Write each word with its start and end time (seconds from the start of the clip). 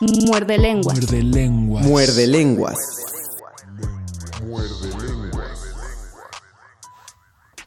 Muerde 0.00 0.58
lenguas. 0.58 0.96
Muerde 0.96 1.22
lenguas. 1.24 1.84
Muerde 1.84 2.26
lenguas. 2.28 2.78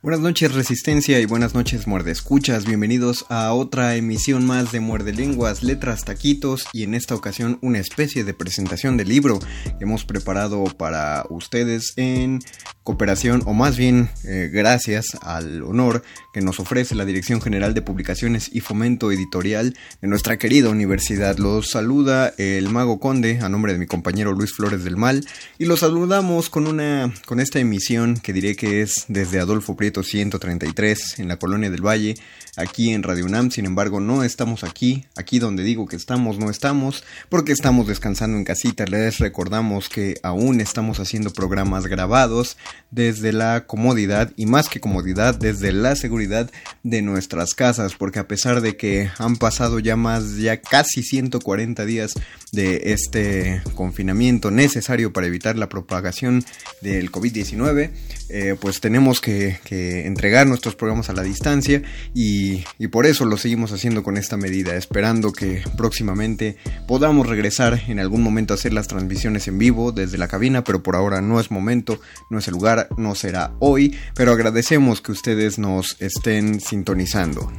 Buenas 0.02 0.22
noches 0.22 0.54
Resistencia 0.54 1.20
y 1.20 1.26
buenas 1.26 1.54
noches 1.54 1.86
Muerde 1.88 2.12
Escuchas, 2.12 2.66
bienvenidos 2.66 3.26
a 3.30 3.54
otra 3.54 3.96
emisión 3.96 4.48
más 4.48 4.72
de 4.72 4.80
Muerde 4.80 5.14
Lenguas, 5.14 5.62
Letras, 5.62 6.06
Taquitos 6.06 6.66
y 6.74 6.82
en 6.84 6.96
esta 6.96 7.14
ocasión 7.14 7.60
una 7.62 7.78
especie 7.78 8.24
de 8.24 8.34
presentación 8.34 8.98
del 8.98 9.10
libro 9.10 9.38
que 9.66 9.84
hemos 9.84 10.04
preparado 10.04 10.64
para 10.64 11.26
ustedes 11.30 11.94
en 11.98 12.40
cooperación 12.84 13.44
o 13.46 13.54
más 13.54 13.78
bien 13.78 14.10
eh, 14.24 14.50
gracias 14.52 15.18
al 15.22 15.62
honor 15.64 16.04
que 16.34 16.42
nos 16.42 16.60
ofrece 16.60 16.96
la 16.96 17.06
Dirección 17.06 17.42
General 17.42 17.74
de 17.74 17.82
Publicaciones 17.82 18.50
y 18.52 18.62
Fomento 18.62 19.12
Editorial 19.12 19.76
de 20.02 20.08
nuestra 20.08 20.38
querida 20.38 20.70
universidad. 20.70 21.38
Los 21.38 21.70
saluda 21.70 22.34
el 22.38 22.70
Mago 22.70 23.00
Conde 23.00 23.40
a 23.42 23.50
nombre 23.50 23.74
de 23.74 23.80
mi 23.80 23.86
compañero 23.86 24.32
Luis 24.32 24.54
Flores 24.54 24.84
del 24.84 24.98
Mal 24.98 25.26
y 25.60 25.66
los 25.66 25.82
saludamos 25.82 26.50
con 26.50 26.68
una 26.68 27.14
con 27.26 27.40
esta 27.40 27.60
emisión 27.60 28.18
que 28.18 28.34
diré 28.34 28.56
que 28.56 28.82
es 28.82 29.06
desde 29.08 29.40
Adolfo 29.40 29.76
Prieto 29.76 30.04
133 30.04 31.20
en 31.20 31.28
la 31.28 31.38
Colonia 31.38 31.70
del 31.70 31.86
Valle, 31.86 32.16
aquí 32.58 32.92
en 32.92 33.04
Radio 33.04 33.26
UNAM. 33.26 33.52
Sin 33.52 33.66
embargo, 33.66 34.00
no 34.00 34.24
estamos 34.24 34.64
aquí, 34.64 35.06
aquí 35.16 35.40
donde 35.40 35.64
digo 35.64 35.88
que 35.88 35.96
estamos, 35.96 36.40
no 36.40 36.50
estamos, 36.50 37.04
porque 37.30 37.52
estamos 37.52 37.88
descansando 37.88 38.38
en 38.38 38.44
casita. 38.44 38.86
Les 38.86 39.20
recordamos 39.20 39.90
que 39.90 40.20
aún 40.24 40.62
estamos 40.62 41.00
haciendo 41.00 41.32
programas 41.32 41.88
grabados 41.88 42.58
desde 42.92 43.32
la 43.32 43.66
comodidad 43.66 44.32
y 44.36 44.46
más 44.46 44.70
que 44.70 44.80
comodidad, 44.80 45.36
desde 45.36 45.72
la 45.72 45.96
seguridad 45.96 46.52
de 46.84 47.02
nuestras 47.02 47.54
casas, 47.54 47.96
porque 47.96 48.20
a 48.20 48.28
pesar 48.28 48.62
de 48.62 48.76
que 48.76 49.10
han 49.18 49.38
pasado 49.38 49.80
ya 49.80 49.96
más, 49.96 50.38
ya 50.38 50.62
casi 50.62 51.02
140 51.02 51.86
días 51.86 52.14
de 52.52 52.92
este 52.92 53.62
confinamiento 53.76 54.52
necesario 54.52 55.14
para 55.14 55.28
evitar 55.28 55.58
la 55.58 55.70
propagación 55.70 56.44
del 56.82 57.12
COVID-19, 57.12 57.92
eh, 58.30 58.56
pues 58.60 58.82
tenemos 58.82 59.22
que, 59.22 59.60
entregar 59.72 60.48
nuestros 60.48 60.76
programas 60.76 61.10
a 61.10 61.14
la 61.14 61.24
distancia 61.24 61.82
y, 62.14 62.64
y, 62.78 62.88
por 62.88 63.06
eso 63.06 63.26
lo 63.26 63.38
seguimos 63.38 63.72
haciendo 63.72 64.04
con 64.04 64.18
esta 64.18 64.38
medida, 64.38 64.76
esperando 64.76 65.32
que 65.32 65.64
próximamente 65.78 66.58
podamos 66.88 67.28
regresar 67.28 67.82
en 67.88 68.00
algún 68.00 68.22
momento 68.22 68.54
a 68.54 68.56
hacer 68.56 68.74
las 68.74 68.88
transmisiones 68.88 69.48
en 69.48 69.58
vivo 69.58 69.92
desde 69.92 70.18
la 70.18 70.28
cabina, 70.28 70.64
pero 70.64 70.84
por 70.84 70.96
ahora 70.96 71.22
no 71.22 71.40
es 71.40 71.52
momento, 71.52 72.00
no 72.30 72.40
es 72.40 72.48
el 72.48 72.56
no 72.98 73.16
será 73.16 73.54
hoy, 73.60 73.98
pero 74.16 74.32
agradecemos 74.32 75.02
que 75.02 75.12
ustedes 75.12 75.60
nos 75.60 76.00
estén 76.00 76.60
sintonizando. 76.60 77.52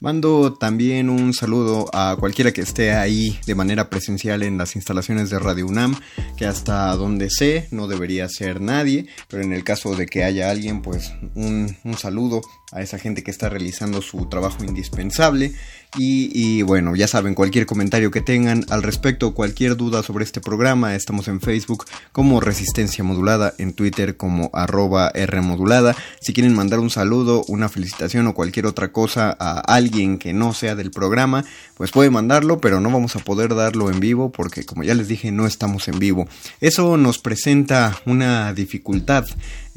Mando 0.00 0.54
también 0.54 1.10
un 1.10 1.34
saludo 1.34 1.90
a 1.92 2.16
cualquiera 2.20 2.52
que 2.52 2.60
esté 2.60 2.92
ahí 2.92 3.40
de 3.46 3.56
manera 3.56 3.90
presencial 3.90 4.44
en 4.44 4.56
las 4.56 4.76
instalaciones 4.76 5.28
de 5.28 5.40
Radio 5.40 5.66
UNAM, 5.66 5.96
que 6.36 6.46
hasta 6.46 6.94
donde 6.94 7.30
sé 7.30 7.66
no 7.72 7.88
debería 7.88 8.28
ser 8.28 8.60
nadie, 8.60 9.06
pero 9.26 9.42
en 9.42 9.52
el 9.52 9.64
caso 9.64 9.96
de 9.96 10.06
que 10.06 10.22
haya 10.22 10.50
alguien, 10.50 10.82
pues 10.82 11.12
un 11.34 11.76
saludo 11.96 12.42
a 12.70 12.82
esa 12.82 12.98
gente 12.98 13.24
que 13.24 13.32
está 13.32 13.48
realizando 13.48 14.00
su 14.00 14.28
trabajo 14.28 14.62
indispensable. 14.62 15.52
Y, 15.96 16.62
bueno, 16.62 16.94
ya 16.94 17.08
saben, 17.08 17.34
cualquier 17.34 17.66
comentario 17.66 18.10
que 18.10 18.20
tengan 18.20 18.64
al 18.68 18.82
respecto, 18.82 19.34
cualquier 19.34 19.76
duda 19.76 20.02
sobre 20.02 20.24
este 20.24 20.40
programa, 20.40 20.94
estamos 20.94 21.28
en 21.28 21.40
Facebook 21.40 21.86
como 22.12 22.40
Resistencia 22.40 23.02
Modulada, 23.02 23.54
en 23.58 23.72
Twitter 23.72 24.16
como 24.16 24.50
arroba 24.52 25.10
Rmodulada. 25.10 25.96
Si 26.20 26.34
quieren 26.34 26.54
mandar 26.54 26.78
un 26.78 26.90
saludo, 26.90 27.42
una 27.48 27.68
felicitación 27.68 28.26
o 28.26 28.34
cualquier 28.34 28.66
otra 28.66 28.92
cosa 28.92 29.34
a 29.40 29.60
alguien 29.60 30.18
que 30.18 30.32
no 30.32 30.52
sea 30.52 30.74
del 30.74 30.90
programa, 30.90 31.44
pues 31.76 31.90
puede 31.90 32.10
mandarlo, 32.10 32.60
pero 32.60 32.80
no 32.80 32.90
vamos 32.90 33.16
a 33.16 33.20
poder 33.20 33.54
darlo 33.54 33.90
en 33.90 33.98
vivo 33.98 34.30
porque 34.30 34.64
como 34.64 34.82
ya 34.82 34.94
les 34.94 35.08
dije, 35.08 35.32
no 35.32 35.46
estamos 35.46 35.88
en 35.88 35.98
vivo. 35.98 36.28
Eso 36.60 36.96
nos 36.96 37.18
presenta 37.18 37.98
una 38.04 38.52
dificultad 38.52 39.24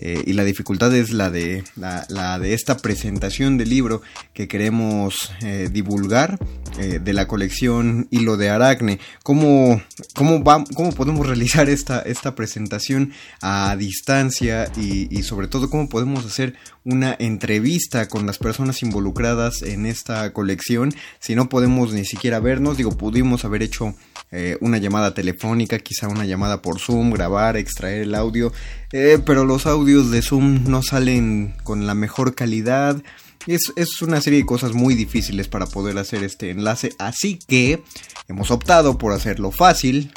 eh, 0.02 0.24
y 0.26 0.34
la 0.34 0.44
dificultad 0.44 0.94
es 0.96 1.12
la 1.12 1.30
de, 1.30 1.64
la, 1.76 2.40
de 2.40 2.54
esta 2.56 2.78
presentación 2.78 3.58
del 3.58 3.70
libro 3.70 4.02
que 4.34 4.48
queremos 4.48 5.32
eh, 5.42 5.70
divulgar 5.72 6.40
eh, 6.80 7.00
de 7.04 7.14
la 7.14 7.28
colección 7.28 8.08
Hilo 8.10 8.36
de 8.36 8.50
Aracne. 8.50 9.00
¿Cómo, 9.22 9.80
cómo, 10.16 10.44
cómo 10.44 10.92
podemos 10.94 11.28
realizar 11.28 11.70
esta, 11.70 12.02
esta 12.02 12.34
presentación 12.34 13.14
a 13.42 13.76
distancia 13.78 14.72
y, 14.76 15.16
y 15.16 15.22
sobre 15.22 15.48
todo 15.48 15.70
cómo 15.70 15.88
podemos 15.88 16.26
hacer 16.26 16.56
una 16.84 17.16
entrevista 17.20 18.08
con 18.08 18.26
las 18.26 18.40
personas 18.40 18.82
involucradas 18.82 19.62
en 19.62 19.86
esta 19.86 20.34
colección 20.34 20.92
si 21.20 21.36
no 21.36 21.48
podemos 21.48 21.94
ni 21.94 22.06
siquiera 22.06 22.40
vernos? 22.40 22.78
Digo, 22.78 22.98
pudimos 22.98 23.46
haber 23.46 23.62
hecho 23.62 23.94
eh, 24.32 24.58
una 24.62 24.78
llamada 24.78 25.14
telefónica, 25.14 25.80
quizá 25.80 26.08
una 26.08 26.26
llamada 26.26 26.62
por 26.62 26.80
Zoom, 26.80 27.12
grabar, 27.12 27.58
extraer 27.58 28.04
el 28.04 28.16
audio, 28.16 28.54
eh, 28.94 29.20
pero 29.26 29.44
los 29.44 29.66
audios 29.66 30.10
de 30.10 30.22
Zoom 30.22 30.70
no 30.70 30.82
salen 30.84 31.54
con 31.64 31.86
la 31.86 31.96
mejor 31.96 32.34
calidad. 32.34 33.02
Es, 33.46 33.74
es, 33.76 34.02
una 34.02 34.22
serie 34.22 34.40
de 34.40 34.46
cosas 34.46 34.74
muy 34.74 34.96
difíciles 34.96 35.50
para 35.50 35.66
poder 35.66 35.98
hacer 35.98 36.24
este 36.24 36.50
enlace, 36.50 36.92
así 36.98 37.40
que 37.46 37.84
hemos 38.30 38.52
optado 38.52 38.98
por 38.98 39.12
hacerlo 39.12 39.52
fácil. 39.52 40.14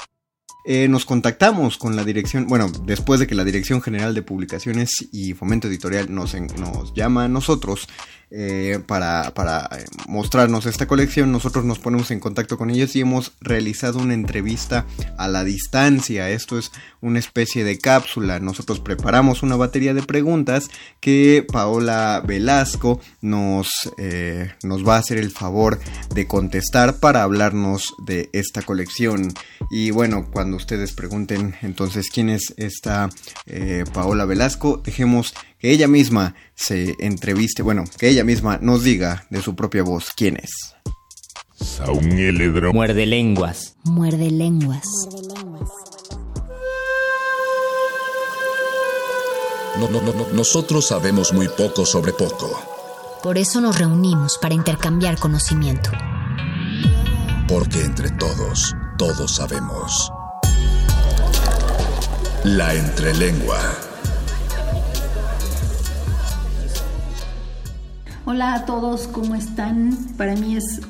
Eh, 0.66 0.88
nos 0.88 1.05
contactamos 1.05 1.76
con 1.76 1.94
la 1.94 2.05
dirección, 2.05 2.46
bueno, 2.46 2.70
después 2.87 3.20
de 3.20 3.26
que 3.26 3.34
la 3.34 3.44
Dirección 3.44 3.82
General 3.82 4.14
de 4.14 4.22
Publicaciones 4.22 5.08
y 5.12 5.34
Fomento 5.34 5.69
Editorial 5.69 6.14
nos, 6.14 6.34
nos 6.34 6.94
llama 6.94 7.25
a 7.25 7.28
nosotros 7.28 7.87
eh, 8.31 8.81
para, 8.87 9.32
para, 9.35 9.69
eh, 9.73 9.85
mostrarnos 10.09 10.67
esta 10.67 10.87
colección, 10.87 11.31
nosotros 11.31 11.65
nos 11.65 11.79
ponemos 11.79 12.11
en 12.11 12.21
contacto 12.21 12.59
con 12.59 12.71
ellos 12.71 12.97
y 12.97 13.00
hemos 13.00 13.32
realizado 13.41 13.99
una 13.99 14.15
entrevista 14.15 14.87
a 15.17 15.29
la 15.29 15.44
distancia. 15.44 16.31
Esto 16.31 16.59
es 16.59 16.73
una 17.00 17.19
especie 17.19 17.65
de 17.65 17.79
cápsula. 17.79 18.41
Nosotros 18.41 18.81
preparamos 18.81 19.43
una 19.43 19.56
batería 19.56 19.94
de 19.94 20.03
preguntas 20.03 20.71
que 21.00 21.47
Paola 21.50 22.23
Velasco 22.26 23.00
nos, 23.21 23.69
eh, 23.99 24.53
nos 24.62 24.87
va 24.87 24.97
a 24.97 25.00
hacer 25.00 25.19
el 25.19 25.31
favor 25.31 25.79
de 26.15 26.26
contestar 26.26 26.97
para 26.97 27.23
hablarnos 27.23 27.94
de 28.05 28.31
esta 28.32 28.62
colección. 28.62 29.32
Y 29.71 29.91
bueno, 29.91 30.29
cuando 30.32 30.56
ustedes 30.56 30.93
pregunten 30.93 31.55
entonces 31.62 32.11
quién 32.12 32.29
es 32.29 32.55
esta 32.56 33.09
Paola 33.93 34.25
Velasco, 34.25 34.81
dejemos 34.85 35.35
que 35.64 35.72
ella 35.72 35.88
misma 35.88 36.34
se 36.55 36.94
entreviste, 36.99 37.62
bueno, 37.62 37.84
que 37.96 38.11
ella 38.11 38.22
misma 38.22 38.58
nos 38.61 38.82
diga 38.82 39.25
de 39.31 39.40
su 39.40 39.56
propia 39.56 39.82
voz 39.82 40.11
quién 40.14 40.37
es. 40.37 40.75
Muerde 42.75 43.06
lenguas. 43.06 43.75
Muerde 43.82 44.31
lenguas. 44.31 44.87
nosotros 50.34 50.87
sabemos 50.88 51.32
muy 51.32 51.49
poco 51.49 51.87
sobre 51.87 52.12
poco. 52.12 52.50
Por 53.22 53.38
eso 53.38 53.62
nos 53.62 53.78
reunimos 53.78 54.37
para 54.37 54.52
intercambiar 54.52 55.19
conocimiento. 55.19 55.90
Porque 57.49 57.81
entre 57.81 58.11
todos, 58.11 58.76
todos 58.99 59.37
sabemos. 59.37 60.12
La 62.44 62.75
entrelengua. 62.75 63.94
Hola 68.26 68.55
a 68.55 68.65
todos, 68.65 69.06
¿cómo 69.06 69.35
están? 69.35 69.94
Para 70.17 70.35
mí 70.35 70.56
es 70.56 70.81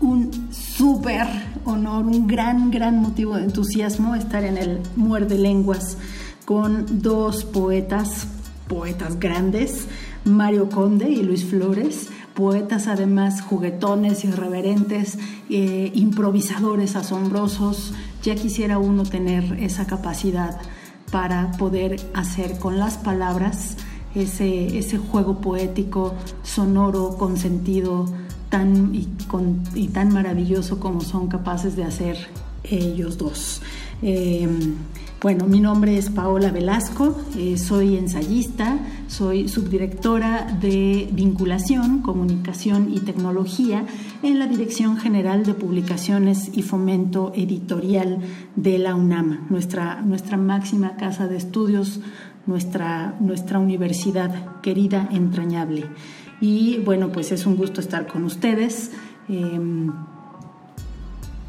un 0.00 0.48
súper 0.50 1.26
honor, 1.66 2.06
un 2.06 2.26
gran, 2.26 2.70
gran 2.70 2.96
motivo 2.96 3.36
de 3.36 3.44
entusiasmo 3.44 4.14
estar 4.14 4.42
en 4.44 4.56
el 4.56 4.80
Muerde 4.96 5.36
Lenguas 5.36 5.98
con 6.46 7.02
dos 7.02 7.44
poetas, 7.44 8.26
poetas 8.68 9.20
grandes, 9.20 9.86
Mario 10.24 10.70
Conde 10.70 11.10
y 11.10 11.22
Luis 11.22 11.44
Flores, 11.44 12.08
poetas 12.32 12.86
además 12.86 13.42
juguetones, 13.42 14.24
irreverentes, 14.24 15.18
eh, 15.50 15.92
improvisadores 15.94 16.96
asombrosos. 16.96 17.92
Ya 18.22 18.34
quisiera 18.34 18.78
uno 18.78 19.02
tener 19.02 19.58
esa 19.60 19.86
capacidad 19.86 20.58
para 21.12 21.50
poder 21.58 22.00
hacer 22.14 22.58
con 22.58 22.78
las 22.78 22.96
palabras 22.96 23.76
ese, 24.14 24.78
ese 24.78 24.98
juego 24.98 25.40
poético, 25.40 26.14
sonoro, 26.42 27.16
con 27.16 27.36
sentido 27.36 28.06
tan, 28.48 28.94
y, 28.94 29.08
y 29.74 29.88
tan 29.88 30.12
maravilloso 30.12 30.80
como 30.80 31.00
son 31.00 31.28
capaces 31.28 31.76
de 31.76 31.84
hacer 31.84 32.16
ellos 32.64 33.16
dos. 33.18 33.62
Eh, 34.02 34.48
bueno, 35.22 35.44
mi 35.46 35.60
nombre 35.60 35.98
es 35.98 36.08
Paola 36.08 36.50
Velasco, 36.50 37.14
eh, 37.36 37.58
soy 37.58 37.98
ensayista, 37.98 38.78
soy 39.06 39.48
subdirectora 39.48 40.46
de 40.62 41.10
vinculación, 41.12 42.00
comunicación 42.00 42.90
y 42.90 43.00
tecnología 43.00 43.84
en 44.22 44.38
la 44.38 44.46
Dirección 44.46 44.96
General 44.96 45.44
de 45.44 45.52
Publicaciones 45.52 46.50
y 46.54 46.62
Fomento 46.62 47.32
Editorial 47.36 48.20
de 48.56 48.78
la 48.78 48.94
UNAM, 48.94 49.46
nuestra, 49.50 50.00
nuestra 50.00 50.38
máxima 50.38 50.96
casa 50.96 51.28
de 51.28 51.36
estudios, 51.36 52.00
nuestra, 52.46 53.14
nuestra 53.20 53.58
universidad 53.58 54.60
querida, 54.60 55.08
entrañable. 55.10 55.86
Y 56.40 56.78
bueno, 56.78 57.12
pues 57.12 57.32
es 57.32 57.46
un 57.46 57.56
gusto 57.56 57.80
estar 57.80 58.06
con 58.06 58.24
ustedes 58.24 58.90
em, 59.28 59.92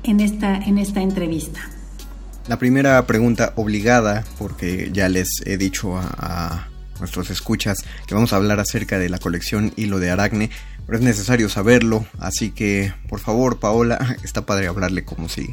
en, 0.03 0.19
esta, 0.19 0.55
en 0.55 0.77
esta 0.77 1.01
entrevista. 1.01 1.61
La 2.47 2.57
primera 2.57 3.05
pregunta 3.05 3.53
obligada, 3.55 4.25
porque 4.37 4.89
ya 4.91 5.07
les 5.09 5.27
he 5.45 5.57
dicho 5.57 5.97
a, 5.97 6.67
nuestros 6.99 7.29
escuchas 7.31 7.79
que 8.05 8.13
vamos 8.13 8.31
a 8.31 8.37
hablar 8.37 8.59
acerca 8.59 8.99
de 8.99 9.09
la 9.09 9.17
colección 9.17 9.73
Hilo 9.75 9.99
de 9.99 10.11
Aracne, 10.11 10.49
pero 10.85 10.97
es 10.97 11.03
necesario 11.03 11.49
saberlo, 11.49 12.05
así 12.19 12.51
que 12.51 12.93
por 13.09 13.19
favor 13.19 13.59
Paola, 13.59 14.17
está 14.23 14.45
padre 14.45 14.67
hablarle 14.67 15.03
como 15.03 15.27
si 15.27 15.51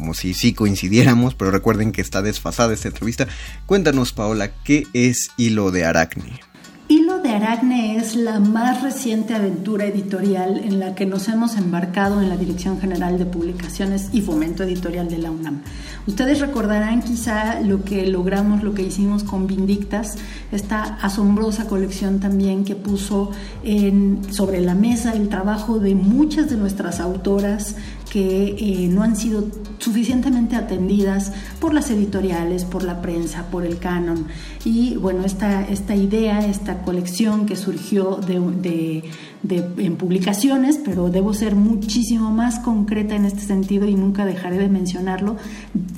como 0.00 0.14
si 0.14 0.32
sí 0.32 0.54
coincidiéramos, 0.54 1.34
pero 1.34 1.50
recuerden 1.50 1.92
que 1.92 2.00
está 2.00 2.22
desfasada 2.22 2.72
esta 2.72 2.88
entrevista. 2.88 3.28
Cuéntanos 3.66 4.14
Paola, 4.14 4.50
¿qué 4.64 4.86
es 4.94 5.30
Hilo 5.36 5.70
de 5.70 5.84
Aracne? 5.84 6.40
Hilo 6.88 7.20
de 7.20 7.30
Aracne 7.30 7.98
es 7.98 8.16
la 8.16 8.40
más 8.40 8.82
reciente 8.82 9.34
aventura 9.34 9.84
editorial 9.84 10.58
en 10.58 10.80
la 10.80 10.96
que 10.96 11.06
nos 11.06 11.28
hemos 11.28 11.56
embarcado 11.56 12.20
en 12.20 12.28
la 12.28 12.36
Dirección 12.36 12.80
General 12.80 13.16
de 13.16 13.26
Publicaciones 13.26 14.08
y 14.12 14.22
Fomento 14.22 14.64
Editorial 14.64 15.08
de 15.08 15.18
la 15.18 15.30
UNAM. 15.30 15.62
Ustedes 16.08 16.40
recordarán 16.40 17.02
quizá 17.02 17.60
lo 17.60 17.84
que 17.84 18.06
logramos, 18.08 18.64
lo 18.64 18.74
que 18.74 18.82
hicimos 18.82 19.22
con 19.22 19.46
Vindictas, 19.46 20.16
esta 20.50 20.82
asombrosa 21.00 21.68
colección 21.68 22.18
también 22.18 22.64
que 22.64 22.74
puso 22.74 23.30
en, 23.62 24.22
sobre 24.32 24.60
la 24.60 24.74
mesa 24.74 25.12
el 25.12 25.28
trabajo 25.28 25.78
de 25.78 25.94
muchas 25.94 26.50
de 26.50 26.56
nuestras 26.56 26.98
autoras 26.98 27.76
que 28.10 28.56
eh, 28.58 28.88
no 28.88 29.02
han 29.02 29.14
sido 29.14 29.44
suficientemente 29.78 30.56
atendidas 30.56 31.32
por 31.60 31.72
las 31.72 31.90
editoriales, 31.90 32.64
por 32.64 32.82
la 32.82 33.00
prensa, 33.00 33.46
por 33.50 33.64
el 33.64 33.78
canon. 33.78 34.26
Y 34.64 34.96
bueno, 34.96 35.24
esta, 35.24 35.62
esta 35.62 35.94
idea, 35.94 36.40
esta 36.40 36.82
colección 36.82 37.46
que 37.46 37.54
surgió 37.56 38.16
de, 38.16 39.04
en 39.48 39.96
publicaciones, 39.96 40.78
pero 40.84 41.08
debo 41.08 41.32
ser 41.32 41.54
muchísimo 41.54 42.30
más 42.32 42.58
concreta 42.58 43.14
en 43.14 43.24
este 43.24 43.42
sentido 43.42 43.86
y 43.86 43.94
nunca 43.94 44.26
dejaré 44.26 44.58
de 44.58 44.68
mencionarlo, 44.68 45.36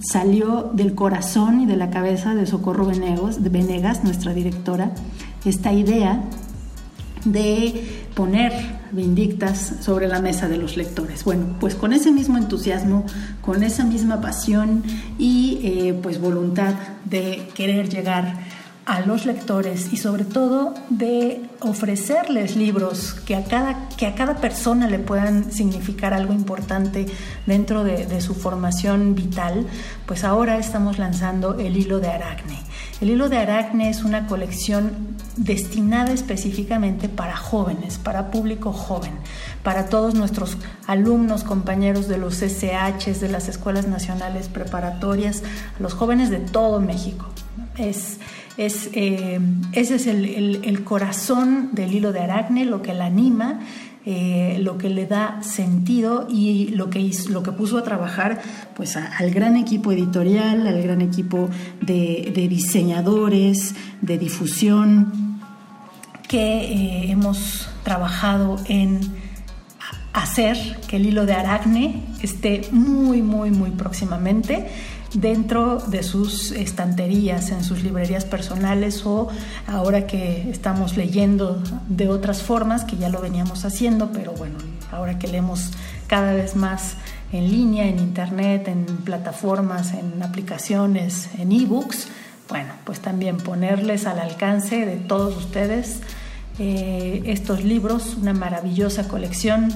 salió 0.02 0.70
del 0.74 0.94
corazón 0.94 1.62
y 1.62 1.66
de 1.66 1.76
la 1.76 1.88
cabeza 1.90 2.34
de 2.34 2.46
Socorro 2.46 2.86
Venegas, 2.86 3.42
de 3.42 3.48
Venegas 3.48 4.04
nuestra 4.04 4.34
directora, 4.34 4.92
esta 5.44 5.72
idea 5.72 6.22
de 7.24 8.06
poner 8.14 8.81
vindictas 8.92 9.74
sobre 9.80 10.06
la 10.06 10.20
mesa 10.20 10.48
de 10.48 10.58
los 10.58 10.76
lectores. 10.76 11.24
Bueno, 11.24 11.56
pues 11.58 11.74
con 11.74 11.92
ese 11.92 12.12
mismo 12.12 12.38
entusiasmo, 12.38 13.04
con 13.40 13.62
esa 13.62 13.84
misma 13.84 14.20
pasión 14.20 14.82
y 15.18 15.60
eh, 15.62 15.98
pues 16.02 16.20
voluntad 16.20 16.74
de 17.04 17.48
querer 17.54 17.88
llegar 17.88 18.52
a 18.84 19.00
los 19.00 19.26
lectores 19.26 19.92
y 19.92 19.96
sobre 19.96 20.24
todo 20.24 20.74
de 20.90 21.40
ofrecerles 21.60 22.56
libros 22.56 23.14
que 23.26 23.36
a 23.36 23.44
cada, 23.44 23.88
que 23.90 24.06
a 24.06 24.14
cada 24.14 24.36
persona 24.36 24.88
le 24.88 24.98
puedan 24.98 25.52
significar 25.52 26.12
algo 26.12 26.32
importante 26.32 27.06
dentro 27.46 27.84
de, 27.84 28.06
de 28.06 28.20
su 28.20 28.34
formación 28.34 29.14
vital, 29.14 29.66
pues 30.04 30.24
ahora 30.24 30.58
estamos 30.58 30.98
lanzando 30.98 31.58
el 31.58 31.76
hilo 31.76 32.00
de 32.00 32.08
Aracne. 32.08 32.58
El 33.02 33.10
hilo 33.10 33.28
de 33.28 33.36
Aracne 33.36 33.90
es 33.90 34.04
una 34.04 34.28
colección 34.28 35.16
destinada 35.36 36.12
específicamente 36.12 37.08
para 37.08 37.36
jóvenes, 37.36 37.98
para 37.98 38.30
público 38.30 38.72
joven, 38.72 39.10
para 39.64 39.86
todos 39.86 40.14
nuestros 40.14 40.56
alumnos, 40.86 41.42
compañeros 41.42 42.06
de 42.06 42.18
los 42.18 42.42
SHs, 42.42 43.20
de 43.20 43.28
las 43.28 43.48
escuelas 43.48 43.88
nacionales 43.88 44.46
preparatorias, 44.48 45.42
los 45.80 45.94
jóvenes 45.94 46.30
de 46.30 46.38
todo 46.38 46.80
México. 46.80 47.26
Es, 47.76 48.20
es, 48.56 48.88
eh, 48.92 49.40
ese 49.72 49.96
es 49.96 50.06
el, 50.06 50.84
corazón 50.84 51.70
del 51.72 51.94
hilo 51.94 52.12
de 52.12 52.20
Aracne, 52.20 52.66
lo 52.66 52.82
que 52.82 52.94
la 52.94 53.06
anima, 53.06 53.58
eh, 54.04 54.58
lo 54.60 54.78
que 54.78 54.88
le 54.88 55.06
da 55.06 55.42
sentido 55.42 56.26
y 56.28 56.68
lo 56.68 56.90
que, 56.90 57.08
lo 57.28 57.44
que 57.44 57.52
puso 57.52 57.78
a 57.78 57.84
trabajar 57.84 58.42
pues, 58.74 58.96
al 58.96 59.30
gran 59.30 59.56
equipo 59.56 59.92
editorial, 59.92 60.66
al 60.66 60.82
gran 60.82 61.00
equipo 61.00 61.48
de, 61.80 62.32
diseñadores, 62.48 63.76
de 64.00 64.18
difusión, 64.18 65.40
que 66.28 66.38
eh, 66.38 67.10
hemos 67.12 67.68
trabajado 67.84 68.58
en 68.66 69.00
hacer 70.12 70.56
que 70.88 70.96
el 70.96 71.06
hilo 71.06 71.24
de 71.24 71.34
Aracne 71.34 72.02
esté 72.22 72.62
muy, 72.70 73.22
muy, 73.22 73.50
muy 73.50 73.70
próximamente 73.70 74.68
dentro 75.14 75.78
de 75.78 76.02
sus 76.02 76.52
estanterías, 76.52 77.50
en 77.50 77.64
sus 77.64 77.82
librerías 77.82 78.24
personales 78.24 79.04
o 79.04 79.28
ahora 79.66 80.06
que 80.06 80.50
estamos 80.50 80.96
leyendo 80.96 81.62
de 81.88 82.08
otras 82.08 82.42
formas, 82.42 82.84
que 82.84 82.96
ya 82.96 83.08
lo 83.08 83.20
veníamos 83.20 83.64
haciendo, 83.64 84.10
pero 84.12 84.32
bueno, 84.32 84.56
ahora 84.90 85.18
que 85.18 85.28
leemos 85.28 85.70
cada 86.06 86.32
vez 86.32 86.56
más 86.56 86.94
en 87.32 87.50
línea, 87.50 87.86
en 87.86 87.98
internet, 87.98 88.68
en 88.68 88.84
plataformas, 88.84 89.92
en 89.92 90.22
aplicaciones, 90.22 91.28
en 91.38 91.52
ebooks, 91.52 92.08
bueno, 92.48 92.74
pues 92.84 93.00
también 93.00 93.38
ponerles 93.38 94.06
al 94.06 94.18
alcance 94.18 94.84
de 94.84 94.96
todos 94.96 95.36
ustedes 95.36 96.00
eh, 96.58 97.22
estos 97.26 97.64
libros, 97.64 98.16
una 98.20 98.34
maravillosa 98.34 99.08
colección 99.08 99.70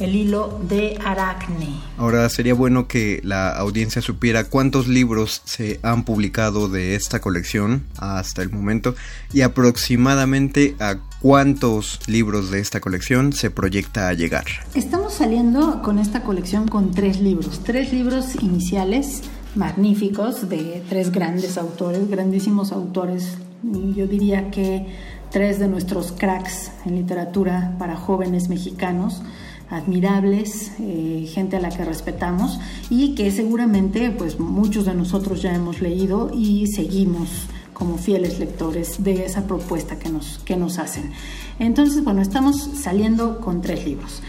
el 0.00 0.16
hilo 0.16 0.58
de 0.68 0.98
Aracne. 1.04 1.68
Ahora 1.98 2.28
sería 2.28 2.54
bueno 2.54 2.88
que 2.88 3.20
la 3.22 3.50
audiencia 3.50 4.02
supiera 4.02 4.44
cuántos 4.44 4.88
libros 4.88 5.42
se 5.44 5.78
han 5.82 6.04
publicado 6.04 6.68
de 6.68 6.94
esta 6.94 7.20
colección 7.20 7.84
hasta 7.98 8.42
el 8.42 8.50
momento 8.50 8.94
y 9.32 9.42
aproximadamente 9.42 10.74
a 10.80 10.96
cuántos 11.20 12.00
libros 12.08 12.50
de 12.50 12.60
esta 12.60 12.80
colección 12.80 13.32
se 13.32 13.50
proyecta 13.50 14.08
a 14.08 14.14
llegar. 14.14 14.46
Estamos 14.74 15.14
saliendo 15.14 15.82
con 15.82 15.98
esta 15.98 16.22
colección 16.22 16.66
con 16.66 16.92
tres 16.92 17.20
libros, 17.20 17.60
tres 17.62 17.92
libros 17.92 18.34
iniciales 18.42 19.22
magníficos 19.54 20.48
de 20.48 20.82
tres 20.88 21.12
grandes 21.12 21.58
autores, 21.58 22.08
grandísimos 22.08 22.72
autores. 22.72 23.36
Yo 23.62 24.06
diría 24.06 24.50
que 24.50 24.86
tres 25.30 25.58
de 25.58 25.68
nuestros 25.68 26.12
cracks 26.12 26.70
en 26.86 26.96
literatura 26.96 27.74
para 27.78 27.96
jóvenes 27.96 28.48
mexicanos 28.48 29.22
admirables, 29.70 30.72
eh, 30.80 31.28
gente 31.32 31.56
a 31.56 31.60
la 31.60 31.70
que 31.70 31.84
respetamos 31.84 32.58
y 32.90 33.14
que 33.14 33.30
seguramente 33.30 34.10
pues 34.10 34.38
muchos 34.40 34.84
de 34.84 34.94
nosotros 34.94 35.42
ya 35.42 35.54
hemos 35.54 35.80
leído 35.80 36.30
y 36.34 36.66
seguimos 36.66 37.28
como 37.72 37.96
fieles 37.96 38.38
lectores 38.38 39.02
de 39.02 39.24
esa 39.24 39.46
propuesta 39.46 39.98
que 39.98 40.10
nos, 40.10 40.38
que 40.44 40.56
nos 40.56 40.78
hacen. 40.78 41.12
Entonces, 41.58 42.04
bueno, 42.04 42.20
estamos 42.20 42.70
saliendo 42.74 43.40
con 43.40 43.62
tres 43.62 43.86
libros. 43.86 44.22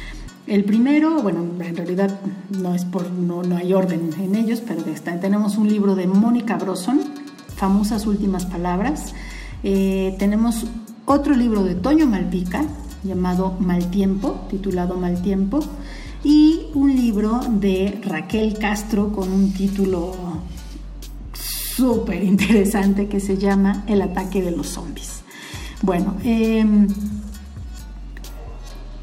El 0.48 0.64
primero, 0.64 1.22
bueno, 1.22 1.46
en 1.60 1.76
realidad 1.76 2.20
no 2.50 2.74
es 2.74 2.86
por 2.86 3.12
no, 3.12 3.44
no 3.44 3.58
hay 3.58 3.74
orden 3.74 4.10
en 4.20 4.36
ellos, 4.36 4.62
pero 4.66 4.84
tenemos 5.20 5.58
un 5.58 5.68
libro 5.68 5.96
de 5.96 6.08
Mónica 6.08 6.58
Broson, 6.58 7.02
famosas 7.56 8.08
últimas 8.08 8.46
palabras. 8.46 9.14
Eh, 9.64 10.16
tenemos 10.18 10.66
otro 11.06 11.36
libro 11.36 11.64
de 11.64 11.76
Toño 11.76 12.06
Malpica 12.06 12.66
llamado 13.04 13.56
Mal 13.60 13.90
Tiempo, 13.90 14.46
titulado 14.50 14.96
Mal 14.96 15.22
Tiempo, 15.22 15.60
y 16.24 16.68
un 16.74 16.96
libro 16.96 17.40
de 17.50 18.00
Raquel 18.04 18.58
Castro 18.58 19.12
con 19.12 19.32
un 19.32 19.54
título 19.54 20.14
súper 21.34 22.24
interesante 22.24 23.08
que 23.08 23.20
se 23.20 23.38
llama 23.38 23.84
El 23.88 24.02
ataque 24.02 24.42
de 24.42 24.52
los 24.52 24.68
zombies. 24.68 25.24
Bueno, 25.82 26.16
em, 26.24 26.88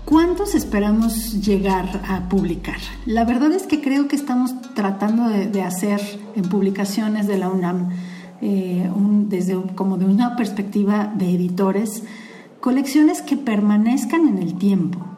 ¿cuántos 0.05 0.55
esperamos 0.55 1.45
llegar 1.45 2.03
a 2.09 2.29
publicar? 2.29 2.79
La 3.05 3.25
verdad 3.25 3.51
es 3.53 3.65
que 3.65 3.81
creo 3.81 4.07
que 4.07 4.15
estamos 4.15 4.55
tratando 4.75 5.29
de, 5.29 5.63
hacer 5.63 6.01
en 6.37 6.43
publicaciones 6.43 7.27
de 7.27 7.39
la 7.39 7.49
UNAM, 7.49 7.89
eh, 8.41 8.89
desde 9.29 9.61
como 9.75 9.97
de 9.97 10.05
una 10.05 10.37
perspectiva 10.37 11.13
de 11.17 11.35
editores, 11.35 12.05
colecciones 12.61 13.23
que 13.23 13.37
permanezcan 13.37 14.29
en 14.29 14.39
el 14.39 14.55
tiempo 14.55 15.09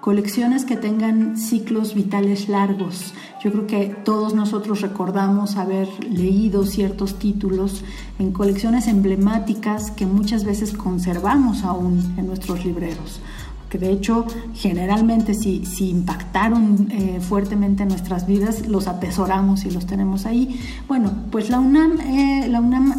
colecciones 0.00 0.64
que 0.64 0.76
tengan 0.76 1.36
ciclos 1.36 1.92
vitales 1.92 2.48
largos. 2.48 3.12
Yo 3.42 3.52
creo 3.52 3.66
que 3.66 3.86
todos 4.04 4.32
nosotros 4.32 4.80
recordamos 4.80 5.56
haber 5.56 5.86
leído 6.04 6.64
ciertos 6.64 7.18
títulos 7.18 7.84
en 8.18 8.32
colecciones 8.32 8.86
emblemáticas 8.86 9.90
que 9.90 10.06
muchas 10.06 10.44
veces 10.44 10.72
conservamos 10.72 11.62
aún 11.62 12.14
en 12.16 12.26
nuestros 12.26 12.64
libreros 12.64 13.20
que 13.68 13.76
de 13.76 13.92
hecho 13.92 14.24
generalmente 14.54 15.34
si, 15.34 15.66
si 15.66 15.90
impactaron 15.90 16.88
eh, 16.90 17.20
fuertemente 17.20 17.82
en 17.82 17.90
nuestras 17.90 18.26
vidas, 18.26 18.66
los 18.66 18.88
atesoramos 18.88 19.66
y 19.66 19.70
los 19.70 19.84
tenemos 19.84 20.24
ahí. 20.24 20.58
Bueno, 20.88 21.12
pues 21.30 21.50
la 21.50 21.60
UNAM, 21.60 22.00
eh, 22.00 22.48
la 22.48 22.62
UNAM 22.62 22.94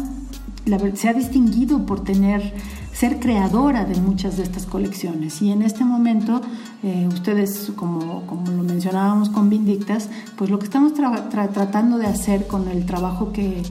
se 0.94 1.08
ha 1.08 1.12
distinguido 1.12 1.84
por 1.86 2.04
tener 2.04 2.54
ser 3.00 3.18
creadora 3.18 3.86
de 3.86 3.98
muchas 3.98 4.36
de 4.36 4.42
estas 4.42 4.66
colecciones. 4.66 5.40
Y 5.40 5.50
en 5.50 5.62
este 5.62 5.86
momento, 5.86 6.42
eh, 6.82 7.08
ustedes, 7.10 7.72
como, 7.74 8.26
como, 8.26 8.50
lo 8.50 8.62
mencionábamos 8.62 9.30
con 9.30 9.48
Vindictas, 9.48 10.10
pues 10.36 10.50
lo 10.50 10.58
que 10.58 10.66
estamos 10.66 10.92
tratando 10.92 11.96
de 11.96 12.06
hacer 12.06 12.46
con 12.46 12.68
el 12.68 12.84
trabajo 12.84 13.32
que, 13.32 13.62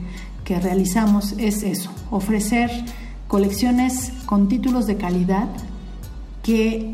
que 0.42 0.58
realizamos 0.58 1.36
es 1.38 1.62
eso, 1.62 1.92
ofrecer 2.10 2.72
colecciones 3.28 4.12
con 4.26 4.48
títulos 4.48 4.88
de 4.88 4.96
calidad 4.96 5.48
que 6.42 6.92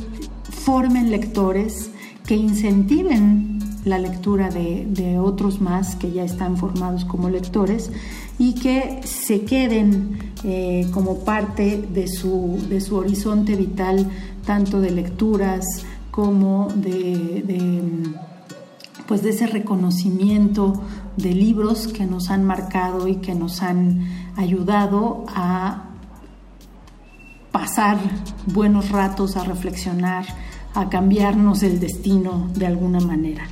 formen 0.51 1.11
lectores, 1.11 1.91
que 2.27 2.37
incentiven 2.37 3.61
la 3.87 3.99
lectura 3.99 4.51
de, 4.51 4.85
de, 4.91 5.19
otros 5.19 5.63
más 5.63 5.97
que 5.97 6.13
ya 6.13 6.25
están 6.25 6.59
formados 6.59 7.07
como 7.07 7.31
lectores 7.31 7.91
y 8.39 8.55
que 8.55 9.01
se 9.05 9.43
queden 9.43 10.33
eh, 10.45 10.89
como 10.93 11.21
parte 11.21 11.87
de 11.93 12.09
su, 12.09 12.59
de 12.69 12.81
su 12.81 12.97
horizonte 12.97 13.57
vital, 13.57 14.11
tanto 14.45 14.81
de 14.81 14.91
lecturas 14.91 15.65
como 16.11 16.69
de, 16.75 17.45
pues 19.07 19.23
de 19.23 19.31
ese 19.31 19.47
reconocimiento 19.47 20.83
de 21.17 21.33
libros 21.33 21.89
que 21.89 22.07
nos 22.07 22.31
han 22.31 22.45
marcado 22.45 23.09
y 23.09 23.17
que 23.17 23.35
nos 23.35 23.63
han 23.63 24.07
ayudado 24.37 25.25
a 25.29 25.85
pasar 27.53 27.99
buenos 28.47 28.91
ratos, 28.91 29.37
a 29.37 29.45
reflexionar, 29.45 30.27
a 30.75 30.91
cambiarnos 30.91 31.63
el 31.63 31.81
destino 31.81 32.51
de 32.55 32.67
alguna 32.67 33.01
manera. 33.01 33.47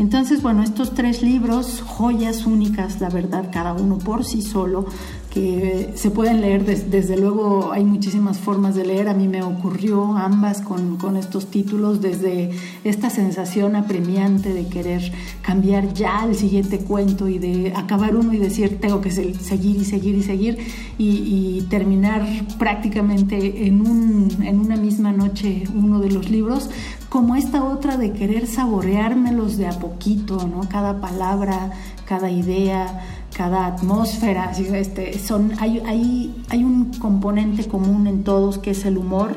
Entonces, 0.00 0.40
bueno, 0.40 0.62
estos 0.62 0.94
tres 0.94 1.22
libros, 1.22 1.82
joyas 1.86 2.46
únicas, 2.46 3.02
la 3.02 3.10
verdad, 3.10 3.50
cada 3.52 3.74
uno 3.74 3.98
por 3.98 4.24
sí 4.24 4.40
solo, 4.40 4.86
que 5.30 5.92
se 5.94 6.10
pueden 6.10 6.40
leer, 6.40 6.64
desde 6.64 7.16
luego 7.16 7.70
hay 7.72 7.84
muchísimas 7.84 8.38
formas 8.38 8.74
de 8.74 8.84
leer, 8.84 9.08
a 9.08 9.14
mí 9.14 9.28
me 9.28 9.42
ocurrió 9.42 10.16
ambas 10.16 10.60
con, 10.60 10.96
con, 10.96 11.16
estos 11.16 11.46
títulos, 11.46 12.00
desde 12.00 12.50
esta 12.82 13.10
sensación 13.10 13.76
apremiante 13.76 14.52
de 14.52 14.66
querer 14.66 15.12
cambiar 15.40 15.94
ya 15.94 16.24
el 16.24 16.34
siguiente 16.34 16.78
cuento 16.78 17.28
y 17.28 17.38
de 17.38 17.72
acabar 17.76 18.16
uno 18.16 18.32
y 18.32 18.38
decir 18.38 18.80
tengo 18.80 19.00
que 19.00 19.12
seguir 19.12 19.76
y 19.76 19.84
seguir 19.84 20.16
y 20.16 20.22
seguir 20.22 20.58
y, 20.98 21.66
terminar 21.70 22.26
prácticamente 22.58 23.66
en, 23.66 23.82
un, 23.82 24.42
en 24.42 24.58
una 24.58 24.76
misma 24.76 25.12
noche 25.12 25.64
uno 25.74 26.00
de 26.00 26.10
los 26.10 26.30
libros, 26.30 26.70
como 27.08 27.36
esta 27.36 27.62
otra 27.64 27.96
de 27.96 28.12
querer 28.12 28.46
saboreármelos 28.46 29.56
de 29.56 29.66
a 29.66 29.78
poquito, 29.78 30.48
¿no? 30.48 30.68
cada 30.68 31.00
palabra, 31.00 31.70
cada 32.06 32.30
idea 32.30 33.19
cada 33.36 33.66
atmósfera, 33.66 34.52
este, 34.52 35.18
son, 35.18 35.52
hay, 35.58 35.80
hay, 35.86 36.42
hay 36.48 36.64
un 36.64 36.92
componente 36.94 37.66
común 37.66 38.06
en 38.06 38.24
todos 38.24 38.58
que 38.58 38.72
es 38.72 38.84
el 38.84 38.98
humor 38.98 39.34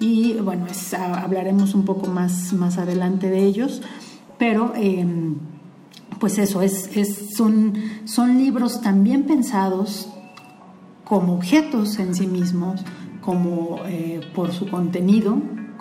y 0.00 0.34
bueno, 0.34 0.66
hablaremos 0.98 1.74
un 1.74 1.84
poco 1.84 2.06
más, 2.08 2.52
más 2.52 2.78
adelante 2.78 3.30
de 3.30 3.44
ellos, 3.44 3.82
pero 4.38 4.72
em, 4.76 5.36
pues 6.18 6.38
eso, 6.38 6.62
es, 6.62 6.90
son, 7.36 7.74
son 8.04 8.38
libros 8.38 8.80
también 8.80 9.24
pensados 9.24 10.08
como 11.04 11.34
objetos 11.34 11.98
en 11.98 12.14
sí 12.14 12.26
mismos, 12.26 12.82
como 13.20 13.78
eh, 13.86 14.20
por 14.34 14.52
su 14.52 14.68
contenido, 14.68 15.36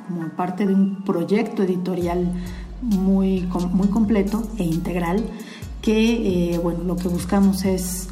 como 0.07 0.29
parte 0.29 0.65
de 0.65 0.73
un 0.73 1.03
proyecto 1.03 1.63
editorial 1.63 2.31
muy, 2.81 3.49
muy 3.71 3.87
completo 3.87 4.43
e 4.57 4.63
integral 4.63 5.23
que 5.83 6.53
eh, 6.53 6.57
bueno, 6.57 6.83
lo 6.85 6.95
que 6.95 7.09
buscamos 7.09 7.65
es 7.65 8.07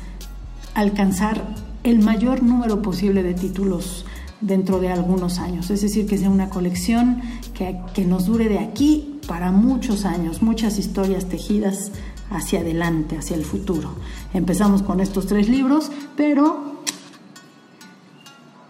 alcanzar 0.76 1.56
el 1.84 2.00
mayor 2.00 2.44
número 2.44 2.82
posible 2.84 3.24
de 3.24 3.34
títulos 3.34 4.06
dentro 4.42 4.80
de 4.80 4.92
algunos 4.92 5.40
años, 5.40 5.70
es 5.70 5.82
decir, 5.82 6.06
que 6.06 6.18
sea 6.18 6.30
una 6.30 6.50
colección 6.50 7.22
que, 7.54 7.80
que 7.94 8.06
nos 8.06 8.26
dure 8.26 8.50
de 8.50 8.60
aquí 8.60 9.20
para 9.28 9.52
muchos 9.52 10.06
años, 10.06 10.42
muchas 10.42 10.78
historias 10.78 11.30
tejidas 11.30 11.92
hacia 12.30 12.60
adelante, 12.60 13.18
hacia 13.18 13.38
el 13.38 13.46
futuro. 13.46 13.96
Empezamos 14.34 14.84
con 14.84 15.00
estos 15.00 15.26
tres 15.28 15.48
libros, 15.48 15.92
pero 16.18 16.82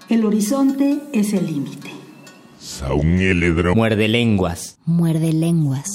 el 0.10 0.26
horizonte 0.26 1.02
es 1.12 1.34
el 1.34 1.48
límite. 1.48 1.90
Muerde 3.76 4.08
lenguas. 4.08 4.78
Muerde 4.86 5.34
lenguas. 5.34 5.90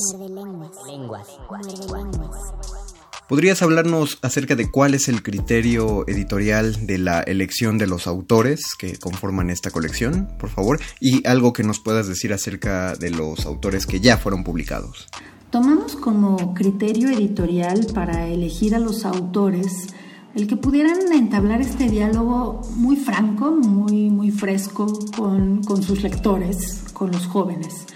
Muerde 1.48 1.76
lenguas. 1.94 2.85
¿Podrías 3.28 3.60
hablarnos 3.60 4.20
acerca 4.22 4.54
de 4.54 4.70
cuál 4.70 4.94
es 4.94 5.08
el 5.08 5.24
criterio 5.24 6.04
editorial 6.06 6.86
de 6.86 6.98
la 6.98 7.22
elección 7.22 7.76
de 7.76 7.88
los 7.88 8.06
autores 8.06 8.76
que 8.78 8.98
conforman 8.98 9.50
esta 9.50 9.72
colección, 9.72 10.28
por 10.38 10.48
favor? 10.48 10.78
Y 11.00 11.26
algo 11.26 11.52
que 11.52 11.64
nos 11.64 11.80
puedas 11.80 12.06
decir 12.06 12.32
acerca 12.32 12.94
de 12.94 13.10
los 13.10 13.44
autores 13.44 13.84
que 13.84 13.98
ya 13.98 14.16
fueron 14.16 14.44
publicados. 14.44 15.08
Tomamos 15.50 15.96
como 15.96 16.54
criterio 16.54 17.08
editorial 17.08 17.88
para 17.92 18.28
elegir 18.28 18.76
a 18.76 18.78
los 18.78 19.04
autores 19.04 19.88
el 20.36 20.46
que 20.46 20.56
pudieran 20.56 21.12
entablar 21.12 21.60
este 21.60 21.90
diálogo 21.90 22.60
muy 22.76 22.94
franco, 22.94 23.50
muy, 23.50 24.08
muy 24.08 24.30
fresco 24.30 24.86
con, 25.16 25.64
con 25.64 25.82
sus 25.82 26.04
lectores, 26.04 26.84
con 26.92 27.10
los 27.10 27.26
jóvenes 27.26 27.86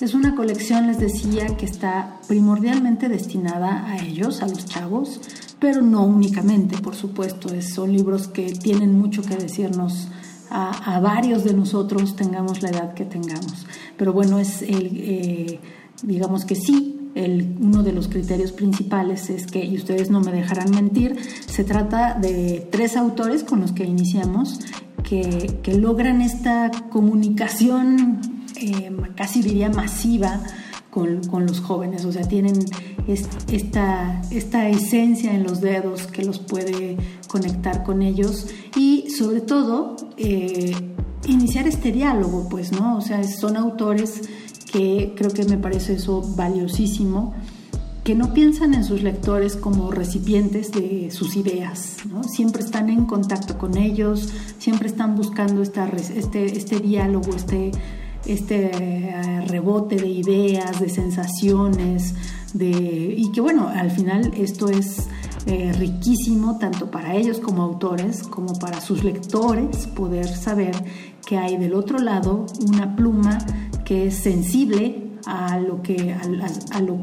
es 0.00 0.14
una 0.14 0.34
colección, 0.34 0.86
les 0.86 0.98
decía, 0.98 1.46
que 1.56 1.64
está 1.64 2.20
primordialmente 2.28 3.08
destinada 3.08 3.86
a 3.86 4.04
ellos, 4.04 4.42
a 4.42 4.48
los 4.48 4.66
chavos, 4.66 5.20
pero 5.58 5.80
no 5.80 6.04
únicamente, 6.04 6.76
por 6.78 6.94
supuesto. 6.94 7.48
son 7.62 7.92
libros 7.92 8.28
que 8.28 8.52
tienen 8.52 8.98
mucho 8.98 9.22
que 9.22 9.36
decirnos 9.36 10.08
a, 10.50 11.00
varios 11.00 11.44
de 11.44 11.54
nosotros, 11.54 12.14
tengamos 12.14 12.62
la 12.62 12.70
edad 12.70 12.94
que 12.94 13.04
tengamos. 13.04 13.66
Pero 13.96 14.12
bueno, 14.12 14.38
es 14.38 14.62
el, 14.62 14.90
eh, 14.94 15.60
digamos 16.02 16.44
que 16.44 16.54
sí, 16.54 17.10
el, 17.14 17.56
uno 17.58 17.82
de 17.82 17.92
los 17.92 18.08
criterios 18.08 18.52
principales 18.52 19.30
es 19.30 19.46
que, 19.46 19.64
y 19.64 19.76
ustedes 19.76 20.10
no 20.10 20.20
me 20.20 20.30
dejarán 20.30 20.70
mentir, 20.70 21.16
se 21.46 21.64
trata 21.64 22.14
de 22.14 22.68
tres 22.70 22.96
autores 22.96 23.44
con 23.44 23.60
los 23.60 23.72
que 23.72 23.84
iniciamos 23.84 24.60
que, 25.02 25.58
que 25.62 25.74
logran 25.74 26.20
esta 26.20 26.70
comunicación 26.90 28.45
eh, 28.60 28.90
casi 29.14 29.42
diría 29.42 29.70
masiva 29.70 30.40
con, 30.90 31.46
los 31.46 31.60
jóvenes, 31.60 32.06
o 32.06 32.12
sea, 32.12 32.22
tienen 32.22 32.54
esta, 33.06 34.22
esta 34.30 34.68
esencia 34.70 35.34
en 35.34 35.42
los 35.42 35.60
dedos 35.60 36.06
que 36.06 36.24
los 36.24 36.38
puede 36.38 36.96
conectar 37.28 37.84
con 37.84 38.00
ellos 38.00 38.46
y 38.74 39.10
sobre 39.10 39.42
todo 39.42 39.96
eh, 40.16 40.74
iniciar 41.26 41.68
este 41.68 41.92
diálogo, 41.92 42.48
pues, 42.48 42.72
¿no? 42.72 42.96
O 42.96 43.02
sea, 43.02 43.22
son 43.24 43.58
autores 43.58 44.22
que 44.72 45.12
creo 45.14 45.30
que 45.30 45.44
me 45.44 45.58
parece 45.58 45.94
eso 45.94 46.22
valiosísimo 46.34 47.34
que 48.06 48.14
no 48.14 48.32
piensan 48.32 48.72
en 48.72 48.84
sus 48.84 49.02
lectores 49.02 49.56
como 49.56 49.90
recipientes 49.90 50.70
de 50.70 51.10
sus 51.10 51.34
ideas, 51.34 51.96
¿no? 52.08 52.22
siempre 52.22 52.62
están 52.62 52.88
en 52.88 53.04
contacto 53.04 53.58
con 53.58 53.76
ellos, 53.76 54.32
siempre 54.58 54.86
están 54.86 55.16
buscando 55.16 55.60
esta, 55.60 55.88
este, 55.88 56.56
este 56.56 56.78
diálogo, 56.78 57.34
este, 57.34 57.72
este 58.26 58.70
eh, 58.72 59.40
rebote 59.46 59.96
de 59.96 60.08
ideas, 60.08 60.80
de 60.80 60.88
sensaciones, 60.88 62.14
de, 62.54 63.14
y 63.16 63.30
que 63.32 63.40
bueno, 63.40 63.68
al 63.68 63.90
final 63.90 64.32
esto 64.36 64.68
es 64.68 65.08
eh, 65.46 65.72
riquísimo 65.78 66.58
tanto 66.58 66.90
para 66.90 67.14
ellos 67.14 67.38
como 67.38 67.62
autores, 67.62 68.22
como 68.24 68.54
para 68.58 68.80
sus 68.80 69.04
lectores, 69.04 69.86
poder 69.86 70.26
saber 70.26 70.74
que 71.24 71.38
hay 71.38 71.56
del 71.56 71.74
otro 71.74 71.98
lado 71.98 72.46
una 72.68 72.96
pluma 72.96 73.38
que 73.84 74.08
es 74.08 74.16
sensible 74.16 75.12
a 75.26 75.58
lo 75.58 75.82
que 75.82 76.12
a, 76.12 76.80
lo 76.80 76.98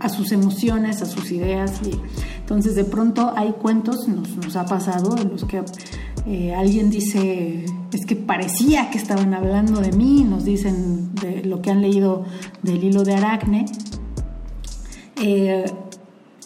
a 0.00 0.08
sus 0.08 0.32
emociones, 0.32 1.02
a 1.02 1.06
sus 1.06 1.30
ideas. 1.30 1.80
Y 1.84 1.98
entonces 2.38 2.74
de 2.74 2.84
pronto 2.84 3.32
hay 3.36 3.52
cuentos, 3.52 4.08
nos, 4.08 4.36
nos 4.36 4.56
ha 4.56 4.64
pasado, 4.64 5.16
en 5.16 5.30
los 5.30 5.44
que 5.44 5.62
eh, 6.26 6.54
alguien 6.54 6.90
dice, 6.90 7.64
es 7.92 8.06
que 8.06 8.16
parecía 8.16 8.90
que 8.90 8.98
estaban 8.98 9.32
hablando 9.34 9.80
de 9.80 9.92
mí, 9.92 10.24
nos 10.28 10.44
dicen 10.44 11.14
de 11.14 11.44
lo 11.44 11.62
que 11.62 11.70
han 11.70 11.80
leído 11.80 12.24
del 12.62 12.84
hilo 12.84 13.04
de 13.04 13.14
Aracne. 13.14 13.64
Eh, 15.22 15.64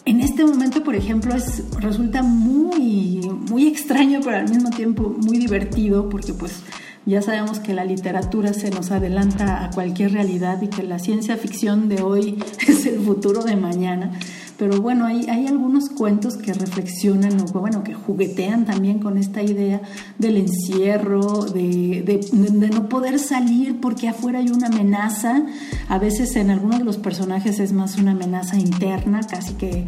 en 0.05 0.21
este 0.21 0.45
momento, 0.45 0.83
por 0.83 0.95
ejemplo, 0.95 1.35
es, 1.35 1.63
resulta 1.79 2.21
muy, 2.21 3.21
muy 3.49 3.67
extraño, 3.67 4.19
pero 4.23 4.37
al 4.37 4.49
mismo 4.49 4.69
tiempo 4.69 5.15
muy 5.19 5.37
divertido, 5.39 6.09
porque 6.09 6.33
pues 6.33 6.61
ya 7.05 7.21
sabemos 7.21 7.59
que 7.59 7.73
la 7.73 7.85
literatura 7.85 8.53
se 8.53 8.69
nos 8.71 8.91
adelanta 8.91 9.65
a 9.65 9.71
cualquier 9.71 10.13
realidad 10.13 10.61
y 10.61 10.67
que 10.67 10.83
la 10.83 10.99
ciencia 10.99 11.37
ficción 11.37 11.89
de 11.89 12.01
hoy 12.01 12.43
es 12.67 12.85
el 12.85 12.99
futuro 12.99 13.43
de 13.43 13.55
mañana. 13.55 14.11
Pero 14.57 14.81
bueno, 14.81 15.05
hay, 15.05 15.25
hay 15.27 15.47
algunos 15.47 15.89
cuentos 15.89 16.37
que 16.37 16.53
reflexionan 16.53 17.41
o 17.41 17.45
bueno, 17.59 17.83
que 17.83 17.93
juguetean 17.93 18.65
también 18.65 18.99
con 18.99 19.17
esta 19.17 19.41
idea 19.41 19.81
del 20.17 20.37
encierro, 20.37 21.45
de, 21.45 22.03
de, 22.03 22.69
no 22.69 22.87
poder 22.87 23.19
salir 23.19 23.81
porque 23.81 24.07
afuera 24.07 24.39
hay 24.39 24.49
una 24.49 24.67
amenaza. 24.67 25.43
A 25.89 25.99
veces 25.99 26.35
en 26.37 26.51
algunos 26.51 26.79
de 26.79 26.85
los 26.85 26.97
personajes 26.97 27.59
es 27.59 27.73
más 27.73 27.97
una 27.97 28.11
amenaza 28.11 28.57
interna, 28.57 29.21
casi 29.29 29.55
que 29.55 29.87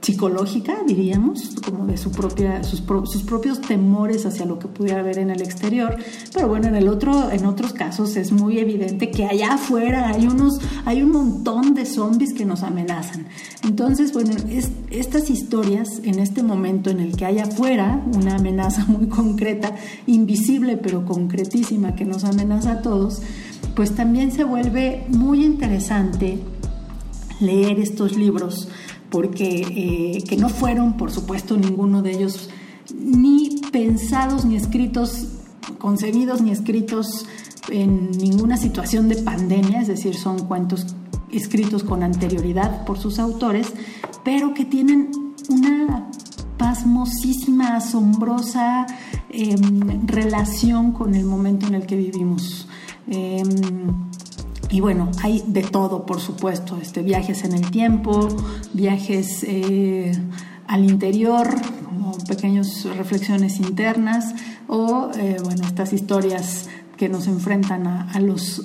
psicológica, 0.00 0.76
diríamos, 0.86 1.56
como 1.64 1.84
de 1.86 1.96
su 1.96 2.12
propia, 2.12 2.62
sus, 2.62 2.80
propios 2.80 3.60
temores 3.60 4.24
hacia 4.24 4.46
lo 4.46 4.58
que 4.60 4.68
pudiera 4.68 5.00
haber 5.00 5.18
en 5.18 5.30
el 5.30 5.42
exterior. 5.42 5.96
Pero 6.32 6.48
bueno, 6.48 6.68
en 6.68 6.76
el 6.76 6.86
otro, 6.86 7.32
en 7.32 7.44
otros 7.44 7.72
casos 7.72 8.16
es 8.16 8.30
muy 8.30 8.60
evidente 8.60 9.10
que 9.10 9.24
allá 9.24 9.54
afuera 9.54 10.10
hay 10.10 10.28
unos, 10.28 10.60
hay 10.84 11.02
un 11.02 11.10
montón 11.10 11.74
de 11.74 11.86
zombies 11.86 12.34
que 12.34 12.44
nos 12.44 12.62
amenazan. 12.62 13.26
Entonces, 13.64 14.12
bueno, 14.12 14.30
es, 14.48 14.70
estas 14.90 15.28
historias 15.28 16.00
en 16.04 16.20
este 16.20 16.44
momento 16.44 16.90
en 16.90 17.00
el 17.00 17.16
que 17.16 17.24
hay 17.24 17.40
afuera 17.40 18.00
una 18.14 18.36
amenaza 18.36 18.84
muy 18.88 19.08
concreta, 19.08 19.74
invisible 20.06 20.76
pero 20.76 21.04
concretísima 21.04 21.96
que 21.96 22.04
nos 22.04 22.22
amenaza 22.22 22.72
a 22.72 22.82
todos, 22.82 23.22
pues 23.74 23.92
también 23.96 24.30
se 24.30 24.44
vuelve 24.44 25.04
muy 25.08 25.44
interesante 25.44 26.38
leer 27.40 27.80
estos 27.80 28.16
libros 28.16 28.68
porque 29.10 30.16
eh, 30.16 30.24
que 30.24 30.36
no 30.36 30.48
fueron, 30.48 30.96
por 30.96 31.10
supuesto, 31.10 31.56
ninguno 31.56 32.02
de 32.02 32.12
ellos 32.12 32.50
ni 32.94 33.60
pensados, 33.72 34.44
ni 34.44 34.56
escritos, 34.56 35.28
concebidos, 35.78 36.40
ni 36.40 36.50
escritos 36.50 37.26
en 37.68 38.10
ninguna 38.12 38.56
situación 38.56 39.08
de 39.08 39.16
pandemia, 39.16 39.80
es 39.80 39.88
decir, 39.88 40.14
son 40.14 40.46
cuentos 40.46 40.86
escritos 41.30 41.82
con 41.82 42.02
anterioridad 42.02 42.84
por 42.84 42.98
sus 42.98 43.18
autores, 43.18 43.72
pero 44.24 44.54
que 44.54 44.64
tienen 44.64 45.10
una 45.48 46.08
pasmosísima, 46.56 47.76
asombrosa 47.76 48.86
em, 49.30 50.06
relación 50.06 50.92
con 50.92 51.14
el 51.14 51.24
momento 51.24 51.66
en 51.66 51.74
el 51.74 51.86
que 51.86 51.96
vivimos. 51.96 52.68
Em, 53.08 53.46
y 54.70 54.80
bueno, 54.80 55.10
hay 55.22 55.42
de 55.46 55.62
todo, 55.62 56.06
por 56.06 56.20
supuesto, 56.20 56.78
este, 56.80 57.02
viajes 57.02 57.44
en 57.44 57.52
el 57.52 57.70
tiempo, 57.70 58.28
viajes 58.72 59.44
eh, 59.44 60.12
al 60.66 60.84
interior, 60.84 61.48
como 61.84 62.18
pequeñas 62.28 62.84
reflexiones 62.96 63.60
internas, 63.60 64.34
o 64.66 65.10
eh, 65.16 65.36
bueno, 65.44 65.64
estas 65.66 65.92
historias 65.92 66.68
que 66.96 67.08
nos 67.08 67.26
enfrentan 67.26 67.86
a, 67.86 68.18
los, 68.20 68.62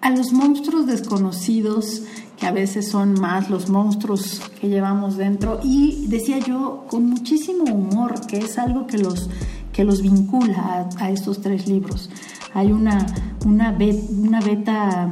a 0.00 0.10
los 0.10 0.32
monstruos 0.32 0.86
desconocidos, 0.86 2.02
que 2.38 2.46
a 2.46 2.52
veces 2.52 2.88
son 2.88 3.20
más 3.20 3.50
los 3.50 3.68
monstruos 3.68 4.40
que 4.60 4.68
llevamos 4.68 5.16
dentro. 5.16 5.60
Y 5.62 6.06
decía 6.08 6.38
yo, 6.38 6.84
con 6.88 7.06
muchísimo 7.06 7.64
humor, 7.64 8.26
que 8.26 8.38
es 8.38 8.58
algo 8.58 8.86
que 8.86 8.98
los, 8.98 9.28
que 9.72 9.84
los 9.84 10.02
vincula 10.02 10.88
a, 10.98 11.10
estos 11.10 11.40
tres 11.40 11.66
libros. 11.66 12.10
Hay 12.54 12.70
una, 12.70 13.04
una, 13.44 13.72
beta 13.72 15.10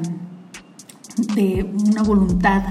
de 1.34 1.68
una 1.88 2.04
voluntad 2.04 2.62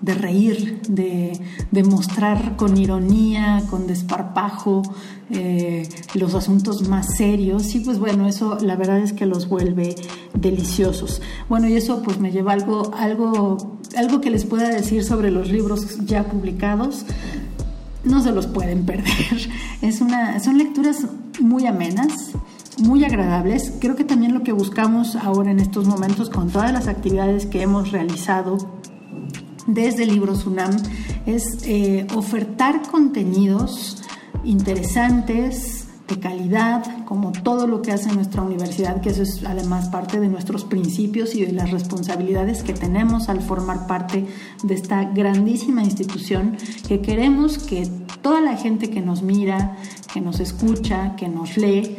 de 0.00 0.14
reír, 0.14 0.80
de, 0.88 1.40
mostrar 1.84 2.54
con 2.56 2.76
ironía, 2.76 3.64
con 3.68 3.88
desparpajo 3.88 4.82
eh, 5.30 5.88
los 6.14 6.34
asuntos 6.34 6.88
más 6.88 7.16
serios 7.16 7.74
y 7.74 7.80
pues 7.80 7.98
bueno, 7.98 8.28
eso 8.28 8.58
la 8.60 8.76
verdad 8.76 8.98
es 8.98 9.12
que 9.12 9.26
los 9.26 9.48
vuelve 9.48 9.96
deliciosos. 10.34 11.20
Bueno, 11.48 11.68
y 11.68 11.74
eso 11.74 12.02
pues 12.02 12.20
me 12.20 12.30
lleva 12.30 12.52
algo, 12.52 12.92
algo, 12.94 13.78
algo 13.96 14.20
que 14.20 14.30
les 14.30 14.44
pueda 14.44 14.68
decir 14.68 15.02
sobre 15.02 15.32
los 15.32 15.50
libros 15.50 15.98
ya 16.06 16.24
publicados. 16.24 17.06
No 18.04 18.22
se 18.22 18.30
los 18.30 18.46
pueden 18.46 18.86
perder. 18.86 19.50
Es 19.80 20.00
una, 20.00 20.38
son 20.38 20.58
lecturas 20.58 21.06
muy 21.40 21.66
amenas, 21.66 22.32
muy 22.82 23.04
agradables. 23.04 23.72
Creo 23.80 23.96
que 23.96 24.04
también 24.04 24.34
lo 24.34 24.42
que 24.42 24.52
buscamos 24.52 25.16
ahora 25.16 25.50
en 25.50 25.60
estos 25.60 25.86
momentos 25.86 26.30
con 26.30 26.50
todas 26.50 26.72
las 26.72 26.88
actividades 26.88 27.46
que 27.46 27.62
hemos 27.62 27.92
realizado 27.92 28.58
desde 29.66 30.06
Libros 30.06 30.46
UNAM 30.46 30.76
es 31.26 31.58
eh, 31.64 32.06
ofertar 32.14 32.82
contenidos 32.90 34.02
interesantes, 34.44 35.82
de 36.08 36.18
calidad, 36.18 37.04
como 37.04 37.32
todo 37.32 37.66
lo 37.66 37.80
que 37.80 37.92
hace 37.92 38.12
nuestra 38.12 38.42
universidad, 38.42 39.00
que 39.00 39.10
eso 39.10 39.22
es 39.22 39.42
además 39.44 39.88
parte 39.88 40.20
de 40.20 40.28
nuestros 40.28 40.64
principios 40.64 41.34
y 41.34 41.44
de 41.44 41.52
las 41.52 41.70
responsabilidades 41.70 42.62
que 42.62 42.72
tenemos 42.72 43.28
al 43.28 43.40
formar 43.40 43.86
parte 43.86 44.26
de 44.62 44.74
esta 44.74 45.04
grandísima 45.04 45.82
institución, 45.82 46.56
que 46.86 47.00
queremos 47.00 47.58
que 47.58 47.88
toda 48.20 48.40
la 48.40 48.56
gente 48.56 48.90
que 48.90 49.00
nos 49.00 49.22
mira, 49.22 49.76
que 50.12 50.20
nos 50.20 50.40
escucha, 50.40 51.14
que 51.16 51.28
nos 51.28 51.56
lee, 51.56 51.96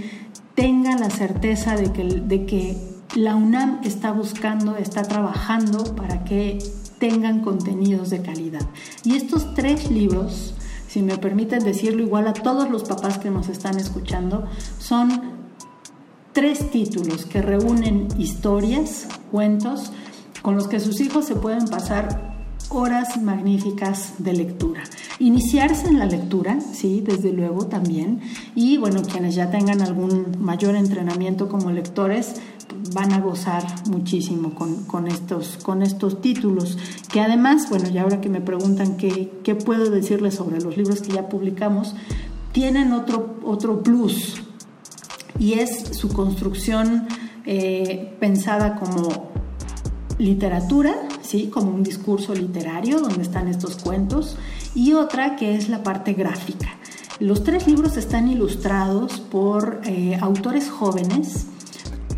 tenga 0.55 0.97
la 0.97 1.09
certeza 1.09 1.75
de 1.75 1.91
que, 1.91 2.03
de 2.03 2.45
que 2.45 2.77
la 3.15 3.35
UNAM 3.35 3.81
está 3.83 4.11
buscando, 4.11 4.75
está 4.75 5.03
trabajando 5.03 5.95
para 5.95 6.23
que 6.23 6.59
tengan 6.99 7.41
contenidos 7.41 8.09
de 8.09 8.21
calidad. 8.21 8.65
Y 9.03 9.15
estos 9.15 9.53
tres 9.53 9.91
libros, 9.91 10.55
si 10.87 11.01
me 11.01 11.17
permiten 11.17 11.63
decirlo 11.63 12.03
igual 12.03 12.27
a 12.27 12.33
todos 12.33 12.69
los 12.69 12.83
papás 12.83 13.17
que 13.17 13.29
nos 13.29 13.49
están 13.49 13.77
escuchando, 13.77 14.47
son 14.79 15.33
tres 16.31 16.71
títulos 16.71 17.25
que 17.25 17.41
reúnen 17.41 18.07
historias, 18.17 19.07
cuentos, 19.31 19.91
con 20.41 20.55
los 20.55 20.67
que 20.67 20.79
sus 20.79 20.99
hijos 20.99 21.25
se 21.25 21.35
pueden 21.35 21.65
pasar 21.65 22.32
horas 22.73 23.21
magníficas 23.21 24.15
de 24.17 24.33
lectura. 24.33 24.83
Iniciarse 25.19 25.87
en 25.87 25.99
la 25.99 26.05
lectura, 26.05 26.59
sí, 26.59 27.01
desde 27.05 27.31
luego 27.31 27.67
también. 27.67 28.21
Y 28.55 28.77
bueno, 28.77 29.01
quienes 29.03 29.35
ya 29.35 29.51
tengan 29.51 29.81
algún 29.81 30.37
mayor 30.39 30.75
entrenamiento 30.75 31.49
como 31.49 31.71
lectores, 31.71 32.35
van 32.93 33.13
a 33.13 33.19
gozar 33.19 33.63
muchísimo 33.89 34.53
con, 34.55 35.07
estos, 35.07 35.57
con 35.61 35.83
estos 35.83 36.21
títulos, 36.21 36.77
que 37.11 37.21
además, 37.21 37.69
bueno, 37.69 37.89
ya 37.89 38.03
ahora 38.03 38.21
que 38.21 38.29
me 38.29 38.41
preguntan 38.41 38.97
qué, 38.97 39.31
qué 39.43 39.55
puedo 39.55 39.89
decirles 39.89 40.35
sobre 40.35 40.59
los 40.59 40.77
libros 40.77 41.01
que 41.01 41.13
ya 41.13 41.29
publicamos, 41.29 41.95
tienen 42.51 42.93
otro, 42.93 43.35
otro 43.43 43.81
plus, 43.81 44.41
y 45.39 45.53
es 45.53 45.97
su 45.97 46.09
construcción 46.09 47.07
eh, 47.45 48.15
pensada 48.19 48.75
como 48.75 49.31
literatura, 50.17 50.93
¿sí? 51.21 51.47
como 51.47 51.71
un 51.71 51.83
discurso 51.83 52.33
literario 52.33 52.99
donde 52.99 53.21
están 53.21 53.47
estos 53.47 53.77
cuentos, 53.77 54.37
y 54.75 54.93
otra 54.93 55.35
que 55.35 55.55
es 55.55 55.69
la 55.69 55.83
parte 55.83 56.13
gráfica. 56.13 56.69
Los 57.19 57.43
tres 57.43 57.67
libros 57.67 57.97
están 57.97 58.27
ilustrados 58.27 59.19
por 59.19 59.81
eh, 59.85 60.17
autores 60.19 60.69
jóvenes. 60.69 61.47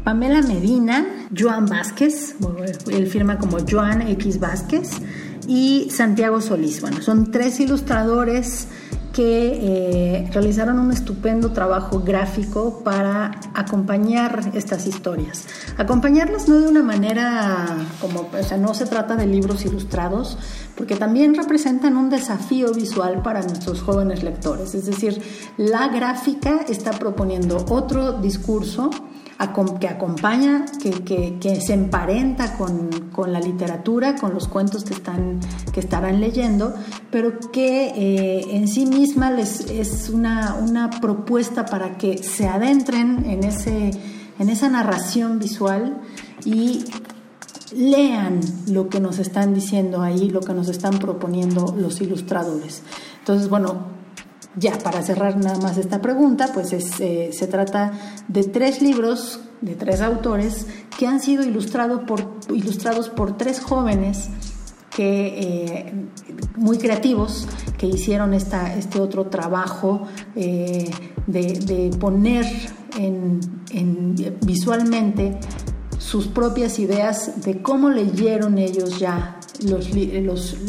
Pamela 0.03 0.41
Medina, 0.41 1.05
Joan 1.35 1.65
Vázquez, 1.65 2.35
él 2.91 3.07
firma 3.07 3.39
como 3.39 3.57
Joan 3.69 4.03
X 4.03 4.39
Vázquez, 4.39 4.91
y 5.47 5.89
Santiago 5.91 6.41
Solís. 6.41 6.81
Bueno, 6.81 7.01
son 7.01 7.31
tres 7.31 7.59
ilustradores 7.59 8.67
que 9.15 9.59
eh, 9.61 10.29
realizaron 10.33 10.77
un 10.77 10.91
estupendo 10.91 11.53
trabajo 11.53 12.01
gráfico 12.01 12.81
para 12.83 13.31
acompañar 13.53 14.51
estas 14.53 14.87
historias. 14.87 15.45
Acompañarlas 15.77 16.49
no 16.49 16.59
de 16.59 16.67
una 16.67 16.83
manera 16.83 17.65
como, 18.01 18.27
o 18.37 18.43
sea, 18.43 18.57
no 18.57 18.73
se 18.73 18.85
trata 18.85 19.15
de 19.15 19.25
libros 19.25 19.63
ilustrados, 19.63 20.37
porque 20.75 20.97
también 20.97 21.33
representan 21.33 21.95
un 21.95 22.09
desafío 22.09 22.73
visual 22.73 23.21
para 23.21 23.41
nuestros 23.41 23.81
jóvenes 23.81 24.21
lectores. 24.21 24.75
Es 24.75 24.85
decir, 24.85 25.21
la 25.55 25.87
gráfica 25.87 26.65
está 26.67 26.91
proponiendo 26.91 27.65
otro 27.69 28.19
discurso 28.19 28.89
que 29.79 29.87
acompaña, 29.87 30.65
que, 30.81 31.61
se 31.61 31.73
emparenta 31.73 32.57
con, 32.57 32.89
la 33.31 33.39
literatura, 33.39 34.15
con 34.15 34.33
los 34.33 34.47
cuentos 34.47 34.83
que, 34.83 34.93
están, 34.93 35.39
que 35.73 35.79
estarán 35.79 36.21
leyendo, 36.21 36.73
pero 37.11 37.39
que 37.51 37.87
eh, 37.87 38.55
en 38.55 38.67
sí 38.67 38.85
misma 38.85 39.31
les 39.31 39.69
es 39.69 40.09
una, 40.09 40.55
una, 40.55 40.89
propuesta 40.89 41.65
para 41.65 41.97
que 41.97 42.17
se 42.17 42.47
adentren 42.47 43.25
en, 43.25 43.43
ese, 43.43 43.91
en 44.39 44.49
esa 44.49 44.69
narración 44.69 45.39
visual 45.39 46.01
y 46.45 46.85
lean 47.75 48.39
lo 48.67 48.89
que 48.89 48.99
nos 48.99 49.19
están 49.19 49.53
diciendo 49.53 50.01
ahí, 50.01 50.29
lo 50.29 50.39
que 50.39 50.53
nos 50.53 50.69
están 50.69 50.97
proponiendo 50.99 51.75
los 51.77 51.99
ilustradores. 51.99 52.83
Entonces, 53.19 53.49
bueno, 53.49 53.94
ya, 54.57 54.77
para 54.79 55.01
cerrar 55.01 55.37
nada 55.37 55.59
más 55.59 55.77
esta 55.77 56.01
pregunta, 56.01 56.51
pues 56.53 56.71
eh, 56.73 57.29
se 57.33 57.47
trata 57.47 57.91
de 58.27 58.43
tres 58.43 58.81
libros 58.81 59.41
de 59.61 59.75
tres 59.75 60.01
autores 60.01 60.67
que 60.97 61.07
han 61.07 61.19
sido 61.19 61.43
por, 62.05 62.39
ilustrados 62.53 63.09
por 63.09 63.37
tres 63.37 63.59
jóvenes 63.59 64.29
que, 64.95 65.27
eh, 65.27 65.93
muy 66.55 66.77
creativos 66.77 67.47
que 67.77 67.87
hicieron 67.87 68.33
esta, 68.33 68.75
este 68.75 68.99
otro 69.01 69.25
trabajo 69.25 70.03
eh, 70.35 70.89
de, 71.27 71.91
poner 71.99 72.45
en, 72.97 73.39
visualmente 74.41 75.37
sus 75.97 76.27
propias 76.27 76.79
ideas 76.79 77.43
de 77.43 77.61
cómo 77.61 77.89
leyeron 77.89 78.57
ellos 78.57 78.99
ya 78.99 79.39
los, 79.61 79.89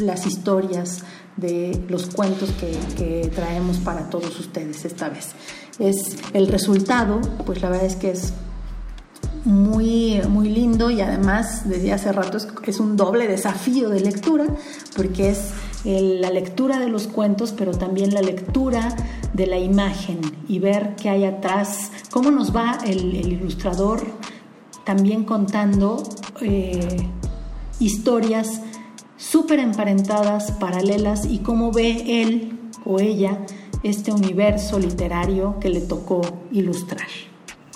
las 0.00 0.26
historias 0.26 1.04
de 1.36 1.78
los 1.88 2.06
cuentos 2.06 2.50
que, 2.52 3.30
traemos 3.34 3.78
para 3.78 4.08
todos 4.08 4.38
ustedes 4.40 4.84
esta 4.84 5.08
vez. 5.08 5.32
Es 5.78 6.16
el 6.32 6.48
resultado, 6.48 7.20
pues 7.44 7.60
la 7.60 7.68
verdad 7.68 7.86
es 7.86 7.96
que 7.96 8.10
es 8.10 8.32
muy, 9.44 10.20
muy 10.28 10.48
lindo 10.48 10.90
y 10.90 11.00
además 11.00 11.68
desde 11.68 11.92
hace 11.92 12.12
rato 12.12 12.38
es, 12.66 12.80
un 12.80 12.96
doble 12.96 13.28
desafío 13.28 13.90
de 13.90 14.00
lectura 14.00 14.46
porque 14.96 15.30
es 15.30 15.50
la 15.84 16.30
lectura 16.30 16.80
de 16.80 16.88
los 16.88 17.06
cuentos 17.06 17.54
pero 17.56 17.70
también 17.70 18.12
la 18.12 18.22
lectura 18.22 18.96
de 19.34 19.46
la 19.46 19.58
imagen 19.58 20.20
y 20.48 20.58
ver 20.58 20.96
qué 20.96 21.10
hay 21.10 21.24
atrás, 21.24 21.92
cómo 22.10 22.32
nos 22.32 22.54
va 22.56 22.78
el, 22.84 23.14
ilustrador 23.14 24.04
también 24.84 25.24
contando 25.24 26.02
eh, 26.40 27.08
historias 27.78 28.62
súper 29.16 29.58
emparentadas, 29.58 30.52
paralelas 30.52 31.26
y 31.26 31.38
cómo 31.38 31.72
ve 31.72 32.22
él 32.22 32.58
o 32.84 33.00
ella 33.00 33.38
este 33.82 34.12
universo 34.12 34.78
literario 34.78 35.58
que 35.60 35.68
le 35.68 35.80
tocó 35.80 36.22
ilustrar. 36.52 37.06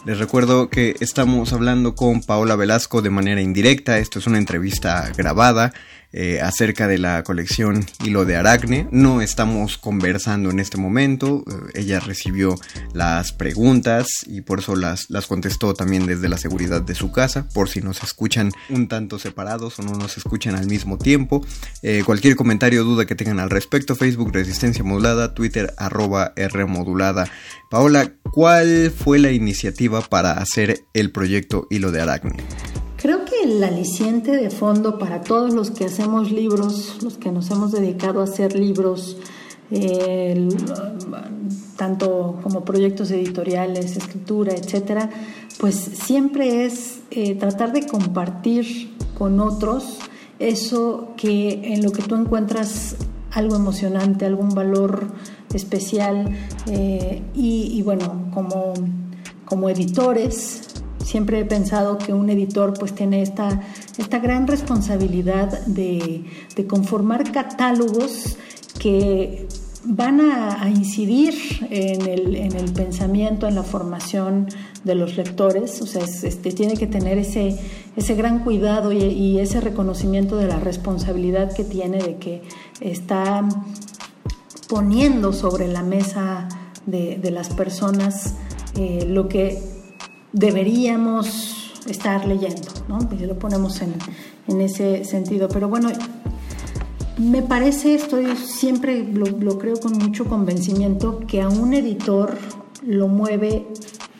Les 0.04 0.18
recuerdo 0.18 0.70
que 0.70 0.96
estamos 1.00 1.52
hablando 1.52 1.94
con 1.94 2.22
Paola 2.22 2.56
Velasco 2.56 3.02
de 3.02 3.10
manera 3.10 3.42
indirecta, 3.42 3.98
esto 3.98 4.18
es 4.18 4.26
una 4.26 4.38
entrevista 4.38 5.12
grabada 5.14 5.74
eh, 6.12 6.40
acerca 6.40 6.88
de 6.88 6.98
la 6.98 7.22
colección 7.22 7.84
Hilo 8.04 8.24
de 8.24 8.36
Aracne. 8.36 8.88
No 8.90 9.20
estamos 9.20 9.78
conversando 9.78 10.50
en 10.50 10.58
este 10.58 10.76
momento, 10.76 11.44
eh, 11.46 11.80
ella 11.80 12.00
recibió 12.00 12.56
las 12.92 13.32
preguntas 13.32 14.08
y 14.26 14.40
por 14.40 14.58
eso 14.60 14.76
las, 14.76 15.08
las 15.08 15.26
contestó 15.26 15.74
también 15.74 16.06
desde 16.06 16.28
la 16.28 16.38
seguridad 16.38 16.82
de 16.82 16.94
su 16.94 17.12
casa, 17.12 17.46
por 17.54 17.68
si 17.68 17.80
nos 17.80 18.02
escuchan 18.02 18.50
un 18.68 18.88
tanto 18.88 19.18
separados 19.18 19.78
o 19.78 19.82
no 19.82 19.92
nos 19.92 20.16
escuchan 20.16 20.54
al 20.54 20.66
mismo 20.66 20.98
tiempo. 20.98 21.46
Eh, 21.82 22.02
cualquier 22.04 22.36
comentario 22.36 22.82
o 22.82 22.84
duda 22.84 23.06
que 23.06 23.14
tengan 23.14 23.40
al 23.40 23.50
respecto, 23.50 23.94
Facebook 23.94 24.32
Resistencia 24.32 24.84
Modulada, 24.84 25.34
Twitter 25.34 25.72
arroba 25.76 26.32
R 26.36 26.64
Modulada. 26.66 27.30
Paola, 27.70 28.12
¿cuál 28.32 28.90
fue 28.90 29.18
la 29.18 29.30
iniciativa 29.30 30.00
para 30.00 30.32
hacer 30.32 30.80
el 30.92 31.12
proyecto 31.12 31.66
Hilo 31.70 31.92
de 31.92 32.00
Aracne? 32.00 32.42
El 33.42 33.62
aliciente 33.64 34.32
de 34.32 34.50
fondo 34.50 34.98
para 34.98 35.22
todos 35.22 35.54
los 35.54 35.70
que 35.70 35.86
hacemos 35.86 36.30
libros, 36.30 36.98
los 37.02 37.16
que 37.16 37.32
nos 37.32 37.50
hemos 37.50 37.72
dedicado 37.72 38.20
a 38.20 38.24
hacer 38.24 38.58
libros, 38.58 39.16
tanto 41.76 42.38
como 42.42 42.64
proyectos 42.64 43.10
editoriales, 43.10 43.96
escritura, 43.96 44.52
etcétera, 44.52 45.08
pues 45.58 45.76
siempre 45.76 46.66
es 46.66 47.00
eh, 47.10 47.34
tratar 47.34 47.72
de 47.72 47.86
compartir 47.86 48.94
con 49.16 49.40
otros 49.40 49.98
eso 50.38 51.14
que 51.16 51.72
en 51.74 51.82
lo 51.82 51.92
que 51.92 52.02
tú 52.02 52.16
encuentras 52.16 52.96
algo 53.30 53.56
emocionante, 53.56 54.26
algún 54.26 54.50
valor 54.50 55.06
especial 55.54 56.28
eh, 56.66 57.22
y, 57.34 57.80
bueno, 57.82 58.30
como, 58.34 58.74
como 59.44 59.68
editores 59.68 60.79
siempre 61.10 61.40
he 61.40 61.44
pensado 61.44 61.98
que 61.98 62.12
un 62.12 62.30
editor 62.30 62.72
pues 62.78 62.94
tiene 62.94 63.20
esta, 63.20 63.60
esta 63.98 64.20
gran 64.20 64.46
responsabilidad 64.46 65.66
de, 65.66 66.24
conformar 66.68 67.32
catálogos 67.32 68.36
que 68.78 69.48
van 69.84 70.20
a, 70.20 70.68
incidir 70.68 71.34
en 71.70 72.02
el, 72.02 72.72
pensamiento, 72.72 73.48
en 73.48 73.56
la 73.56 73.64
formación 73.64 74.46
de 74.84 74.94
los 74.94 75.16
lectores, 75.16 75.82
o 75.82 75.86
sea, 75.86 76.04
este, 76.04 76.52
tiene 76.52 76.74
que 76.74 76.86
tener 76.86 77.18
ese, 77.18 77.58
ese 77.96 78.14
gran 78.14 78.44
cuidado 78.44 78.92
y, 78.92 79.40
ese 79.40 79.60
reconocimiento 79.60 80.36
de 80.36 80.46
la 80.46 80.60
responsabilidad 80.60 81.52
que 81.52 81.64
tiene 81.64 81.98
de 81.98 82.16
que 82.18 82.42
está 82.80 83.48
poniendo 84.68 85.32
sobre 85.32 85.66
la 85.66 85.82
mesa 85.82 86.46
de, 86.86 87.18
las 87.32 87.48
personas 87.48 88.34
eh, 88.76 89.06
lo 89.08 89.28
que 89.28 89.79
deberíamos 90.32 91.72
estar 91.88 92.26
leyendo, 92.26 92.68
¿no? 92.88 92.98
Y 93.18 93.26
lo 93.26 93.38
ponemos 93.38 93.80
en, 93.80 93.94
en 94.48 94.60
ese 94.60 95.04
sentido. 95.04 95.48
Pero 95.48 95.68
bueno, 95.68 95.90
me 97.18 97.42
parece, 97.42 97.94
estoy 97.94 98.36
siempre 98.36 99.04
lo, 99.04 99.26
lo, 99.26 99.58
creo 99.58 99.78
con 99.78 99.96
mucho 99.98 100.24
convencimiento, 100.26 101.20
que 101.26 101.42
a 101.42 101.48
un 101.48 101.74
editor 101.74 102.38
lo 102.84 103.08
mueve 103.08 103.66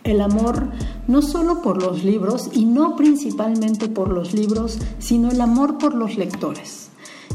el 0.05 0.21
amor 0.21 0.71
no 1.07 1.23
solo 1.23 1.63
por 1.63 1.83
los 1.83 2.05
libros 2.05 2.51
y 2.53 2.65
no 2.65 2.97
principalmente 2.97 3.89
por 3.89 4.09
los 4.09 4.33
libros, 4.33 4.79
sino 4.99 5.31
el 5.31 5.41
amor 5.41 5.79
por 5.79 5.95
los 5.95 6.17
lectores. 6.17 6.80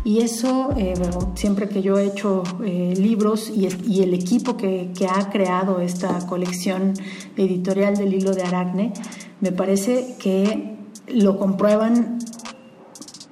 Y 0.05 0.19
eso, 0.19 0.69
eh, 0.77 0.93
siempre 1.33 1.67
que 1.67 1.81
yo 1.81 1.97
he 1.97 2.05
hecho 2.05 2.43
eh, 2.63 2.93
libros 2.95 3.49
y, 3.49 3.65
el 4.03 4.13
equipo 4.13 4.55
que, 4.55 4.91
ha 5.09 5.31
creado 5.31 5.81
esta 5.81 6.27
colección 6.27 6.93
editorial 7.35 7.97
del 7.97 8.13
hilo 8.13 8.35
de 8.35 8.43
Aracne, 8.43 8.93
me 9.41 9.51
parece 9.51 10.15
que 10.19 10.77
lo 11.07 11.39
comprueban 11.39 12.19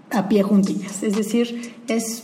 a 0.10 0.28
pie 0.28 0.42
juntillas. 0.42 1.04
Es 1.04 1.16
decir, 1.16 1.76
es 1.88 2.24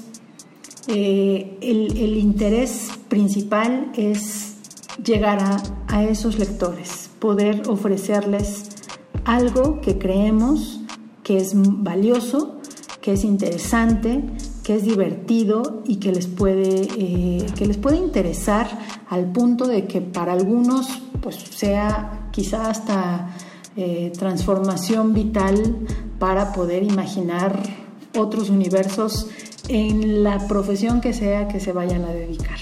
eh, 0.88 1.56
el, 1.62 2.18
interés 2.18 2.90
principal 3.08 3.92
es 3.96 4.56
llegar 5.04 5.62
a 5.88 6.04
esos 6.06 6.40
lectores, 6.40 7.12
poder 7.20 7.70
ofrecerles 7.70 8.70
algo 9.26 9.80
que 9.82 10.00
creemos 10.00 10.82
que 11.22 11.38
es 11.38 11.52
valioso 11.54 12.59
que 13.02 13.14
es 13.14 13.24
interesante, 13.24 14.24
que 14.64 14.76
es 14.76 14.84
divertido 14.84 15.84
y 15.86 15.98
que 15.98 16.12
les 16.12 16.28
puede, 16.28 16.88
eh, 16.98 17.46
que 17.56 17.66
les 17.66 17.78
puede 17.78 17.98
interesar 17.98 18.68
al 19.10 19.32
punto 19.32 19.68
de 19.68 19.86
que 19.86 20.02
para 20.02 20.34
algunos 20.34 20.88
pues, 21.22 21.36
sea 21.36 22.30
quizá 22.32 22.70
hasta 22.70 23.36
eh, 23.76 24.12
transformación 24.18 25.14
vital 25.14 25.78
para 26.20 26.52
poder 26.52 26.84
imaginar 26.84 27.62
otros 28.18 28.50
universos 28.50 29.28
en 29.70 30.24
la 30.24 30.48
profesión 30.48 31.00
que 31.00 31.14
sea 31.14 31.48
que 31.48 31.60
se 31.60 31.72
vayan 31.72 32.04
a 32.04 32.12
dedicar. 32.12 32.58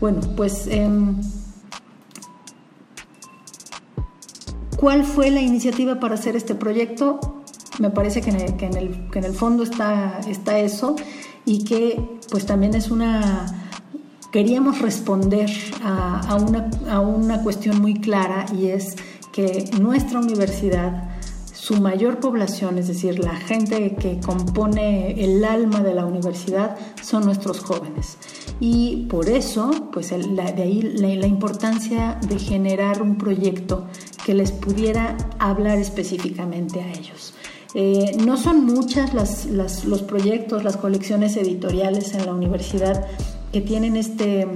Bueno, 0.00 0.20
pues... 0.36 0.66
Em, 0.68 1.16
¿Cuál 4.76 5.04
fue 5.04 5.30
la 5.30 5.40
iniciativa 5.40 6.00
para 6.00 6.16
hacer 6.16 6.34
este 6.34 6.56
proyecto? 6.56 7.41
Me 7.78 7.90
parece 7.90 8.20
que 8.20 8.30
en 8.30 8.40
el, 8.40 8.56
que 8.56 9.18
en 9.18 9.24
el, 9.24 9.34
fondo 9.34 9.62
está, 9.62 10.20
está 10.28 10.58
eso 10.58 10.96
y 11.44 11.64
que 11.64 12.18
pues 12.30 12.46
también 12.46 12.74
es 12.74 12.90
una 12.90 13.46
queríamos 14.30 14.80
responder 14.80 15.50
a, 15.84 16.20
a, 16.20 16.36
una, 16.36 16.70
a, 16.88 17.00
una, 17.00 17.42
cuestión 17.42 17.80
muy 17.80 18.00
clara 18.00 18.46
y 18.58 18.68
es 18.68 18.96
que 19.30 19.70
nuestra 19.78 20.20
universidad, 20.20 21.10
su 21.52 21.80
mayor 21.80 22.18
población, 22.18 22.78
es 22.78 22.88
decir, 22.88 23.18
la 23.18 23.36
gente 23.36 23.94
que 23.94 24.18
compone 24.20 25.22
el 25.22 25.44
alma 25.44 25.80
de 25.82 25.94
la 25.94 26.06
universidad, 26.06 26.76
son 27.02 27.24
nuestros 27.24 27.60
jóvenes. 27.60 28.16
Y 28.58 29.06
por 29.10 29.28
eso, 29.28 29.70
pues 29.92 30.10
de 30.10 30.62
ahí 30.62 30.82
la, 30.82 31.26
importancia 31.26 32.18
de 32.28 32.38
generar 32.38 33.02
un 33.02 33.18
proyecto 33.18 33.86
que 34.24 34.34
les 34.34 34.52
pudiera 34.52 35.16
hablar 35.38 35.78
específicamente 35.78 36.80
a 36.80 36.88
ellos. 36.92 37.34
Eh, 37.74 38.16
no 38.24 38.36
son 38.36 38.66
muchas 38.66 39.14
los 39.14 40.02
proyectos, 40.02 40.62
las 40.62 40.76
colecciones 40.76 41.36
editoriales 41.36 42.14
en 42.14 42.26
la 42.26 42.34
universidad 42.34 43.06
que 43.50 43.60
tienen 43.60 43.96
este, 43.96 44.46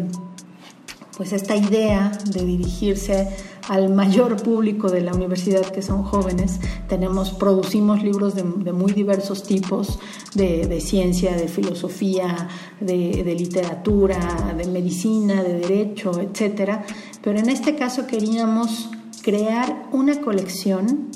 pues 1.16 1.33
esta 1.33 1.57
idea 1.57 2.12
de 2.31 2.44
dirigirse 2.44 3.29
al 3.68 3.92
mayor 3.92 4.37
público 4.42 4.90
de 4.90 5.00
la 5.00 5.12
universidad 5.14 5.62
que 5.62 5.83
son 5.83 6.02
jóvenes. 6.02 6.61
Tenemos, 6.88 7.31
producimos 7.31 8.02
libros 8.02 8.35
de, 8.35 8.44
muy 8.44 8.92
diversos 8.92 9.42
tipos, 9.42 9.98
de, 10.35 10.81
ciencia, 10.81 11.35
de 11.35 11.48
filosofía, 11.48 12.48
de, 12.81 13.35
literatura, 13.37 14.55
de 14.57 14.66
medicina, 14.66 15.42
de 15.42 15.55
derecho, 15.55 16.20
etc. 16.20 16.81
Pero 17.22 17.38
en 17.38 17.48
este 17.48 17.76
caso 17.76 18.07
queríamos 18.07 18.90
crear 19.22 19.88
una 19.92 20.20
colección 20.20 21.11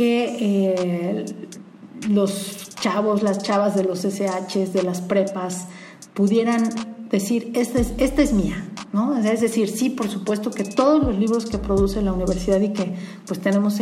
que 0.00 0.38
eh, 0.40 1.26
los 2.08 2.70
chavos, 2.76 3.22
las 3.22 3.36
chavas 3.42 3.76
de 3.76 3.84
los 3.84 4.06
SHs, 4.06 4.72
de 4.72 4.82
las 4.82 5.02
prepas, 5.02 5.66
pudieran 6.14 6.70
decir, 7.10 7.52
esta 7.54 7.80
es, 7.80 7.92
esta 7.98 8.22
es 8.22 8.32
mía, 8.32 8.66
¿no? 8.94 9.18
Es 9.18 9.42
decir, 9.42 9.68
sí, 9.68 9.90
por 9.90 10.08
supuesto 10.08 10.52
que 10.52 10.64
todos 10.64 11.04
los 11.04 11.18
libros 11.18 11.44
que 11.44 11.58
produce 11.58 12.00
la 12.00 12.14
universidad 12.14 12.62
y 12.62 12.70
que 12.70 12.94
pues 13.26 13.40
tenemos 13.40 13.78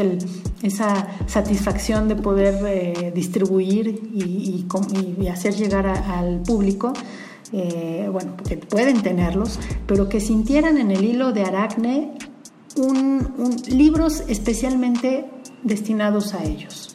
esa 0.64 1.06
satisfacción 1.28 2.08
de 2.08 2.16
poder 2.16 2.64
eh, 2.66 3.12
distribuir 3.14 3.86
y, 4.12 4.66
hacer 5.28 5.54
llegar 5.54 5.86
al 5.86 6.42
público, 6.42 6.94
eh, 7.52 8.08
bueno, 8.10 8.36
que 8.38 8.56
pueden 8.56 9.02
tenerlos, 9.02 9.60
pero 9.86 10.08
que 10.08 10.18
sintieran 10.18 10.78
en 10.78 10.90
el 10.90 11.04
hilo 11.04 11.30
de 11.30 11.44
Aracne 11.44 12.10
un, 12.78 13.56
libros 13.68 14.22
especialmente 14.28 15.26
destinados 15.62 16.34
a 16.34 16.44
ellos. 16.44 16.92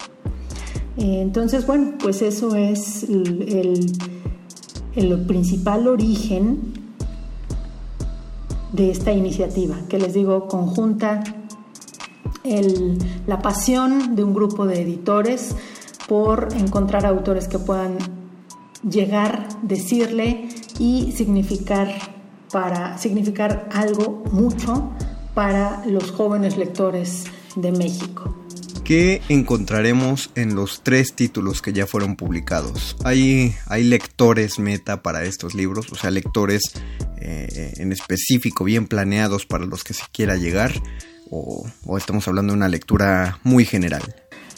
Eh, 0.97 1.21
entonces, 1.21 1.65
bueno, 1.67 1.93
pues 1.99 2.21
eso 2.21 2.55
es 2.55 3.03
el 3.03 3.91
el 4.95 5.25
principal 5.25 5.87
origen 5.87 6.73
de 8.71 8.91
esta 8.91 9.11
iniciativa, 9.11 9.77
que 9.89 9.99
les 9.99 10.13
digo, 10.13 10.47
conjunta 10.47 11.23
la 13.25 13.41
pasión 13.41 14.15
de 14.15 14.23
un 14.23 14.33
grupo 14.33 14.65
de 14.65 14.81
editores 14.81 15.55
por 16.07 16.49
encontrar 16.57 17.05
autores 17.05 17.47
que 17.47 17.57
puedan 17.57 17.97
llegar, 18.87 19.47
decirle 19.61 20.49
y 20.77 21.13
significar 21.13 21.87
para 22.51 22.97
significar 22.97 23.69
algo 23.71 24.23
mucho 24.31 24.91
para 25.33 25.85
los 25.85 26.11
jóvenes 26.11 26.57
lectores 26.57 27.25
de 27.55 27.71
México. 27.71 28.35
¿Qué 28.83 29.21
encontraremos 29.29 30.29
en 30.35 30.55
los 30.55 30.81
tres 30.83 31.13
títulos 31.13 31.61
que 31.61 31.71
ya 31.71 31.87
fueron 31.87 32.17
publicados? 32.17 32.97
¿Hay, 33.05 33.55
hay 33.67 33.83
lectores 33.83 34.59
meta 34.59 35.01
para 35.01 35.23
estos 35.23 35.55
libros? 35.55 35.89
O 35.91 35.95
sea, 35.95 36.11
lectores 36.11 36.73
eh, 37.25 37.73
en 37.77 37.93
específico, 37.93 38.65
bien 38.65 38.85
planeados 38.87 39.45
para 39.45 39.65
los 39.65 39.85
que 39.85 39.93
se 39.93 40.03
quiera 40.11 40.35
llegar? 40.35 40.73
¿O, 41.29 41.65
estamos 41.97 42.27
hablando 42.27 42.51
de 42.51 42.57
una 42.57 42.67
lectura 42.67 43.39
muy 43.43 43.63
general? 43.63 44.01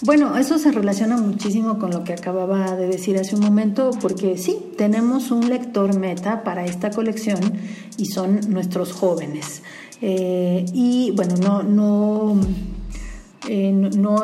Bueno, 0.02 0.36
eso 0.36 0.58
se 0.58 0.72
relaciona 0.72 1.16
muchísimo 1.16 1.78
con 1.78 1.92
lo 1.92 2.04
que 2.04 2.14
acababa 2.14 2.76
de 2.76 2.88
decir 2.88 3.18
hace 3.18 3.36
un 3.36 3.42
momento, 3.42 3.92
porque 4.02 4.38
sí, 4.38 4.58
tenemos 4.78 5.30
un 5.30 5.48
lector 5.48 5.98
meta 5.98 6.44
para 6.44 6.66
esta 6.66 6.90
colección 6.90 7.40
y 7.98 8.08
son 8.08 8.42
nuestros 8.50 8.92
jóvenes. 8.92 9.62
Eh, 10.02 10.66
y 10.74 11.12
bueno, 11.12 11.36
no, 11.38 11.64
no 11.64 12.40
eh, 13.48 13.72
no, 13.72 14.24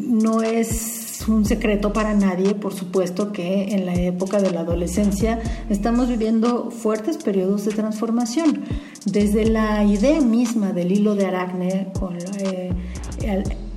no 0.00 0.42
es 0.42 1.24
un 1.28 1.44
secreto 1.44 1.92
para 1.92 2.14
nadie, 2.14 2.54
por 2.54 2.72
supuesto, 2.72 3.32
que 3.32 3.74
en 3.74 3.84
la 3.84 3.94
época 3.94 4.40
de 4.40 4.50
la 4.50 4.60
adolescencia 4.60 5.38
estamos 5.68 6.08
viviendo 6.08 6.70
fuertes 6.70 7.18
periodos 7.18 7.66
de 7.66 7.72
transformación. 7.72 8.64
Desde 9.04 9.44
la 9.46 9.84
idea 9.84 10.20
misma 10.20 10.72
del 10.72 10.92
hilo 10.92 11.14
de 11.14 11.26
Aracne, 11.26 11.92
eh, 12.38 12.72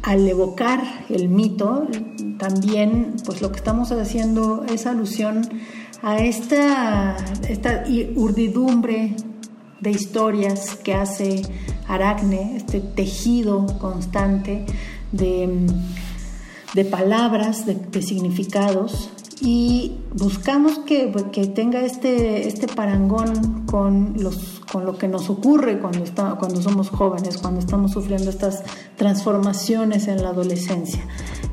al, 0.04 0.28
evocar 0.28 0.82
el 1.10 1.28
mito, 1.28 1.88
también 2.38 3.16
pues 3.26 3.42
lo 3.42 3.52
que 3.52 3.58
estamos 3.58 3.92
haciendo 3.92 4.64
es 4.72 4.86
alusión 4.86 5.42
a 6.02 6.18
esta, 6.20 7.18
esta 7.50 7.84
urdidumbre 8.16 9.16
de 9.82 9.92
historias 9.92 10.76
que 10.76 10.94
hace 10.94 11.42
Aracne, 11.88 12.56
este 12.56 12.80
tejido 12.80 13.66
constante 13.80 14.66
de, 15.12 15.68
de 16.74 16.86
palabras, 16.86 17.66
de, 17.66 18.02
significados, 18.02 19.10
y 19.44 19.98
buscamos 20.14 20.80
que, 20.80 21.12
que, 21.32 21.48
tenga 21.48 21.82
este, 21.82 22.48
este 22.48 22.68
parangón 22.68 23.66
con, 23.66 24.14
los, 24.20 24.62
con 24.72 24.86
lo 24.86 25.00
que 25.00 25.08
nos 25.08 25.32
ocurre 25.32 25.80
cuando, 25.80 26.04
está, 26.04 26.36
cuando 26.36 26.62
somos 26.62 26.90
jóvenes, 26.90 27.40
cuando 27.40 27.60
estamos 27.60 27.92
sufriendo 27.92 28.30
estas 28.30 28.64
transformaciones 28.98 30.08
en 30.08 30.22
la 30.22 30.30
adolescencia. 30.30 31.02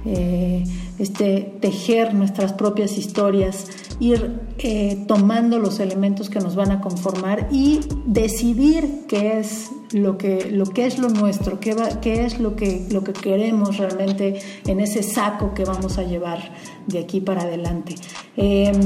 Eh, 0.04 0.64
este, 0.98 1.56
tejer 1.60 2.12
nuestras 2.14 2.52
propias 2.52 2.98
historias, 2.98 3.66
ir 4.00 4.40
eh, 4.58 5.04
tomando 5.06 5.58
los 5.58 5.80
elementos 5.80 6.30
que 6.30 6.40
nos 6.40 6.54
van 6.54 6.70
a 6.70 6.80
conformar 6.80 7.48
y 7.50 7.80
decidir 8.06 9.04
qué 9.08 9.38
es 9.38 9.70
lo 9.92 10.18
que, 10.18 10.50
lo 10.50 10.66
que 10.66 10.86
es 10.86 10.98
lo 10.98 11.08
nuestro, 11.08 11.60
qué, 11.60 11.74
va, 11.74 12.00
qué 12.00 12.24
es 12.24 12.38
lo 12.38 12.56
que, 12.56 12.86
lo 12.90 13.02
que 13.02 13.12
queremos 13.12 13.78
realmente 13.78 14.40
en 14.66 14.80
ese 14.80 15.02
saco 15.02 15.54
que 15.54 15.64
vamos 15.64 15.98
a 15.98 16.02
llevar 16.02 16.52
de 16.86 16.98
aquí 16.98 17.20
para 17.20 17.42
adelante. 17.42 17.94
Em, 18.36 18.76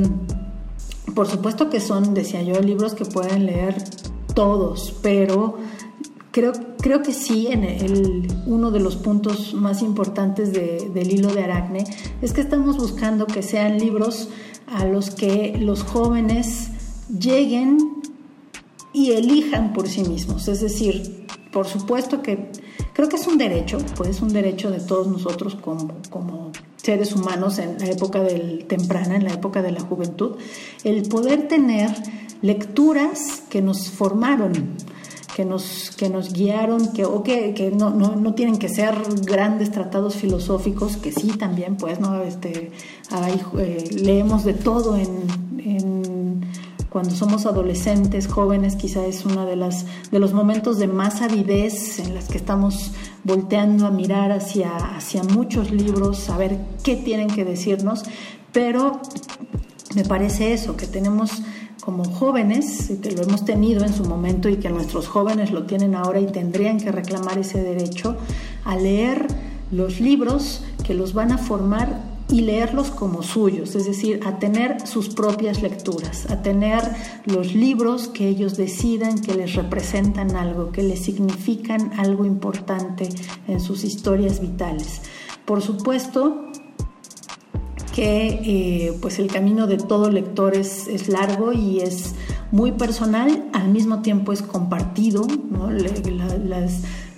por 1.14 1.26
supuesto 1.26 1.68
que 1.68 1.80
son, 1.80 2.14
decía 2.14 2.42
yo, 2.42 2.60
libros 2.60 2.94
que 2.94 3.04
pueden 3.04 3.46
leer 3.46 3.76
todos, 4.34 4.94
pero 5.02 5.58
Creo, 6.32 6.52
creo 6.78 7.02
que 7.02 7.12
sí, 7.12 7.48
en 7.50 7.62
el, 7.62 8.26
uno 8.46 8.70
de 8.70 8.80
los 8.80 8.96
puntos 8.96 9.52
más 9.52 9.82
importantes 9.82 10.50
del 10.54 11.12
hilo 11.12 11.28
de 11.28 11.44
Aracne 11.44 11.84
es 12.22 12.32
que 12.32 12.40
estamos 12.40 12.78
buscando 12.78 13.26
que 13.26 13.42
sean 13.42 13.78
libros 13.78 14.30
a 14.74 14.84
los 14.84 15.10
que 15.10 15.56
los 15.58 15.82
jóvenes 15.82 16.68
lleguen 17.08 18.02
y 18.92 19.12
elijan 19.12 19.72
por 19.72 19.88
sí 19.88 20.02
mismos. 20.04 20.48
Es 20.48 20.60
decir, 20.60 21.26
por 21.52 21.66
supuesto 21.66 22.22
que 22.22 22.50
creo 22.92 23.08
que 23.08 23.16
es 23.16 23.26
un 23.26 23.38
derecho, 23.38 23.78
pues 23.96 24.10
es 24.10 24.22
un 24.22 24.32
derecho 24.32 24.70
de 24.70 24.80
todos 24.80 25.06
nosotros 25.06 25.54
como, 25.56 25.94
como 26.10 26.52
seres 26.76 27.14
humanos 27.14 27.58
en 27.58 27.78
la 27.78 27.86
época 27.86 28.22
del 28.22 28.64
temprana, 28.66 29.16
en 29.16 29.24
la 29.24 29.32
época 29.34 29.62
de 29.62 29.72
la 29.72 29.80
juventud, 29.80 30.36
el 30.84 31.02
poder 31.08 31.48
tener 31.48 31.90
lecturas 32.40 33.42
que 33.48 33.62
nos 33.62 33.90
formaron 33.90 34.76
que 35.34 35.44
nos, 35.44 35.90
que 35.96 36.08
nos 36.08 36.32
guiaron, 36.32 36.92
que, 36.92 37.04
o 37.04 37.22
que, 37.22 37.54
que 37.54 37.70
no, 37.70 37.90
no, 37.90 38.16
no, 38.16 38.34
tienen 38.34 38.58
que 38.58 38.68
ser 38.68 38.94
grandes 39.22 39.70
tratados 39.70 40.14
filosóficos, 40.16 40.96
que 40.96 41.12
sí 41.12 41.28
también, 41.38 41.76
pues, 41.76 42.00
¿no? 42.00 42.22
Este, 42.22 42.70
eh, 43.58 43.84
leemos 43.92 44.44
de 44.44 44.54
todo 44.54 44.96
en, 44.96 46.42
cuando 46.90 47.14
somos 47.14 47.46
adolescentes, 47.46 48.26
jóvenes, 48.26 48.76
quizá 48.76 49.06
es 49.06 49.24
uno 49.24 49.46
de, 49.46 49.56
las, 49.56 49.86
de 50.10 50.18
los 50.18 50.34
momentos 50.34 50.78
de 50.78 50.88
más 50.88 51.22
avidez 51.22 51.98
en 51.98 52.14
las 52.14 52.28
que 52.28 52.36
estamos 52.36 52.92
volteando 53.24 53.86
a 53.86 53.90
mirar 53.90 54.30
hacia, 54.30 54.76
hacia 54.76 55.22
muchos 55.22 55.70
libros, 55.70 56.28
a 56.28 56.36
ver 56.36 56.58
qué 56.82 56.96
tienen 56.96 57.28
que 57.28 57.46
decirnos, 57.46 58.02
pero 58.52 59.00
me 59.94 60.04
parece 60.04 60.52
eso, 60.52 60.76
que 60.76 60.86
tenemos 60.86 61.42
como 61.84 62.04
jóvenes, 62.04 62.92
que 63.02 63.10
lo 63.10 63.22
hemos 63.22 63.44
tenido 63.44 63.84
en 63.84 63.92
su 63.92 64.04
momento 64.04 64.48
y 64.48 64.56
que 64.56 64.70
nuestros 64.70 65.08
jóvenes 65.08 65.50
lo 65.50 65.64
tienen 65.64 65.96
ahora 65.96 66.20
y 66.20 66.26
tendrían 66.26 66.78
que 66.78 66.92
reclamar 66.92 67.38
ese 67.38 67.60
derecho 67.60 68.16
a 68.64 68.76
leer 68.76 69.26
los 69.72 70.00
libros 70.00 70.62
que 70.84 70.94
los 70.94 71.12
van 71.12 71.32
a 71.32 71.38
formar 71.38 72.00
y 72.28 72.42
leerlos 72.42 72.90
como 72.92 73.22
suyos, 73.22 73.74
es 73.74 73.84
decir, 73.84 74.20
a 74.24 74.38
tener 74.38 74.86
sus 74.86 75.08
propias 75.08 75.60
lecturas, 75.60 76.30
a 76.30 76.40
tener 76.40 76.82
los 77.26 77.52
libros 77.52 78.06
que 78.06 78.28
ellos 78.28 78.56
decidan 78.56 79.20
que 79.20 79.34
les 79.34 79.54
representan 79.54 80.36
algo, 80.36 80.70
que 80.70 80.84
les 80.84 81.02
significan 81.02 81.92
algo 81.98 82.24
importante 82.24 83.08
en 83.48 83.60
sus 83.60 83.82
historias 83.82 84.40
vitales. 84.40 85.02
Por 85.44 85.62
supuesto, 85.62 86.51
que 87.92 88.40
eh, 88.42 88.98
pues 89.00 89.18
el 89.18 89.26
camino 89.28 89.66
de 89.66 89.76
todo 89.76 90.10
lector 90.10 90.56
es, 90.56 90.88
es, 90.88 91.08
largo 91.08 91.52
y 91.52 91.80
es 91.80 92.14
muy 92.50 92.72
personal, 92.72 93.44
al 93.52 93.68
mismo 93.68 94.00
tiempo 94.00 94.32
es 94.32 94.42
compartido, 94.42 95.26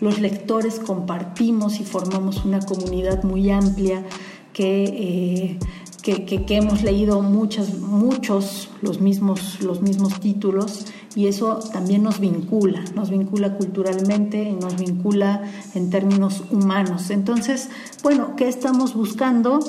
los 0.00 0.20
lectores 0.20 0.80
compartimos 0.80 1.80
y 1.80 1.84
formamos 1.84 2.44
una 2.44 2.60
comunidad 2.60 3.22
muy 3.22 3.50
amplia 3.50 4.04
que, 4.52 4.84
eh, 4.84 5.58
que, 6.02 6.56
hemos 6.56 6.82
leído 6.82 7.22
muchas, 7.22 7.78
muchos 7.78 8.68
los 8.82 9.00
mismos, 9.00 9.60
los 9.60 9.80
mismos 9.80 10.20
títulos 10.20 10.86
y 11.14 11.28
eso 11.28 11.60
también 11.72 12.02
nos 12.02 12.18
vincula, 12.18 12.84
nos 12.94 13.10
vincula 13.10 13.56
culturalmente 13.56 14.42
y 14.42 14.52
nos 14.52 14.76
vincula 14.76 15.42
en 15.74 15.90
términos 15.90 16.42
humanos. 16.50 17.10
Entonces, 17.10 17.70
bueno, 18.02 18.34
¿qué 18.36 18.48
estamos 18.48 18.94
buscando? 18.94 19.60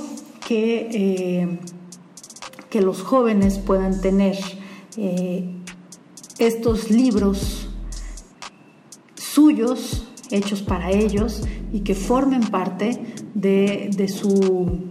Que, 0.47 0.89
eh, 0.91 1.59
que 2.69 2.81
los 2.81 3.01
jóvenes 3.01 3.57
puedan 3.57 3.99
tener 3.99 4.37
eh, 4.97 5.49
estos 6.37 6.91
libros 6.91 7.69
suyos, 9.15 10.07
hechos 10.31 10.61
para 10.61 10.91
ellos 10.91 11.41
y 11.71 11.81
que 11.81 11.95
formen 11.95 12.41
parte 12.41 12.99
de, 13.33 14.07
su, 14.07 14.87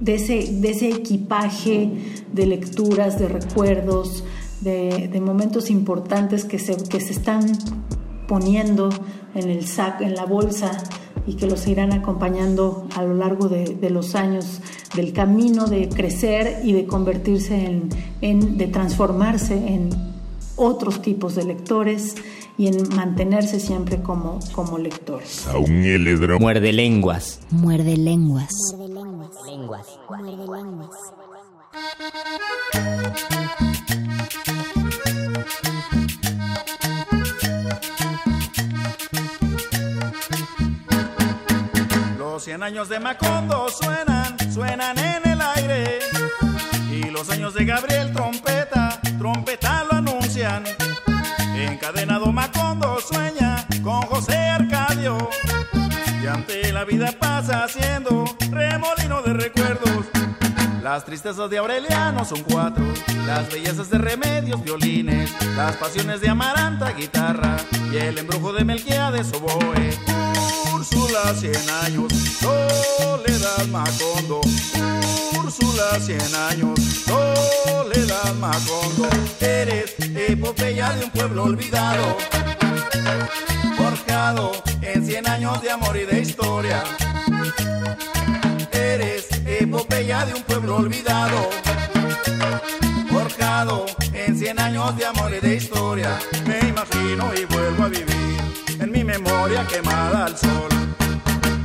de, 0.00 0.14
ese, 0.14 0.88
equipaje 0.88 1.90
de 2.32 2.46
lecturas, 2.46 3.18
de 3.18 3.28
recuerdos, 3.28 4.24
de, 4.60 5.20
momentos 5.20 5.70
importantes 5.70 6.44
que 6.44 6.58
se, 6.58 6.76
que 6.76 7.00
se 7.00 7.12
están 7.12 7.46
poniendo 8.26 8.88
en 9.34 9.50
el 9.50 9.66
saco, 9.66 10.04
en 10.04 10.14
la 10.14 10.24
bolsa 10.24 10.82
y 11.26 11.34
que 11.34 11.46
los 11.46 11.66
irán 11.66 11.92
acompañando 11.92 12.86
a 12.94 13.02
lo 13.02 13.14
largo 13.14 13.48
de, 13.48 13.90
los 13.90 14.14
años 14.14 14.60
del 14.94 15.12
camino 15.12 15.66
de 15.66 15.88
crecer 15.88 16.60
y 16.64 16.72
de 16.72 16.86
convertirse 16.86 17.80
en, 18.20 18.56
de 18.56 18.66
transformarse 18.66 19.54
en 19.54 19.90
otros 20.56 21.02
tipos 21.02 21.34
de 21.34 21.44
lectores 21.44 22.14
y 22.56 22.68
en 22.68 22.88
mantenerse 22.94 23.58
siempre 23.58 24.00
como, 24.00 24.38
como 24.52 24.78
lectores. 24.78 25.46
Muerde 26.38 26.72
lenguas. 26.72 27.40
Muerde 27.50 27.96
lenguas. 27.96 28.52
Muerde 28.76 28.94
lenguas. 28.94 29.30
lenguas. 29.46 29.86
Muerde 30.08 30.36
lenguas. 30.36 30.90
Cien 42.44 42.62
años 42.62 42.90
de 42.90 43.00
Macondo 43.00 43.70
suenan, 43.70 44.36
suenan 44.52 44.98
en 44.98 45.30
el 45.30 45.40
aire. 45.40 45.98
Y 46.90 47.08
los 47.08 47.30
años 47.30 47.54
de 47.54 47.64
Gabriel 47.64 48.12
Trompeta, 48.12 49.00
trompeta 49.16 49.82
lo 49.84 49.96
anuncian. 49.96 50.62
Encadenado 51.56 52.30
Macondo 52.32 53.00
sueña 53.00 53.66
con 53.82 54.02
José 54.02 54.36
Arcadio. 54.36 55.30
Y 56.22 56.26
ante 56.26 56.70
la 56.70 56.84
vida 56.84 57.12
pasa 57.18 57.64
haciendo 57.64 58.26
remolino 58.50 59.22
de 59.22 59.32
recuerdos. 59.32 60.04
Las 60.82 61.06
tristezas 61.06 61.48
de 61.48 61.56
Aureliano 61.56 62.26
son 62.26 62.42
cuatro, 62.42 62.84
las 63.26 63.50
bellezas 63.50 63.88
de 63.88 63.96
Remedios, 63.96 64.62
violines, 64.62 65.30
las 65.56 65.76
pasiones 65.76 66.20
de 66.20 66.28
Amaranta, 66.28 66.90
guitarra, 66.90 67.56
y 67.90 67.96
el 67.96 68.18
embrujo 68.18 68.52
de 68.52 68.66
Melquiades, 68.66 69.32
oboe. 69.32 70.33
Úrsula, 70.84 71.34
cien 71.40 71.70
años, 71.82 72.12
Soledad 72.40 73.66
Macondo. 73.70 74.42
Úrsula, 75.38 75.98
cien 75.98 76.20
años, 76.50 76.78
Soledad 77.06 78.34
Macondo. 78.34 79.08
Eres 79.40 79.94
epopeya 80.14 80.92
de 80.92 81.06
un 81.06 81.10
pueblo 81.10 81.44
olvidado, 81.44 82.18
forjado 83.78 84.52
en 84.82 85.06
cien 85.06 85.26
años 85.26 85.62
de 85.62 85.70
amor 85.70 85.96
y 85.96 86.04
de 86.04 86.20
historia. 86.20 86.84
Eres 88.70 89.28
epopeya 89.46 90.26
de 90.26 90.34
un 90.34 90.42
pueblo 90.42 90.76
olvidado, 90.76 91.48
forjado 93.10 93.86
en 94.12 94.38
cien 94.38 94.60
años 94.60 94.94
de 94.98 95.06
amor 95.06 95.32
y 95.32 95.40
de 95.40 95.54
historia. 95.54 96.18
Me 96.46 96.58
imagino 96.68 97.32
y 97.34 97.46
vuelvo 97.46 97.84
a 97.84 97.88
vivir 97.88 98.23
memoria 99.18 99.64
quemada 99.66 100.26
al 100.26 100.36
sol. 100.36 100.68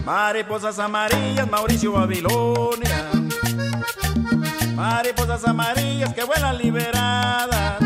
Mariposas 0.05 0.77
amarillas, 0.79 1.49
Mauricio 1.49 1.93
Babilonia. 1.93 3.09
Mariposas 4.75 5.43
amarillas 5.45 6.13
que 6.13 6.23
vuelan 6.23 6.57
liberadas. 6.57 7.79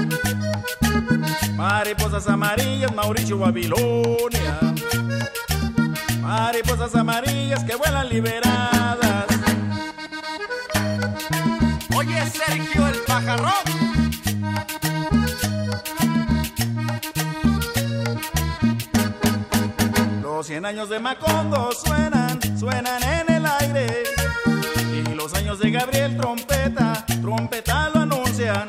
Mariposas 1.55 2.27
amarillas, 2.27 2.93
Mauricio 2.93 3.37
Babilonia. 3.37 4.59
Mariposas 6.21 6.93
amarillas 6.95 7.63
que 7.63 7.75
vuelan 7.75 8.09
liberadas. 8.09 9.25
Oye, 11.95 12.25
Sergio 12.27 12.87
el 12.87 12.99
pajarrón. 13.07 13.92
100 20.53 20.65
años 20.67 20.87
de 20.87 20.99
Macondo 20.99 21.71
suenan, 21.71 22.39
suenan 22.59 23.01
en 23.01 23.37
el 23.37 23.43
aire. 23.43 24.03
Y 24.93 25.15
los 25.15 25.33
años 25.33 25.57
de 25.57 25.71
Gabriel 25.71 26.15
Trompeta, 26.15 27.03
trompeta 27.23 27.89
lo 27.89 28.01
anuncian. 28.01 28.67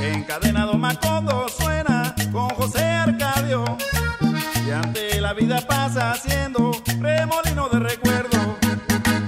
Encadenado 0.00 0.72
Macondo 0.78 1.50
suena 1.50 2.14
con 2.32 2.48
José 2.48 2.82
Arcadio. 2.82 3.62
Y 4.66 4.70
ante 4.70 5.20
la 5.20 5.34
vida 5.34 5.60
pasa 5.68 6.12
haciendo 6.12 6.72
remolino 6.98 7.68
de 7.68 7.78
recuerdo. 7.78 8.56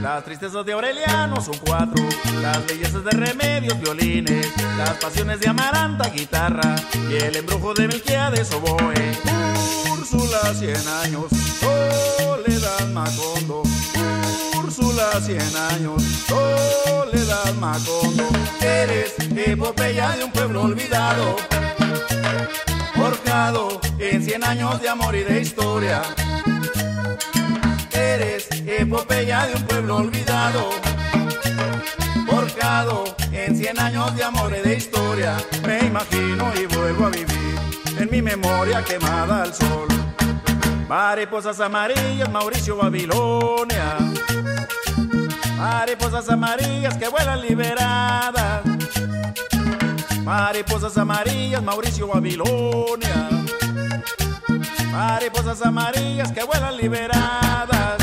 Las 0.00 0.24
tristezas 0.24 0.64
de 0.64 0.72
Aureliano 0.72 1.38
son 1.42 1.58
cuatro, 1.58 2.02
las 2.40 2.66
bellezas 2.66 3.04
de 3.04 3.10
Remedios, 3.10 3.78
violines, 3.78 4.50
las 4.78 4.92
pasiones 4.92 5.38
de 5.40 5.48
Amaranta, 5.50 6.08
guitarra, 6.08 6.76
y 7.10 7.16
el 7.16 7.36
embrujo 7.36 7.74
de 7.74 7.88
Melquiades, 7.88 8.50
oboe. 8.54 9.87
Úrsula, 10.10 10.54
cien 10.54 10.88
años, 11.04 11.26
Soledad 11.60 12.88
Macondo. 12.94 13.62
Úrsula, 14.56 15.20
cien 15.20 15.42
años, 15.70 16.02
Soledad 16.26 17.52
Macondo. 17.60 18.24
Eres 18.58 19.14
epopeya 19.36 20.16
de 20.16 20.24
un 20.24 20.32
pueblo 20.32 20.62
olvidado, 20.62 21.36
forjado 22.94 23.80
en 23.98 24.24
cien 24.24 24.44
años 24.44 24.80
de 24.80 24.88
amor 24.88 25.14
y 25.14 25.24
de 25.24 25.42
historia 25.42 26.00
eres 27.92 28.48
epopeya 28.66 29.46
de 29.46 29.56
un 29.56 29.62
pueblo 29.64 29.96
olvidado, 29.96 30.70
forjado 32.26 33.04
en 33.32 33.56
cien 33.56 33.78
años 33.78 34.16
de 34.16 34.24
amor 34.24 34.54
y 34.58 34.66
de 34.66 34.74
historia. 34.74 35.36
Me 35.66 35.80
imagino 35.80 36.50
y 36.56 36.64
vuelvo 36.66 37.06
a 37.06 37.10
vivir 37.10 37.57
en 38.00 38.10
mi 38.10 38.22
memoria 38.22 38.82
quemada 38.84 39.42
al 39.42 39.54
sol. 39.54 39.88
Mariposas 40.88 41.60
amarillas, 41.60 42.30
Mauricio 42.30 42.76
Babilonia. 42.76 43.98
Mariposas 45.56 46.28
amarillas 46.28 46.96
que 46.96 47.08
vuelan 47.08 47.40
liberadas. 47.40 48.62
Mariposas 50.24 50.96
amarillas, 50.96 51.62
Mauricio 51.62 52.06
Babilonia. 52.08 53.28
Mariposas 54.92 55.62
amarillas 55.62 56.32
que 56.32 56.44
vuelan 56.44 56.76
liberadas. 56.76 57.98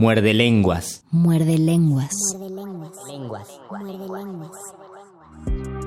Muerde 0.00 0.34
lenguas. 0.34 1.04
Muerde 1.10 1.58
lenguas. 1.58 2.14
Muerde 2.38 2.50
lenguas. 3.06 3.48
Muerde 3.70 3.98
lenguas. 3.98 5.83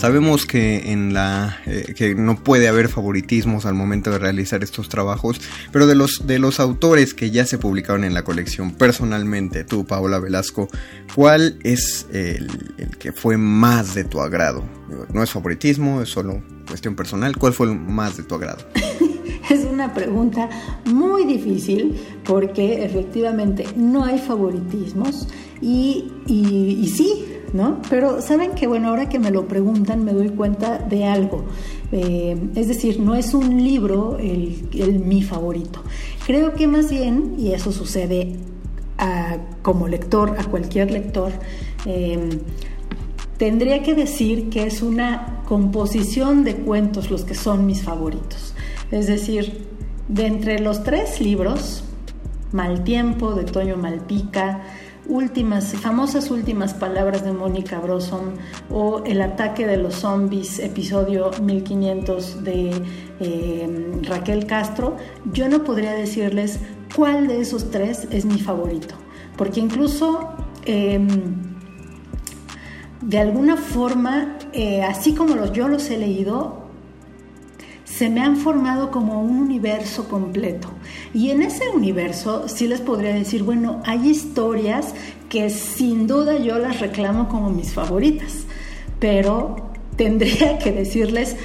Sabemos 0.00 0.46
que 0.46 0.92
en 0.92 1.12
la 1.12 1.58
eh, 1.66 1.92
que 1.94 2.14
no 2.14 2.36
puede 2.42 2.68
haber 2.68 2.88
favoritismos 2.88 3.66
al 3.66 3.74
momento 3.74 4.10
de 4.10 4.18
realizar 4.18 4.64
estos 4.64 4.88
trabajos, 4.88 5.42
pero 5.72 5.86
de 5.86 5.94
los 5.94 6.26
de 6.26 6.38
los 6.38 6.58
autores 6.58 7.12
que 7.12 7.30
ya 7.30 7.44
se 7.44 7.58
publicaron 7.58 8.04
en 8.04 8.14
la 8.14 8.24
colección, 8.24 8.72
personalmente, 8.72 9.62
tú, 9.62 9.84
Paola 9.84 10.18
Velasco, 10.18 10.70
¿cuál 11.14 11.58
es 11.64 12.06
el, 12.14 12.48
que 12.98 13.12
fue 13.12 13.36
más 13.36 13.94
de 13.94 14.04
tu 14.04 14.22
agrado? 14.22 14.64
No 15.12 15.22
es 15.22 15.30
favoritismo, 15.32 16.00
es 16.00 16.08
solo 16.08 16.42
cuestión 16.66 16.96
personal. 16.96 17.36
¿Cuál 17.36 17.52
fue 17.52 17.66
el 17.66 17.78
más 17.78 18.16
de 18.16 18.22
tu 18.22 18.36
agrado? 18.36 18.64
es 19.50 19.66
una 19.66 19.92
pregunta 19.92 20.48
muy 20.86 21.26
difícil 21.26 22.00
porque 22.24 22.86
efectivamente 22.86 23.66
no 23.76 24.06
hay 24.06 24.18
favoritismos 24.18 25.28
y, 25.60 26.10
y 26.26 26.90
sí, 26.96 27.26
¿no? 27.52 27.80
Pero 27.88 28.20
saben 28.20 28.52
que, 28.52 28.66
bueno, 28.66 28.88
ahora 28.88 29.08
que 29.08 29.18
me 29.18 29.30
lo 29.30 29.46
preguntan 29.48 30.04
me 30.04 30.12
doy 30.12 30.30
cuenta 30.30 30.78
de 30.78 31.06
algo. 31.06 31.44
Eh, 31.92 32.36
es 32.54 32.68
decir, 32.68 33.00
no 33.00 33.14
es 33.14 33.34
un 33.34 33.62
libro 33.62 34.16
el, 34.18 35.02
mi 35.04 35.22
favorito. 35.22 35.82
Creo 36.26 36.54
que 36.54 36.66
más 36.66 36.90
bien, 36.90 37.34
y 37.38 37.52
eso 37.52 37.72
sucede 37.72 38.36
como 39.62 39.88
lector, 39.88 40.36
a 40.38 40.44
cualquier 40.44 40.90
lector, 40.90 41.32
eh, 41.86 42.38
tendría 43.38 43.82
que 43.82 43.94
decir 43.94 44.50
que 44.50 44.66
es 44.66 44.82
una 44.82 45.42
composición 45.46 46.44
de 46.44 46.56
cuentos 46.56 47.10
los 47.10 47.24
que 47.24 47.34
son 47.34 47.64
mis 47.64 47.82
favoritos. 47.82 48.54
Es 48.90 49.06
decir, 49.06 49.66
de 50.08 50.26
entre 50.26 50.58
los 50.58 50.84
tres 50.84 51.20
libros, 51.20 51.84
Mal 52.52 52.84
Tiempo 52.84 53.34
de 53.34 53.44
Toño 53.44 53.76
Malpica, 53.76 54.62
últimas, 55.10 55.74
famosas 55.74 56.30
últimas 56.30 56.72
palabras 56.72 57.24
de 57.24 57.32
Mónica 57.32 57.78
Broson 57.80 58.34
o 58.70 59.02
El 59.04 59.20
ataque 59.20 59.66
de 59.66 59.76
los 59.76 59.96
zombies, 59.96 60.60
episodio 60.60 61.32
1500 61.42 62.44
de 62.44 62.82
eh, 63.20 64.00
Raquel 64.04 64.46
Castro, 64.46 64.96
yo 65.32 65.48
no 65.48 65.64
podría 65.64 65.92
decirles 65.92 66.60
cuál 66.94 67.26
de 67.26 67.40
esos 67.40 67.70
tres 67.70 68.06
es 68.10 68.24
mi 68.24 68.38
favorito, 68.38 68.94
porque 69.36 69.60
incluso 69.60 70.30
em, 70.64 71.08
de 73.02 73.18
alguna 73.18 73.56
forma, 73.56 74.38
eh, 74.52 74.82
así 74.82 75.14
como 75.14 75.34
los, 75.34 75.52
yo 75.52 75.68
los 75.68 75.90
he 75.90 75.98
leído, 75.98 76.60
se 77.84 78.08
me 78.08 78.20
han 78.20 78.36
formado 78.36 78.90
como 78.90 79.20
un 79.20 79.38
universo 79.38 80.08
completo. 80.08 80.68
Y 81.12 81.30
en 81.30 81.42
ese 81.42 81.68
universo 81.70 82.48
sí 82.48 82.68
les 82.68 82.80
podría 82.80 83.14
decir, 83.14 83.42
bueno, 83.42 83.80
hay 83.84 84.08
historias 84.08 84.94
que 85.28 85.50
sin 85.50 86.06
duda 86.06 86.38
yo 86.38 86.58
las 86.58 86.80
reclamo 86.80 87.28
como 87.28 87.50
mis 87.50 87.72
favoritas, 87.72 88.44
pero 88.98 89.56
tendría 89.96 90.58
que 90.62 90.72
decirles, 90.72 91.36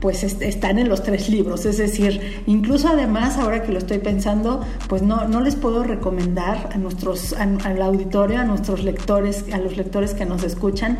pues 0.00 0.22
están 0.22 0.78
en 0.78 0.88
los 0.88 1.02
tres 1.02 1.28
libros, 1.28 1.66
es 1.66 1.76
decir, 1.76 2.42
incluso 2.46 2.88
además, 2.88 3.36
ahora 3.36 3.62
que 3.62 3.70
lo 3.70 3.78
estoy 3.78 3.98
pensando, 3.98 4.64
pues 4.88 5.02
no, 5.02 5.28
no 5.28 5.40
les 5.42 5.56
puedo 5.56 5.84
recomendar 5.84 6.70
a 6.72 6.78
nuestros, 6.78 7.34
al 7.34 7.82
auditorio, 7.82 8.38
a 8.38 8.44
nuestros 8.44 8.82
lectores, 8.82 9.44
a 9.52 9.58
los 9.58 9.76
lectores 9.76 10.14
que 10.14 10.24
nos 10.24 10.42
escuchan, 10.42 10.98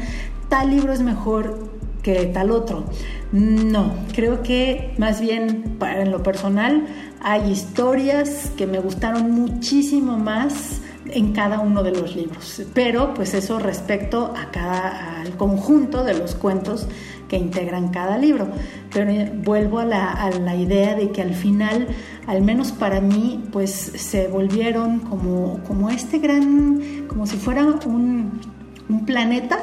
tal 0.50 0.70
libro 0.70 0.92
es 0.92 1.00
mejor 1.00 1.70
que 2.02 2.26
tal 2.26 2.50
otro. 2.50 2.84
No, 3.32 3.94
creo 4.14 4.42
que 4.42 4.94
más 4.98 5.20
bien 5.20 5.76
para 5.78 6.02
en 6.02 6.10
lo 6.10 6.22
personal 6.22 6.86
hay 7.20 7.50
historias 7.50 8.50
que 8.56 8.66
me 8.66 8.78
gustaron 8.78 9.30
muchísimo 9.30 10.16
más 10.16 10.80
en 11.06 11.32
cada 11.32 11.60
uno 11.60 11.82
de 11.82 11.92
los 11.92 12.14
libros, 12.14 12.62
pero 12.72 13.14
pues 13.14 13.34
eso 13.34 13.58
respecto 13.58 14.32
a 14.36 14.50
cada 14.50 15.20
al 15.20 15.36
conjunto 15.36 16.04
de 16.04 16.14
los 16.14 16.34
cuentos 16.34 16.86
que 17.28 17.36
integran 17.36 17.88
cada 17.88 18.16
libro. 18.18 18.48
Pero 18.92 19.10
eh, 19.10 19.32
vuelvo 19.44 19.78
a 19.80 19.84
la, 19.84 20.10
a 20.10 20.30
la 20.30 20.56
idea 20.56 20.94
de 20.94 21.10
que 21.10 21.22
al 21.22 21.34
final, 21.34 21.88
al 22.26 22.42
menos 22.42 22.72
para 22.72 23.00
mí, 23.00 23.44
pues 23.52 23.70
se 23.72 24.28
volvieron 24.28 25.00
como, 25.00 25.60
como 25.64 25.90
este 25.90 26.18
gran, 26.18 27.06
como 27.08 27.26
si 27.26 27.36
fuera 27.36 27.64
un, 27.64 28.40
un 28.88 29.06
planeta 29.06 29.58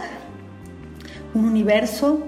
un 1.34 1.46
universo 1.46 2.20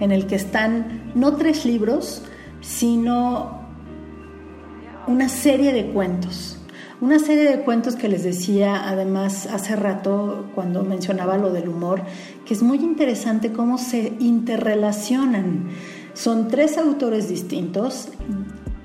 en 0.00 0.12
el 0.12 0.26
que 0.26 0.36
están 0.36 1.12
no 1.14 1.36
tres 1.36 1.64
libros, 1.64 2.22
sino 2.60 3.59
una 5.10 5.28
serie 5.28 5.72
de 5.72 5.86
cuentos. 5.86 6.56
Una 7.00 7.18
serie 7.18 7.44
de 7.44 7.62
cuentos 7.62 7.96
que 7.96 8.08
les 8.08 8.22
decía 8.22 8.88
además 8.88 9.46
hace 9.46 9.74
rato 9.74 10.50
cuando 10.54 10.84
mencionaba 10.84 11.36
lo 11.36 11.52
del 11.52 11.68
humor, 11.68 12.02
que 12.44 12.54
es 12.54 12.62
muy 12.62 12.78
interesante 12.78 13.52
cómo 13.52 13.78
se 13.78 14.12
interrelacionan. 14.20 15.70
Son 16.14 16.48
tres 16.48 16.78
autores 16.78 17.28
distintos, 17.28 18.08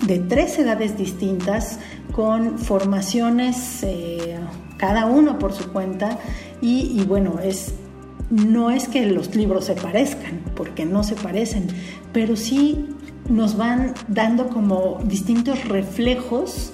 de 0.06 0.18
tres 0.18 0.58
edades 0.58 0.98
distintas, 0.98 1.78
con 2.12 2.58
formaciones, 2.58 3.82
eh, 3.82 4.38
cada 4.78 5.06
uno 5.06 5.38
por 5.38 5.52
su 5.52 5.70
cuenta, 5.70 6.18
y, 6.60 7.00
y 7.00 7.04
bueno, 7.04 7.38
es 7.38 7.74
no 8.30 8.70
es 8.70 8.88
que 8.88 9.06
los 9.06 9.36
libros 9.36 9.66
se 9.66 9.74
parezcan, 9.74 10.40
porque 10.56 10.84
no 10.84 11.04
se 11.04 11.14
parecen, 11.14 11.68
pero 12.12 12.34
sí 12.34 12.95
nos 13.28 13.56
van 13.56 13.94
dando 14.08 14.48
como 14.48 14.98
distintos 15.04 15.68
reflejos 15.68 16.72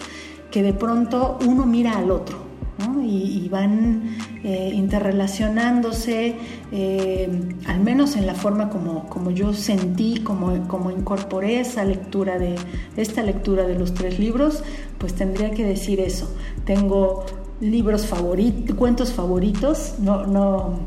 que 0.51 0.63
de 0.63 0.73
pronto 0.73 1.39
uno 1.47 1.67
mira 1.67 1.97
al 1.99 2.11
otro. 2.11 2.53
Y, 3.05 3.49
van 3.49 4.17
eh, 4.43 4.71
interrelacionándose, 4.75 6.37
eh, 6.73 7.29
al 7.67 7.81
menos 7.81 8.17
en 8.17 8.27
la 8.27 8.35
forma 8.35 8.71
como, 8.71 9.09
como 9.09 9.31
yo 9.31 9.53
sentí, 9.53 10.21
como, 10.25 10.67
como 10.67 10.91
incorporé 10.91 11.61
esa 11.61 11.85
lectura 11.85 12.39
de 12.39 12.57
esta 12.97 13.23
lectura 13.23 13.67
de 13.67 13.79
los 13.79 13.95
tres 13.95 14.19
libros, 14.19 14.65
pues 14.99 15.15
tendría 15.15 15.51
que 15.51 15.65
decir 15.65 16.01
eso. 16.01 16.35
Tengo 16.65 17.25
libros 17.61 18.07
favoritos, 18.07 18.75
cuentos 18.77 19.13
favoritos, 19.13 19.95
no, 20.01 20.27
no, 20.27 20.81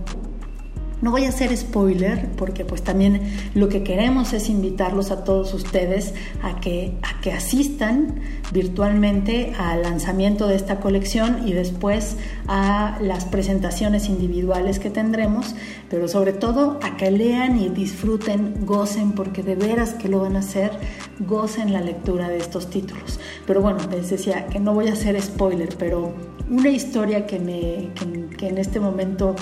no 1.05 1.11
voy 1.11 1.25
a 1.25 1.29
hacer 1.29 1.55
spoiler 1.55 2.29
porque 2.35 2.65
pues 2.65 2.81
también 2.81 3.21
lo 3.53 3.69
que 3.69 3.83
queremos 3.83 4.33
es 4.33 4.49
invitarlos 4.49 5.11
a 5.11 5.23
todos 5.23 5.53
ustedes 5.53 6.15
a 6.41 6.59
que, 6.59 6.97
a 7.03 7.21
que 7.21 7.31
asistan 7.31 8.21
virtualmente 8.51 9.53
al 9.55 9.83
lanzamiento 9.83 10.47
de 10.47 10.55
esta 10.55 10.79
colección 10.79 11.47
y 11.47 11.53
después 11.53 12.17
a 12.47 12.97
las 13.01 13.25
presentaciones 13.25 14.09
individuales 14.09 14.79
que 14.79 14.89
tendremos, 14.89 15.53
pero 15.91 16.07
sobre 16.07 16.33
todo 16.33 16.79
a 16.81 16.97
que 16.97 17.11
lean 17.11 17.59
y 17.59 17.69
disfruten, 17.69 18.65
gocen, 18.65 19.11
porque 19.11 19.43
de 19.43 19.53
veras 19.53 19.93
que 19.93 20.09
lo 20.09 20.21
van 20.21 20.35
a 20.35 20.39
hacer, 20.39 20.71
gocen 21.19 21.71
la 21.71 21.81
lectura 21.81 22.29
de 22.29 22.37
estos 22.37 22.71
títulos. 22.71 23.19
Pero 23.45 23.61
bueno, 23.61 23.77
les 23.91 24.09
decía 24.09 24.47
que 24.47 24.59
no 24.59 24.73
voy 24.73 24.87
a 24.87 24.93
hacer 24.93 25.21
spoiler, 25.21 25.69
pero 25.77 26.15
una 26.49 26.69
historia 26.69 27.25
que, 27.27 27.39
me, 27.39 27.89
que 28.37 28.47
en 28.47 28.57
este 28.57 28.79
momento 28.79 29.35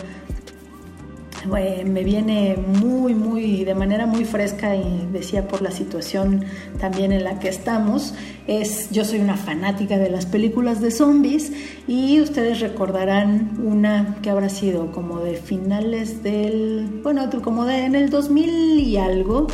me 1.45 2.03
viene 2.03 2.55
muy, 2.55 3.13
muy, 3.13 3.63
de 3.63 3.75
manera 3.75 4.05
muy 4.05 4.25
fresca 4.25 4.75
y 4.75 5.07
decía 5.11 5.47
por 5.47 5.61
la 5.61 5.71
situación 5.71 6.45
también 6.79 7.11
en 7.11 7.23
la 7.23 7.39
que 7.39 7.49
estamos, 7.49 8.13
es, 8.47 8.89
yo 8.91 9.05
soy 9.05 9.19
una 9.19 9.37
fanática 9.37 9.97
de 9.97 10.09
las 10.09 10.25
películas 10.25 10.81
de 10.81 10.91
zombies 10.91 11.51
y 11.87 12.21
ustedes 12.21 12.59
recordarán 12.59 13.59
una 13.63 14.17
que 14.21 14.29
habrá 14.29 14.49
sido 14.49 14.91
como 14.91 15.19
de 15.19 15.35
finales 15.35 16.23
del, 16.23 17.01
bueno, 17.03 17.29
como 17.43 17.65
de 17.65 17.85
en 17.85 17.95
el 17.95 18.09
2000 18.09 18.79
y 18.79 18.97
algo, 18.97 19.47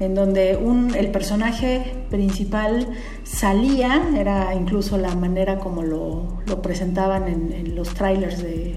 en 0.00 0.14
donde 0.14 0.56
un, 0.56 0.94
el 0.94 1.10
personaje 1.10 2.04
principal 2.10 2.86
salía, 3.22 4.02
era 4.16 4.54
incluso 4.54 4.98
la 4.98 5.14
manera 5.14 5.58
como 5.58 5.82
lo, 5.82 6.38
lo 6.46 6.62
presentaban 6.62 7.28
en, 7.28 7.52
en 7.52 7.74
los 7.74 7.94
trailers 7.94 8.42
de 8.42 8.76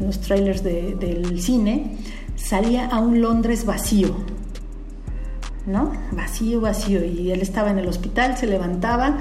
en 0.00 0.06
los 0.06 0.20
trailers 0.20 0.62
del 0.62 1.40
cine, 1.40 1.96
salía 2.36 2.86
a 2.86 2.98
un 3.00 3.20
Londres 3.20 3.64
vacío, 3.64 4.14
¿no? 5.66 5.92
Vacío, 6.12 6.60
vacío. 6.60 7.04
Y 7.04 7.30
él 7.30 7.40
estaba 7.40 7.70
en 7.70 7.78
el 7.78 7.88
hospital, 7.88 8.36
se 8.36 8.46
levantaba 8.46 9.18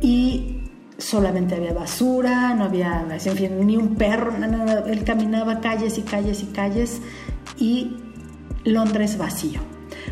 y 0.00 0.60
solamente 0.98 1.54
había 1.54 1.72
basura, 1.72 2.54
no 2.54 2.64
había, 2.64 3.06
en 3.10 3.36
fin, 3.36 3.66
ni 3.66 3.76
un 3.76 3.96
perro, 3.96 4.36
nada, 4.38 4.84
Él 4.86 5.04
caminaba 5.04 5.60
calles 5.60 5.98
y 5.98 6.02
calles 6.02 6.42
y 6.42 6.46
calles 6.46 7.00
y 7.58 7.96
Londres 8.64 9.18
vacío. 9.18 9.60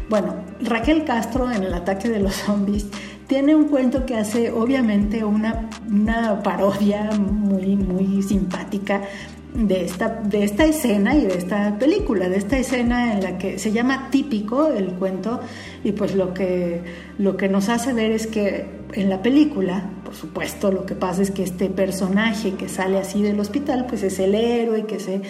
Bueno, 0.08 0.34
Raquel 0.60 1.04
Castro 1.04 1.50
en 1.50 1.62
el 1.62 1.74
ataque 1.74 2.08
de 2.08 2.20
los 2.20 2.34
zombies 2.34 2.86
tiene 3.28 3.54
un 3.54 3.68
cuento 3.68 4.06
que 4.06 4.16
hace 4.16 4.50
obviamente 4.50 5.22
una, 5.22 5.68
una 5.86 6.42
parodia 6.42 7.10
muy, 7.12 7.76
muy 7.76 8.22
simpática 8.22 9.02
de 9.54 9.84
esta, 9.84 10.08
de 10.08 10.44
esta 10.44 10.64
escena 10.64 11.14
y 11.14 11.26
de 11.26 11.36
esta 11.36 11.78
película, 11.78 12.28
de 12.28 12.38
esta 12.38 12.58
escena 12.58 13.12
en 13.12 13.22
la 13.22 13.38
que 13.38 13.58
se 13.58 13.70
llama 13.70 14.08
típico 14.10 14.68
el 14.68 14.92
cuento 14.94 15.40
y 15.84 15.92
pues 15.92 16.14
lo 16.14 16.32
que, 16.32 16.82
lo 17.18 17.36
que 17.36 17.48
nos 17.48 17.68
hace 17.68 17.92
ver 17.92 18.12
es 18.12 18.26
que 18.26 18.66
en 18.94 19.10
la 19.10 19.20
película, 19.20 19.90
por 20.04 20.14
supuesto, 20.14 20.72
lo 20.72 20.86
que 20.86 20.94
pasa 20.94 21.20
es 21.20 21.30
que 21.30 21.42
este 21.42 21.68
personaje 21.68 22.54
que 22.54 22.68
sale 22.68 22.98
así 22.98 23.22
del 23.22 23.38
hospital 23.40 23.86
pues 23.86 24.02
es 24.02 24.18
el 24.18 24.34
héroe 24.34 24.86
que 24.86 25.00
se 25.00 25.20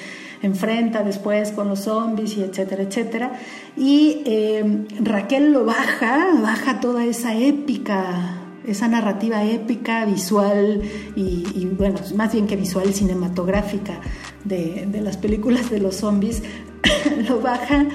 enfrenta 0.42 1.02
después 1.02 1.52
con 1.52 1.68
los 1.68 1.80
zombies 1.80 2.36
y 2.36 2.42
etcétera, 2.42 2.82
etcétera. 2.82 3.32
Y 3.76 4.22
eh, 4.26 4.86
Raquel 5.00 5.52
lo 5.52 5.64
baja, 5.64 6.28
baja 6.40 6.80
toda 6.80 7.04
esa 7.04 7.34
épica 7.34 8.38
esa 8.68 8.86
narrativa 8.86 9.44
épica, 9.44 10.04
visual 10.04 10.82
y, 11.16 11.66
bueno, 11.78 11.98
más 12.14 12.32
bien 12.32 12.46
que 12.46 12.54
visual, 12.54 12.92
cinematográfica 12.92 14.00
de, 14.44 14.86
las 15.02 15.16
películas 15.16 15.70
de 15.70 15.80
los 15.80 15.96
zombies, 15.96 16.42
lo 17.28 17.40
baja 17.40 17.86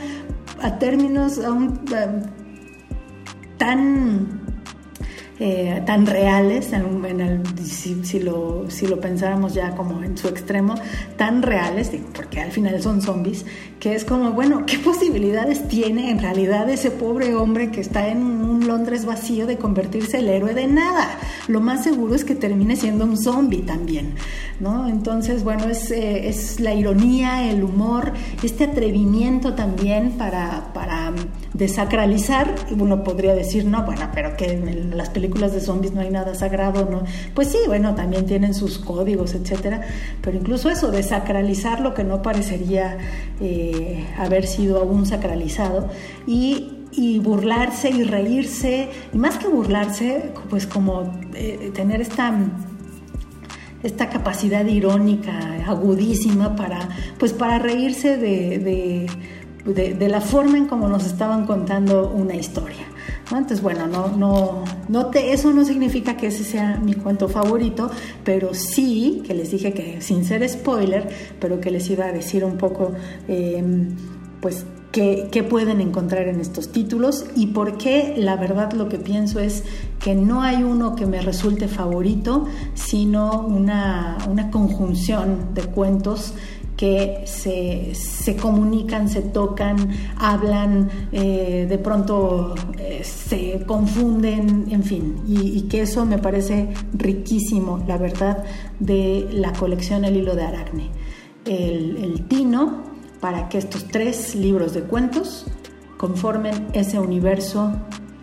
a 0.61 0.79
términos 0.79 1.37
aún 1.39 1.79
tan 3.57 4.42
eh, 5.45 5.83
tan 5.85 6.05
reales, 6.05 6.71
si, 7.65 8.19
lo, 8.21 8.63
si 8.69 8.87
lo 8.87 9.01
pensáramos 9.01 9.53
ya 9.53 9.75
como 9.75 10.01
en 10.01 10.17
su 10.17 10.29
extremo, 10.29 10.75
tan 11.17 11.41
reales, 11.41 11.91
porque 12.15 12.39
al 12.39 12.51
final 12.51 12.81
son 12.81 13.01
zombies, 13.01 13.45
que 13.77 13.93
es 13.93 14.05
como, 14.05 14.31
bueno, 14.31 14.65
¿qué 14.65 14.79
posibilidades 14.79 15.67
tiene 15.67 16.11
en 16.11 16.19
realidad 16.19 16.69
ese 16.69 16.91
pobre 16.91 17.35
hombre 17.35 17.71
que 17.71 17.81
está 17.81 18.07
en 18.07 18.23
un 18.23 18.67
Londres 18.67 19.05
vacío 19.05 19.45
de 19.45 19.57
convertirse 19.57 20.19
el 20.19 20.29
héroe 20.29 20.53
de 20.53 20.67
nada? 20.67 21.09
Lo 21.49 21.59
más 21.59 21.83
seguro 21.83 22.15
es 22.15 22.23
que 22.23 22.35
termine 22.35 22.77
siendo 22.77 23.03
un 23.03 23.17
zombie 23.17 23.63
también, 23.63 24.13
¿no? 24.61 24.87
Entonces, 24.87 25.43
bueno, 25.43 25.65
es, 25.65 25.91
eh, 25.91 26.29
es 26.29 26.61
la 26.61 26.73
ironía, 26.73 27.49
el 27.49 27.65
humor, 27.65 28.13
este 28.41 28.63
atrevimiento 28.63 29.55
también 29.55 30.11
para, 30.11 30.71
para 30.73 31.11
desacralizar, 31.53 32.55
uno 32.79 33.03
podría 33.03 33.35
decir, 33.35 33.65
no, 33.65 33.83
bueno, 33.83 34.09
pero 34.15 34.37
que 34.37 34.53
en 34.53 34.95
las 34.95 35.09
películas 35.09 35.32
de 35.33 35.59
zombies 35.59 35.93
no 35.93 36.01
hay 36.01 36.09
nada 36.09 36.35
sagrado, 36.35 36.87
¿no? 36.89 37.03
Pues 37.33 37.49
sí, 37.49 37.57
bueno, 37.67 37.95
también 37.95 38.25
tienen 38.25 38.53
sus 38.53 38.77
códigos, 38.77 39.33
etcétera, 39.33 39.81
pero 40.21 40.37
incluso 40.37 40.69
eso, 40.69 40.91
desacralizar 40.91 41.79
lo 41.81 41.93
que 41.93 42.03
no 42.03 42.21
parecería 42.21 42.97
eh, 43.41 44.05
haber 44.17 44.45
sido 44.47 44.79
aún 44.79 45.05
sacralizado 45.05 45.89
y 46.27 46.79
y 46.95 47.19
burlarse 47.19 47.89
y 47.89 48.03
reírse, 48.03 48.89
y 49.13 49.17
más 49.17 49.37
que 49.37 49.47
burlarse, 49.47 50.31
pues 50.49 50.67
como 50.67 51.11
eh, 51.33 51.71
tener 51.73 52.01
esta, 52.01 52.33
esta 53.81 54.09
capacidad 54.09 54.65
irónica, 54.65 55.63
agudísima 55.67 56.55
para, 56.55 56.87
pues 57.17 57.33
para 57.33 57.59
reírse 57.59 58.17
de, 58.17 59.07
de, 59.65 60.09
la 60.09 60.21
forma 60.21 60.57
en 60.57 60.65
cómo 60.67 60.87
nos 60.87 61.05
estaban 61.05 61.45
contando 61.45 62.09
una 62.09 62.35
historia. 62.35 62.85
Entonces, 63.25 63.61
bueno, 63.61 63.87
no, 63.87 64.09
no, 64.09 64.63
no 64.89 65.07
te, 65.07 65.33
eso 65.33 65.51
no 65.53 65.65
significa 65.65 66.17
que 66.17 66.27
ese 66.27 66.43
sea 66.43 66.77
mi 66.77 66.93
cuento 66.93 67.27
favorito, 67.29 67.89
pero 68.23 68.53
sí 68.53 69.23
que 69.25 69.33
les 69.33 69.51
dije 69.51 69.73
que 69.73 70.01
sin 70.01 70.25
ser 70.25 70.47
spoiler, 70.47 71.09
pero 71.39 71.59
que 71.59 71.71
les 71.71 71.89
iba 71.89 72.05
a 72.05 72.11
decir 72.11 72.43
un 72.45 72.57
poco, 72.57 72.91
em, 73.27 73.95
pues, 74.41 74.65
qué, 74.93 75.45
pueden 75.49 75.81
encontrar 75.81 76.27
en 76.27 76.39
estos 76.39 76.71
títulos 76.71 77.25
y 77.35 77.47
por 77.47 77.77
qué 77.77 78.13
la 78.15 78.35
verdad 78.35 78.73
lo 78.73 78.89
que 78.89 78.99
pienso 78.99 79.39
es 79.39 79.63
que 79.99 80.13
no 80.13 80.43
hay 80.43 80.63
uno 80.63 80.95
que 80.95 81.07
me 81.07 81.19
resulte 81.19 81.67
favorito, 81.67 82.45
sino 82.75 83.41
una, 83.41 84.19
una 84.29 84.51
conjunción 84.51 85.53
de 85.55 85.63
cuentos 85.63 86.35
que 86.77 87.23
se, 87.25 88.35
comunican, 88.35 89.07
se 89.07 89.21
tocan, 89.21 89.89
hablan, 90.17 90.89
eh, 91.11 91.65
de 91.69 91.77
pronto 91.77 92.55
eh, 92.77 93.01
se 93.03 93.63
confunden, 93.65 94.65
en 94.69 94.83
fin, 94.83 95.23
y, 95.27 95.61
que 95.63 95.81
eso 95.81 96.05
me 96.05 96.17
parece 96.17 96.69
riquísimo, 96.93 97.83
la 97.87 97.97
verdad, 97.97 98.43
de 98.79 99.27
la 99.31 99.53
colección 99.53 100.05
El 100.05 100.17
hilo 100.17 100.35
de 100.35 100.43
Aracne. 100.43 100.89
El 101.45 102.25
tino 102.27 102.83
para 103.19 103.49
que 103.49 103.57
estos 103.57 103.85
tres 103.85 104.35
libros 104.35 104.73
de 104.73 104.81
cuentos 104.81 105.45
conformen 105.97 106.67
ese 106.73 106.99
universo 106.99 107.71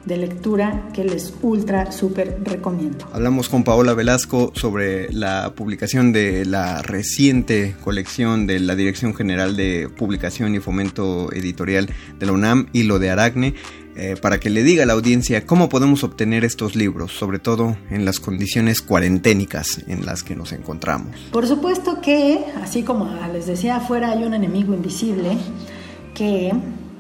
de 0.04 0.16
lectura 0.16 0.88
que 0.92 1.04
les 1.04 1.34
ultra 1.42 1.92
súper 1.92 2.40
recomiendo. 2.42 3.06
Hablamos 3.12 3.48
con 3.48 3.64
Paola 3.64 3.94
Velasco 3.94 4.52
sobre 4.54 5.12
la 5.12 5.52
publicación 5.54 6.12
de 6.12 6.44
la 6.44 6.82
reciente 6.82 7.76
colección 7.82 8.46
de 8.46 8.60
la 8.60 8.74
Dirección 8.74 9.14
General 9.14 9.56
de 9.56 9.88
Publicación 9.88 10.54
y 10.54 10.60
Fomento 10.60 11.32
Editorial 11.32 11.90
de 12.18 12.26
la 12.26 12.32
UNAM 12.32 12.68
y 12.72 12.84
lo 12.84 12.98
de 12.98 13.10
Aracne. 13.10 13.54
Eh, 13.96 14.14
para 14.16 14.38
que 14.38 14.50
le 14.50 14.62
diga 14.62 14.84
a 14.84 14.86
la 14.86 14.92
audiencia 14.92 15.44
cómo 15.44 15.68
podemos 15.68 16.04
obtener 16.04 16.44
estos 16.44 16.76
libros, 16.76 17.12
sobre 17.12 17.40
todo 17.40 17.76
en 17.90 18.04
las 18.04 18.20
condiciones 18.20 18.82
cuarenténicas 18.82 19.82
en 19.88 20.06
las 20.06 20.22
que 20.22 20.36
nos 20.36 20.52
encontramos. 20.52 21.16
Por 21.32 21.46
supuesto 21.46 22.00
que, 22.00 22.44
así 22.62 22.84
como 22.84 23.10
les 23.32 23.46
decía 23.46 23.76
afuera, 23.76 24.12
hay 24.12 24.22
un 24.22 24.32
enemigo 24.32 24.72
invisible 24.74 25.36
que 26.14 26.52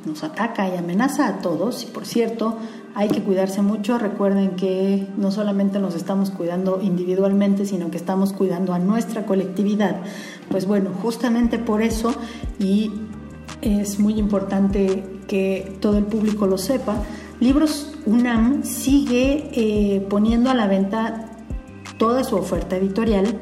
nos 0.04 0.24
ataca 0.24 0.68
y 0.68 0.76
amenaza 0.76 1.28
a 1.28 1.38
todos, 1.38 1.84
y 1.84 1.86
por 1.86 2.06
cierto, 2.06 2.58
hay 2.94 3.08
que 3.08 3.22
cuidarse 3.22 3.62
mucho. 3.62 3.98
Recuerden 3.98 4.56
que 4.56 5.06
no 5.16 5.30
solamente 5.30 5.78
nos 5.78 5.94
estamos 5.94 6.30
cuidando 6.30 6.80
individualmente, 6.82 7.66
sino 7.66 7.90
que 7.90 7.96
estamos 7.96 8.32
cuidando 8.32 8.72
a 8.72 8.78
nuestra 8.78 9.26
colectividad. 9.26 9.96
Pues 10.50 10.66
bueno, 10.66 10.90
justamente 11.02 11.58
por 11.58 11.82
eso, 11.82 12.14
y 12.58 12.90
es 13.62 13.98
muy 13.98 14.14
importante 14.14 15.04
que 15.26 15.76
todo 15.80 15.98
el 15.98 16.04
público 16.04 16.46
lo 16.46 16.58
sepa, 16.58 16.96
Libros 17.40 17.94
UNAM 18.04 18.64
sigue 18.64 19.50
eh, 19.52 20.06
poniendo 20.10 20.50
a 20.50 20.54
la 20.54 20.66
venta 20.66 21.30
toda 21.96 22.22
su 22.24 22.36
oferta 22.36 22.76
editorial. 22.76 23.38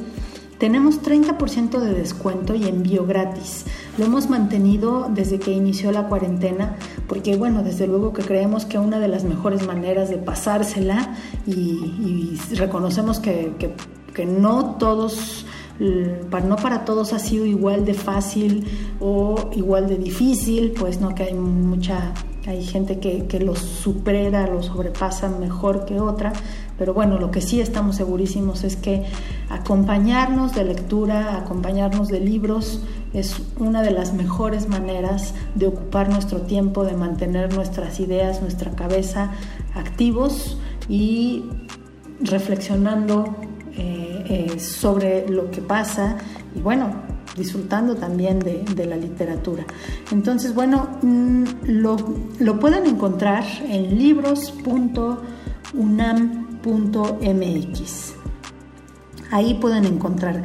Tenemos 0.59 1.03
30% 1.03 1.81
de 1.81 1.95
descuento 1.95 2.55
y 2.55 2.67
envío 2.67 3.07
gratis. 3.07 3.65
Lo 3.99 4.05
hemos 4.05 4.31
mantenido 4.31 5.09
desde 5.13 5.41
que 5.41 5.51
inició 5.51 5.91
la 5.91 6.09
cuarentena, 6.09 6.77
porque 7.09 7.37
bueno, 7.37 7.65
desde 7.65 7.89
luego 7.89 8.13
que 8.13 8.23
creemos 8.23 8.65
que 8.65 8.79
una 8.79 9.01
de 9.01 9.09
las 9.09 9.25
mejores 9.25 9.67
maneras 9.67 10.09
de 10.09 10.19
pasársela 10.19 11.17
y, 11.47 12.39
reconocemos 12.55 13.19
que, 13.19 13.53
que, 14.15 14.27
no 14.27 14.77
todos 14.77 15.47
no 15.79 16.57
para 16.57 16.85
todos 16.85 17.13
ha 17.13 17.21
sido 17.21 17.47
igual 17.47 17.85
de 17.85 17.95
fácil 17.95 18.67
o 18.99 19.51
igual 19.55 19.87
de 19.87 19.97
difícil, 19.97 20.73
pues 20.73 21.01
no 21.01 21.15
que 21.15 21.25
hay 21.25 21.35
mucha 21.35 22.15
hay 22.47 22.65
gente 22.65 22.99
que, 22.99 23.27
que 23.27 23.41
los 23.41 23.59
supera, 23.59 24.47
los 24.47 24.67
sobrepasa 24.67 25.29
mejor 25.29 25.85
que 25.85 26.01
otra, 26.01 26.33
pero 26.79 26.95
bueno, 26.95 27.19
lo 27.19 27.31
que 27.31 27.41
sí 27.41 27.61
estamos 27.61 27.97
segurísimos 27.97 28.63
es 28.63 28.77
que 28.77 29.05
acompañarnos 29.51 30.55
de 30.55 30.65
lectura, 30.65 31.37
acompañarnos 31.37 32.09
de 32.09 32.21
libros, 32.21 32.83
es 33.13 33.41
una 33.59 33.83
de 33.83 33.91
las 33.91 34.13
mejores 34.15 34.69
maneras 34.69 35.35
de 35.55 35.67
ocupar 35.67 36.09
nuestro 36.09 36.43
tiempo, 36.43 36.85
de 36.85 36.95
mantener 36.95 37.53
nuestras 37.55 37.99
ideas, 38.01 38.41
nuestra 38.43 38.71
cabeza 38.73 39.33
activos 39.75 40.59
y 40.89 41.45
reflexionando 42.21 43.35
eh, 43.77 44.25
eh, 44.55 44.61
sobre 44.61 45.29
lo 45.29 45.51
que 45.51 45.63
pasa 45.63 46.17
y 46.55 46.61
bueno, 46.61 46.91
disfrutando 47.37 47.95
también 47.95 48.39
de, 48.41 48.87
la 48.87 48.97
literatura. 48.97 49.65
Entonces, 50.11 50.55
bueno, 50.55 50.89
mm, 51.03 51.45
lo, 51.65 51.97
lo 52.41 52.59
pueden 52.59 52.87
encontrar 52.87 53.45
en 53.69 53.97
libros.unam.mx. 56.65 58.15
Ahí 59.31 59.55
pueden 59.55 59.85
encontrar 59.85 60.43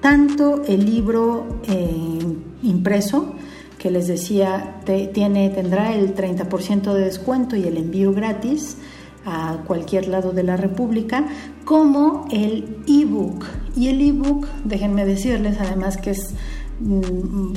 tanto 0.00 0.62
el 0.66 0.84
libro 0.84 1.60
eh, 1.68 2.20
impreso, 2.62 3.34
que 3.78 3.90
les 3.90 4.06
decía, 4.06 4.80
tiene, 5.12 5.50
tendrá 5.50 5.94
el 5.94 6.14
30% 6.14 6.92
de 6.92 7.04
descuento 7.04 7.54
y 7.56 7.64
el 7.64 7.76
envío 7.76 8.12
gratis 8.12 8.78
a 9.26 9.58
cualquier 9.66 10.08
lado 10.08 10.32
de 10.32 10.42
la 10.42 10.56
República, 10.56 11.26
como 11.64 12.26
el 12.30 12.78
ebook. 12.86 13.44
Y 13.76 13.88
el 13.88 14.00
ebook, 14.00 14.46
déjenme 14.64 15.04
decirles 15.04 15.58
además 15.60 15.96
que 15.96 16.10
es 16.10 16.34
mm, 16.80 17.52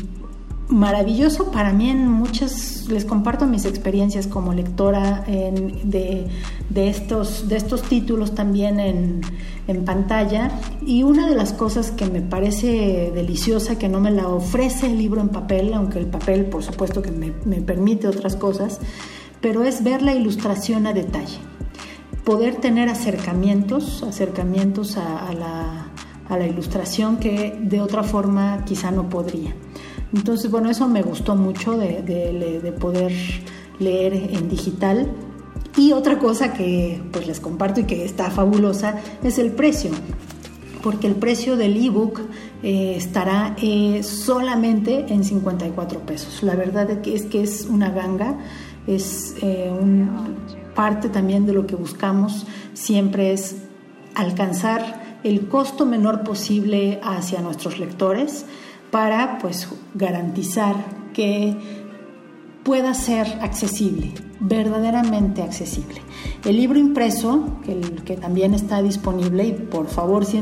maravilloso 0.70 1.52
para 1.52 1.72
mí 1.72 1.90
en 1.90 2.08
muchas, 2.08 2.88
les 2.90 3.06
comparto 3.06 3.46
mis 3.46 3.66
experiencias 3.66 4.28
como 4.28 4.54
lectora 4.54 5.24
de, 5.26 6.30
estos, 6.76 7.48
de 7.48 7.56
estos 7.56 7.84
títulos 7.84 8.36
también 8.36 8.80
en, 8.80 9.22
pantalla 9.86 10.52
y 10.86 11.04
una 11.04 11.28
de 11.28 11.36
las 11.36 11.52
cosas 11.52 11.92
que 11.92 12.06
me 12.06 12.22
parece 12.22 13.12
deliciosa, 13.14 13.78
que 13.78 13.90
no 13.90 14.00
me 14.00 14.12
la 14.12 14.30
ofrece 14.30 14.88
el 14.88 14.98
libro 14.98 15.20
en 15.20 15.28
papel, 15.28 15.74
aunque 15.74 16.00
el 16.00 16.06
papel 16.06 16.46
por 16.46 16.64
supuesto 16.64 17.02
que 17.02 17.12
me, 17.12 17.32
permite 17.62 18.08
otras 18.08 18.36
cosas, 18.38 18.80
pero 19.42 19.64
es 19.64 19.84
ver 19.84 20.02
la 20.02 20.16
ilustración 20.16 20.88
a 20.88 20.94
detalle, 20.94 21.40
poder 22.24 22.56
tener 22.56 22.88
acercamientos, 22.88 24.04
acercamientos 24.04 24.96
a, 24.98 25.34
la, 25.34 25.88
a 26.30 26.38
la 26.38 26.48
ilustración 26.48 27.18
que 27.18 27.58
de 27.62 27.82
otra 27.82 28.04
forma 28.04 28.64
quizá 28.66 28.92
no 28.92 29.10
podría. 29.10 29.54
Entonces, 30.14 30.50
bueno, 30.50 30.70
eso 30.70 30.88
me 30.88 31.02
gustó 31.02 31.36
mucho 31.36 31.78
de, 31.78 32.74
poder 32.80 33.12
leer 33.80 34.14
en 34.14 34.50
digital. 34.50 35.08
Y 35.76 35.92
otra 35.92 36.18
cosa 36.18 36.54
que 36.54 37.02
pues 37.12 37.28
les 37.28 37.40
comparto 37.40 37.82
y 37.82 37.84
que 37.84 38.04
está 38.04 38.32
fabulosa 38.32 38.96
es 39.24 39.38
el 39.38 39.52
precio, 39.52 39.92
porque 40.82 41.06
el 41.06 41.16
precio 41.16 41.56
del 41.56 41.78
ebook 41.78 42.22
eh, 42.64 42.96
estará 42.96 43.56
eh, 43.62 44.02
solamente 44.02 45.06
en 45.10 45.24
54 45.24 46.00
pesos. 46.00 46.42
La 46.42 46.56
verdad 46.56 46.90
es 47.06 47.26
que 47.26 47.44
es, 47.44 47.68
una 47.70 47.92
ganga, 47.92 48.40
es 48.88 49.36
eh, 49.44 49.72
parte 50.74 51.10
también 51.10 51.46
de 51.46 51.54
lo 51.54 51.68
que 51.68 51.76
buscamos 51.76 52.46
siempre 52.74 53.34
es 53.34 53.58
alcanzar 54.16 55.20
el 55.24 55.48
costo 55.48 55.86
menor 55.86 56.24
posible 56.24 57.00
hacia 57.04 57.42
nuestros 57.42 57.80
lectores 57.80 58.46
para 58.92 59.38
pues 59.40 59.68
garantizar 59.94 60.76
que 61.14 61.56
pueda 62.64 62.94
ser 62.94 63.26
accesible, 63.42 64.12
verdaderamente 64.42 65.42
accesible. 65.42 66.02
El 66.44 66.58
libro 66.58 66.78
impreso, 66.78 67.60
que, 68.06 68.18
también 68.18 68.54
está 68.54 68.82
disponible, 68.82 69.48
y 69.48 69.54
por 69.54 69.88
favor 69.88 70.26
si 70.26 70.38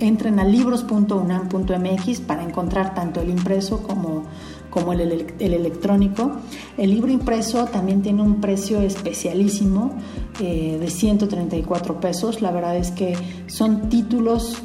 entren 0.00 0.38
a 0.38 0.44
libros.unam.mx 0.44 2.20
para 2.20 2.42
encontrar 2.42 2.94
tanto 2.94 3.22
el 3.22 3.30
impreso 3.30 3.82
como, 3.82 4.24
como 4.68 4.92
el, 4.92 5.00
el, 5.38 5.54
electrónico. 5.54 6.32
El 6.76 6.90
libro 6.90 7.10
impreso 7.10 7.64
también 7.66 8.02
tiene 8.02 8.22
un 8.22 8.42
precio 8.42 8.80
especialísimo 8.80 9.94
eh, 10.40 10.76
de 10.78 10.90
134 10.90 12.00
pesos. 12.00 12.42
La 12.42 12.50
verdad 12.50 12.76
es 12.76 12.90
que 12.90 13.16
son 13.46 13.88
títulos 13.88 14.62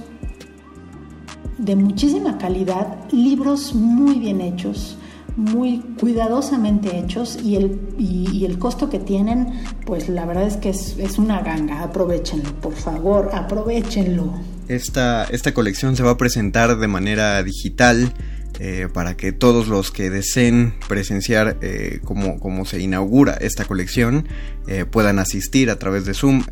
de 1.60 1.76
muchísima 1.76 2.38
calidad, 2.38 2.97
libros 3.12 3.74
muy 3.76 4.20
bien 4.20 4.41
hechos, 4.41 4.97
muy 5.36 5.80
cuidadosamente 5.99 6.97
hechos 6.97 7.38
y 7.43 7.55
el, 7.55 7.80
y, 7.97 8.45
el 8.45 8.57
costo 8.57 8.89
que 8.89 8.99
tienen, 8.99 9.62
pues 9.86 10.10
la 10.10 10.26
verdad 10.26 10.47
es 10.47 10.57
que 10.57 10.70
es, 10.70 10.97
es, 10.97 11.18
una 11.18 11.41
ganga. 11.41 11.84
Aprovechenlo, 11.84 12.51
por 12.62 12.74
favor, 12.74 13.30
aprovechenlo. 13.34 14.34
Esta, 14.68 15.26
esta 15.26 15.53
colección 15.53 15.95
se 15.95 16.03
va 16.03 16.12
a 16.12 16.18
presentar 16.18 16.78
de 16.78 16.88
manera 16.88 17.41
digital 17.43 18.14
eh, 18.62 18.89
para 18.91 19.16
que 19.16 19.32
todos 19.32 19.70
los 19.70 19.89
que 19.89 20.10
deseen 20.10 20.74
presenciar 20.89 21.55
eh, 21.62 22.01
cómo, 22.03 22.66
se 22.66 22.82
inaugura 22.82 23.38
esta 23.39 23.64
colección 23.64 24.28
eh, 24.68 24.84
puedan 24.84 25.18
asistir 25.18 25.70
a 25.70 25.80
través 25.80 26.03
de 26.03 26.14
Zoom. 26.14 26.43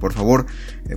por 0.00 0.14
favor, 0.14 0.46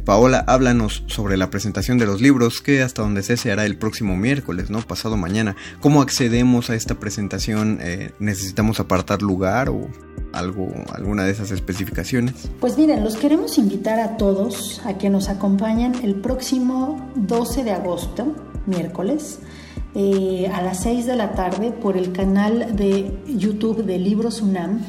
Paola, 0.06 0.45
háblanos 0.47 1.04
sobre 1.08 1.36
la 1.36 1.50
presentación 1.50 1.97
de 1.97 2.06
los 2.06 2.22
libros 2.22 2.62
que 2.62 2.82
hasta 2.82 3.02
donde 3.02 3.24
sé 3.24 3.36
se 3.36 3.52
hará 3.52 3.66
el 3.66 3.78
próximo 3.78 4.16
miércoles, 4.16 4.70
¿no? 4.70 4.80
Pasado 4.80 5.18
mañana. 5.18 5.58
¿Cómo 5.82 6.02
accedemos 6.02 6.70
a 6.70 6.76
esta 6.76 6.95
presentación? 6.95 7.80
¿Necesitamos 8.20 8.80
apartar 8.80 9.22
lugar 9.22 9.68
o 9.68 9.89
algo, 10.32 10.72
alguna 10.93 11.26
de 11.26 11.32
esas 11.32 11.52
especificaciones? 11.52 12.36
Pues 12.62 12.78
miren, 12.78 13.04
los 13.04 13.18
queremos 13.18 13.58
invitar 13.58 14.00
a 14.00 14.16
todos 14.16 14.82
a 14.86 14.97
que 14.97 15.10
nos 15.10 15.28
acompañen 15.28 15.93
el 16.04 16.16
próximo 16.16 17.12
12 17.16 17.66
de 17.66 17.72
agosto, 17.72 18.34
miércoles 18.66 19.39
eh, 19.96 20.52
a 20.54 20.62
las 20.62 20.82
6 20.82 21.06
de 21.06 21.16
la 21.16 21.34
tarde 21.34 21.72
por 21.72 21.98
el 21.98 22.12
canal 22.12 22.76
de 22.76 23.12
YouTube 23.28 23.84
de 23.84 23.98
Libros 23.98 24.42
UNAM 24.42 24.82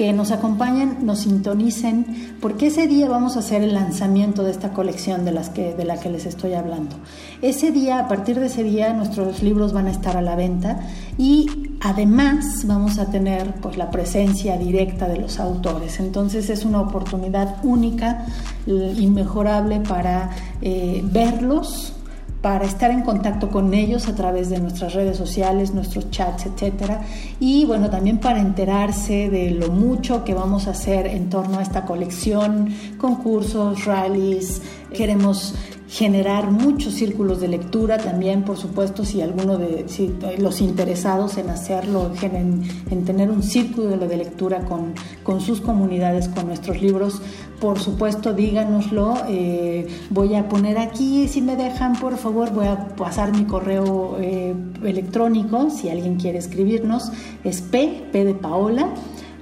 que 0.00 0.14
nos 0.14 0.30
acompañen, 0.30 1.04
nos 1.04 1.20
sintonicen, 1.20 2.36
porque 2.40 2.68
ese 2.68 2.86
día 2.86 3.06
vamos 3.06 3.36
a 3.36 3.40
hacer 3.40 3.62
el 3.62 3.74
lanzamiento 3.74 4.42
de 4.44 4.50
esta 4.50 4.72
colección 4.72 5.26
de, 5.26 5.32
las 5.32 5.50
que, 5.50 5.74
de 5.74 5.84
la 5.84 6.00
que 6.00 6.08
les 6.08 6.24
estoy 6.24 6.54
hablando. 6.54 6.96
Ese 7.42 7.70
día, 7.70 7.98
a 7.98 8.08
partir 8.08 8.40
de 8.40 8.46
ese 8.46 8.62
día, 8.62 8.94
nuestros 8.94 9.42
libros 9.42 9.74
van 9.74 9.88
a 9.88 9.90
estar 9.90 10.16
a 10.16 10.22
la 10.22 10.36
venta 10.36 10.80
y 11.18 11.76
además 11.80 12.64
vamos 12.64 12.98
a 12.98 13.10
tener 13.10 13.52
pues, 13.56 13.76
la 13.76 13.90
presencia 13.90 14.56
directa 14.56 15.06
de 15.06 15.18
los 15.18 15.38
autores. 15.38 16.00
Entonces 16.00 16.48
es 16.48 16.64
una 16.64 16.80
oportunidad 16.80 17.56
única, 17.62 18.24
inmejorable 18.66 19.80
para 19.80 20.30
eh, 20.62 21.02
verlos, 21.04 21.99
para 22.40 22.64
estar 22.64 22.90
en 22.90 23.02
contacto 23.02 23.50
con 23.50 23.74
ellos 23.74 24.08
a 24.08 24.14
través 24.14 24.48
de 24.48 24.60
nuestras 24.60 24.94
redes 24.94 25.16
sociales, 25.16 25.74
nuestros 25.74 26.10
chats, 26.10 26.46
etcétera, 26.46 27.02
y 27.38 27.66
bueno, 27.66 27.90
también 27.90 28.18
para 28.18 28.40
enterarse 28.40 29.28
de 29.28 29.50
lo 29.50 29.68
mucho 29.68 30.24
que 30.24 30.32
vamos 30.32 30.66
a 30.66 30.70
hacer 30.70 31.06
en 31.06 31.28
torno 31.28 31.58
a 31.58 31.62
esta 31.62 31.84
colección, 31.84 32.74
concursos, 32.98 33.84
rallies, 33.84 34.62
queremos 34.94 35.54
generar 35.90 36.52
muchos 36.52 36.94
círculos 36.94 37.40
de 37.40 37.48
lectura 37.48 37.98
también, 37.98 38.44
por 38.44 38.56
supuesto, 38.56 39.04
si 39.04 39.22
alguno 39.22 39.58
de 39.58 39.88
si 39.88 40.14
los 40.38 40.60
interesados 40.60 41.36
en 41.36 41.50
hacerlo, 41.50 42.12
en, 42.22 42.62
en 42.88 43.04
tener 43.04 43.28
un 43.28 43.42
círculo 43.42 43.96
de 43.96 44.16
lectura 44.16 44.60
con, 44.60 44.94
con, 45.24 45.40
sus 45.40 45.60
comunidades, 45.60 46.28
con 46.28 46.46
nuestros 46.46 46.80
libros, 46.80 47.20
por 47.60 47.80
supuesto, 47.80 48.32
díganoslo. 48.32 49.14
Eh, 49.28 49.88
voy 50.10 50.36
a 50.36 50.48
poner 50.48 50.78
aquí, 50.78 51.26
si 51.26 51.42
me 51.42 51.56
dejan, 51.56 51.98
por 51.98 52.16
favor, 52.18 52.52
voy 52.52 52.66
a 52.66 52.88
pasar 52.94 53.36
mi 53.36 53.44
correo 53.44 54.16
eh, 54.20 54.54
electrónico, 54.84 55.70
si 55.70 55.88
alguien 55.90 56.16
quiere 56.16 56.38
escribirnos, 56.38 57.10
es 57.42 57.62
P, 57.62 58.06
P 58.12 58.24
de 58.24 58.34
Paola, 58.34 58.94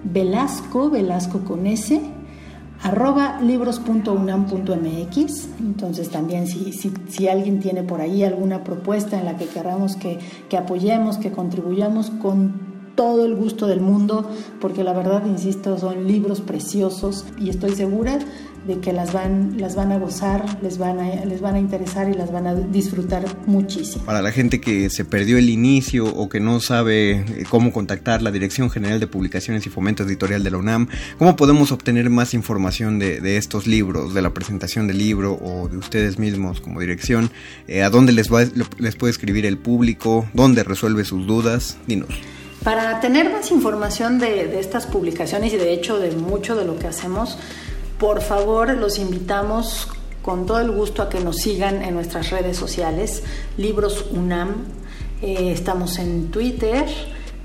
Velasco, 0.03 0.89
Velasco 0.89 1.41
con 1.41 1.67
S, 1.67 2.01
arroba 2.83 3.41
libros.unam.mx. 3.41 5.49
Entonces 5.61 6.11
también 6.11 6.47
si, 6.47 6.73
si, 6.73 6.93
si, 7.09 7.29
alguien 7.29 7.61
tiene 7.61 7.83
por 7.83 8.01
ahí 8.01 8.25
alguna 8.25 8.65
propuesta 8.65 9.19
en 9.19 9.27
la 9.27 9.37
que 9.37 9.47
queramos 9.47 9.97
que, 9.97 10.19
que 10.49 10.57
apoyemos, 10.57 11.19
que 11.19 11.33
contribuyamos 11.33 12.11
con 12.11 12.67
todo 12.95 13.25
el 13.25 13.37
gusto 13.37 13.69
del 13.69 13.81
mundo, 13.81 14.29
porque 14.61 14.83
la 14.83 14.93
verdad, 14.93 15.25
insisto, 15.25 15.79
son 15.79 16.09
libros 16.09 16.41
preciosos 16.41 17.25
y 17.39 17.49
estoy 17.49 17.71
segura 17.71 18.19
de 18.69 18.81
que 18.81 18.93
las 18.93 19.15
van, 19.15 19.55
las 19.59 19.75
van 19.75 19.93
a 19.93 19.99
gozar, 19.99 20.45
les 20.63 20.77
van 20.77 21.01
a, 21.01 21.25
les 21.25 21.41
van 21.41 21.55
a 21.55 21.59
interesar 21.59 22.07
y 22.11 22.15
las 22.15 22.31
van 22.31 22.47
a 22.47 22.55
disfrutar 22.55 23.25
muchísimo. 23.47 24.05
Para 24.05 24.21
la 24.21 24.31
gente 24.31 24.61
que 24.61 24.91
se 24.91 25.07
perdió 25.07 25.39
el 25.39 25.49
inicio 25.49 26.05
o 26.05 26.29
que 26.29 26.39
no 26.39 26.61
sabe 26.61 27.13
eh, 27.13 27.45
cómo 27.49 27.73
contactar 27.73 28.21
la 28.21 28.31
Dirección 28.31 28.69
General 28.69 29.01
de 29.01 29.07
Publicaciones 29.07 29.67
y 29.67 29.71
Fomento 29.71 30.03
Editorial 30.03 30.45
de 30.45 30.51
la 30.51 30.59
UNAM, 30.59 30.89
¿cómo 31.17 31.35
podemos 31.35 31.73
obtener 31.73 32.11
más 32.11 32.35
información 32.35 32.99
de, 32.99 33.39
estos 33.39 33.67
libros, 33.67 34.13
de 34.13 34.21
la 34.21 34.35
presentación 34.35 34.87
del 34.87 34.99
libro 34.99 35.39
o 35.41 35.69
de 35.69 35.79
ustedes 35.79 36.19
mismos 36.19 36.61
como 36.61 36.81
dirección? 36.81 37.31
Eh, 37.69 37.83
¿A 37.83 37.89
dónde 37.89 38.13
les, 38.13 38.31
va, 38.31 38.45
les 38.79 38.97
puede 38.97 39.13
escribir 39.13 39.47
el 39.47 39.57
público? 39.57 40.29
¿Dónde 40.35 40.63
resuelve 40.63 41.07
sus 41.07 41.27
dudas? 41.27 41.79
Dinos. 41.87 42.11
Para 42.63 43.01
tener 43.01 43.33
más 43.33 43.51
información 43.51 44.19
de, 44.19 44.47
de 44.47 44.61
estas 44.61 44.87
publicaciones 44.87 45.55
y 45.55 45.57
de 45.57 45.73
hecho 45.73 45.99
de 45.99 46.11
mucho 46.11 46.55
de 46.55 46.67
lo 46.67 46.79
que 46.79 46.89
hacemos, 46.89 47.39
por 47.99 48.21
favor, 48.21 48.77
los 48.77 48.99
invitamos 48.99 49.89
con 50.23 50.47
todo 50.47 50.61
el 50.61 50.71
gusto 50.71 51.03
a 51.03 51.09
que 51.09 51.21
nos 51.21 51.37
sigan 51.37 51.83
en 51.83 51.95
nuestras 51.95 52.31
redes 52.31 52.57
sociales, 52.57 53.23
Libros 53.57 54.07
UNAM. 54.11 54.67
Eh, 55.21 55.53
estamos 55.53 55.99
en 55.99 56.31
Twitter, 56.31 56.87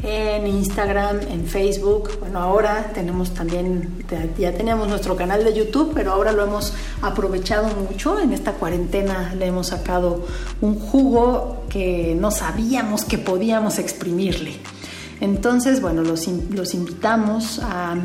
en 0.04 0.46
Instagram, 0.46 1.22
en 1.22 1.48
Facebook. 1.48 2.20
Bueno, 2.20 2.40
ahora 2.40 2.92
tenemos 2.94 3.34
también, 3.34 4.04
ya 4.38 4.52
teníamos 4.52 4.90
nuestro 4.90 5.16
canal 5.16 5.44
de 5.44 5.54
YouTube, 5.54 5.94
pero 5.96 6.12
ahora 6.12 6.34
lo 6.34 6.44
hemos 6.44 6.74
aprovechado 7.02 7.70
mucho. 7.90 8.20
En 8.20 8.34
esta 8.34 8.52
cuarentena 8.54 9.34
le 9.34 9.48
hemos 9.48 9.68
sacado 9.68 10.26
un 10.62 10.78
jugo 10.78 11.64
que 11.70 12.16
no 12.20 12.30
sabíamos 12.30 13.06
que 13.06 13.18
podíamos 13.18 13.80
exprimirle. 13.80 14.58
Entonces, 15.20 15.82
bueno, 15.82 16.02
los, 16.02 16.28
los 16.28 16.74
invitamos 16.74 17.60
a 17.64 17.96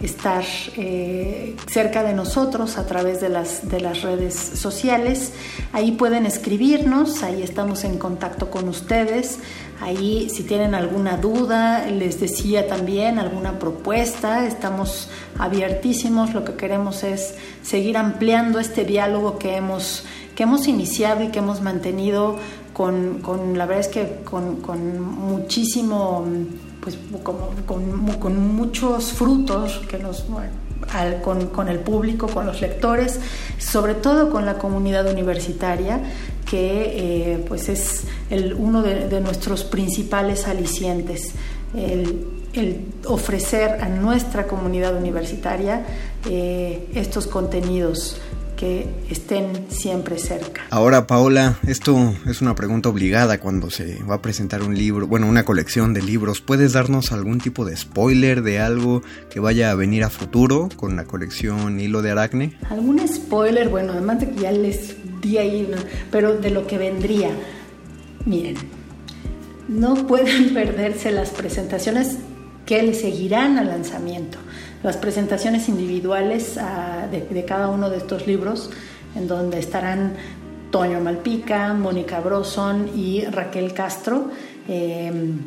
estar 0.00 0.44
eh, 0.76 1.56
cerca 1.66 2.02
de 2.02 2.12
nosotros 2.14 2.78
a 2.78 2.86
través 2.86 3.20
de 3.20 3.28
las, 3.28 3.68
de 3.68 3.80
las 3.80 4.02
redes 4.02 4.34
sociales. 4.34 5.32
Ahí 5.72 5.92
pueden 5.92 6.24
escribirnos, 6.24 7.22
ahí 7.22 7.42
estamos 7.42 7.84
en 7.84 7.98
contacto 7.98 8.50
con 8.50 8.68
ustedes. 8.68 9.40
Ahí 9.80 10.28
si 10.30 10.42
tienen 10.42 10.74
alguna 10.74 11.16
duda, 11.16 11.86
les 11.86 12.20
decía 12.20 12.66
también 12.66 13.18
alguna 13.18 13.58
propuesta, 13.58 14.46
estamos 14.46 15.08
abiertísimos. 15.38 16.34
Lo 16.34 16.44
que 16.44 16.54
queremos 16.54 17.04
es 17.04 17.34
seguir 17.62 17.96
ampliando 17.96 18.60
este 18.60 18.84
diálogo 18.84 19.38
que 19.38 19.56
hemos, 19.56 20.04
que 20.34 20.44
hemos 20.44 20.68
iniciado 20.68 21.24
y 21.24 21.28
que 21.28 21.40
hemos 21.40 21.60
mantenido 21.60 22.36
con, 22.72 23.18
con 23.20 23.58
la 23.58 23.66
verdad 23.66 23.86
es 23.86 23.88
que 23.88 24.20
con, 24.24 24.56
con 24.60 25.00
muchísimo 25.00 26.24
pues 26.96 27.22
con, 28.18 28.56
muchos 28.56 29.12
frutos 29.12 29.80
que 29.88 29.98
nos, 29.98 30.24
con, 31.22 31.68
el 31.68 31.80
público, 31.80 32.28
con 32.28 32.46
los 32.46 32.60
lectores, 32.60 33.20
sobre 33.58 33.94
todo 33.94 34.30
con 34.30 34.46
la 34.46 34.58
comunidad 34.58 35.10
universitaria, 35.10 36.00
que 36.48 37.32
eh, 37.34 37.44
pues 37.46 37.68
es 37.68 38.04
el, 38.30 38.54
uno 38.54 38.82
de, 38.82 39.20
nuestros 39.20 39.64
principales 39.64 40.46
alicientes, 40.46 41.32
el, 41.74 42.26
ofrecer 43.06 43.82
a 43.82 43.88
nuestra 43.88 44.46
comunidad 44.46 44.96
universitaria 44.96 45.84
eh, 46.28 46.88
estos 46.94 47.26
contenidos 47.28 48.20
que 48.58 48.86
estén 49.08 49.70
siempre 49.70 50.18
cerca. 50.18 50.62
Ahora, 50.70 51.06
Paola, 51.06 51.58
esto 51.66 52.12
es 52.26 52.42
una 52.42 52.56
pregunta 52.56 52.88
obligada 52.88 53.38
cuando 53.38 53.70
se 53.70 54.02
va 54.02 54.16
a 54.16 54.22
presentar 54.22 54.62
un 54.62 54.76
libro, 54.76 55.06
bueno, 55.06 55.28
una 55.28 55.44
colección 55.44 55.94
de 55.94 56.02
libros. 56.02 56.40
¿Puedes 56.40 56.72
darnos 56.72 57.12
algún 57.12 57.38
tipo 57.38 57.64
de 57.64 57.76
spoiler 57.76 58.42
de 58.42 58.58
algo 58.58 59.02
que 59.30 59.38
vaya 59.38 59.70
a 59.70 59.76
venir 59.76 60.02
a 60.02 60.10
futuro 60.10 60.68
con 60.74 60.96
la 60.96 61.04
colección 61.04 61.78
Hilo 61.78 62.02
de 62.02 62.10
Aracne? 62.10 62.58
¿Algún 62.68 63.06
spoiler? 63.06 63.68
Bueno, 63.68 63.92
además 63.92 64.20
de 64.20 64.30
que 64.30 64.40
ya 64.42 64.50
les 64.50 64.96
di 65.22 65.38
ahí, 65.38 65.70
pero 66.10 66.36
de 66.36 66.50
lo 66.50 66.66
que 66.66 66.78
vendría. 66.78 67.30
Miren, 68.26 68.56
no 69.68 70.06
pueden 70.08 70.52
perderse 70.54 71.12
las 71.12 71.30
presentaciones 71.30 72.16
que 72.66 72.82
le 72.82 72.94
seguirán 72.94 73.56
al 73.56 73.68
lanzamiento 73.68 74.36
las 74.82 74.96
presentaciones 74.96 75.68
individuales 75.68 76.56
ah, 76.58 77.06
de, 77.10 77.44
cada 77.44 77.68
uno 77.68 77.90
de 77.90 77.96
estos 77.98 78.26
libros, 78.26 78.70
en 79.14 79.26
donde 79.26 79.58
estarán 79.58 80.14
Toño 80.70 81.00
Malpica, 81.00 81.72
Mónica 81.74 82.20
Broson 82.20 82.90
y 82.94 83.24
Raquel 83.24 83.72
Castro. 83.72 84.30
Em, 84.68 85.38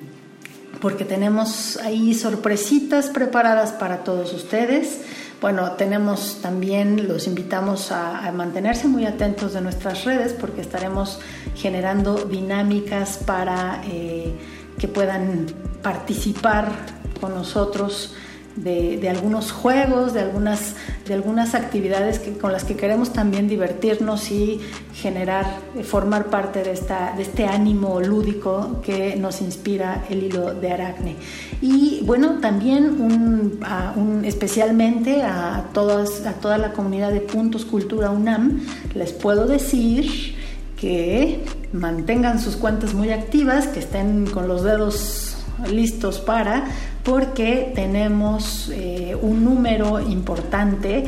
porque 0.80 1.06
tenemos 1.06 1.78
ahí 1.78 2.14
sorpresitas 2.14 3.10
preparadas 3.10 3.72
para 3.72 4.04
todos 4.04 4.34
ustedes. 4.34 5.02
Bueno, 5.40 5.72
tenemos 5.74 6.40
también, 6.42 7.08
los 7.08 7.28
invitamos 7.28 7.92
a, 7.92 8.32
mantenerse 8.32 8.88
muy 8.88 9.06
atentos 9.06 9.54
de 9.54 9.62
nuestras 9.62 10.06
redes 10.06 10.34
porque 10.34 10.62
estaremos 10.62 11.20
generando 11.56 12.16
dinámicas 12.26 13.18
para 13.18 13.82
eh, 13.86 14.34
que 14.78 14.88
puedan 14.88 15.48
participar 15.82 16.72
con 17.20 17.34
nosotros 17.34 18.16
de, 18.56 19.10
algunos 19.10 19.52
juegos, 19.52 20.14
de 20.14 20.22
algunas, 20.22 20.76
de 21.08 21.14
algunas 21.14 21.56
actividades 21.56 22.20
que, 22.20 22.38
con 22.38 22.52
las 22.52 22.64
que 22.64 22.76
queremos 22.76 23.14
también 23.14 23.48
divertirnos 23.48 24.32
y 24.32 24.60
generar, 24.94 25.46
eh, 25.76 25.84
formar 25.84 26.26
parte 26.26 26.64
de, 26.64 26.72
esta, 26.72 27.14
de 27.16 27.24
este 27.24 27.46
ánimo 27.46 28.00
lúdico 28.02 28.82
que 28.84 29.16
nos 29.16 29.42
inspira 29.42 30.04
el 30.10 30.24
hilo 30.24 30.54
de 30.54 30.72
Aracne. 30.72 31.16
Y 31.62 32.02
bueno, 32.06 32.40
también 32.40 33.02
un, 33.02 34.24
especialmente 34.26 35.24
a, 35.24 35.70
todas, 35.74 36.26
a 36.26 36.34
toda 36.34 36.58
la 36.58 36.74
comunidad 36.74 37.12
de 37.12 37.22
Puntos 37.22 37.66
Cultura 37.66 38.10
UNAM, 38.10 38.62
les 38.94 39.14
puedo 39.14 39.48
decir 39.48 40.36
que 40.76 41.44
mantengan 41.74 42.40
sus 42.40 42.56
cuentas 42.56 42.94
muy 42.94 43.12
activas, 43.12 43.68
que 43.68 43.80
estén 43.80 44.26
con 44.26 44.48
los 44.48 44.64
dedos 44.64 45.38
listos 45.70 46.20
para 46.20 46.66
porque 47.04 47.72
tenemos 47.74 48.70
eh, 48.74 49.18
un 49.20 49.44
número 49.44 50.00
importante, 50.00 51.06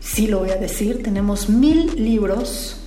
sí 0.00 0.26
lo 0.26 0.40
voy 0.40 0.50
a 0.50 0.56
decir, 0.56 1.02
tenemos 1.02 1.48
mil 1.48 2.02
libros 2.02 2.80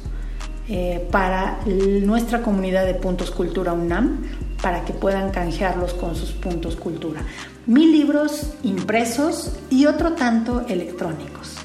eh, 0.70 1.08
para 1.12 1.60
nuestra 1.66 2.42
comunidad 2.42 2.86
de 2.86 2.94
Puntos 2.94 3.32
Cultura 3.32 3.74
UNAM, 3.74 4.24
para 4.62 4.86
que 4.86 4.94
puedan 4.94 5.32
canjearlos 5.32 5.94
con 5.94 6.16
sus 6.16 6.32
puntos 6.32 6.76
cultura. 6.76 7.22
Mil 7.66 7.92
libros 7.92 8.54
impresos 8.64 9.54
y 9.70 9.86
otro 9.86 10.14
tanto 10.14 10.66
electrónicos, 10.68 11.56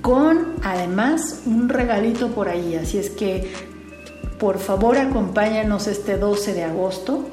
con 0.00 0.54
además 0.62 1.42
un 1.46 1.68
regalito 1.68 2.28
por 2.28 2.48
ahí, 2.48 2.76
así 2.76 2.98
es 2.98 3.10
que 3.10 3.52
por 4.38 4.58
favor 4.58 4.98
acompáñanos 4.98 5.88
este 5.88 6.16
12 6.16 6.54
de 6.54 6.64
agosto 6.64 7.28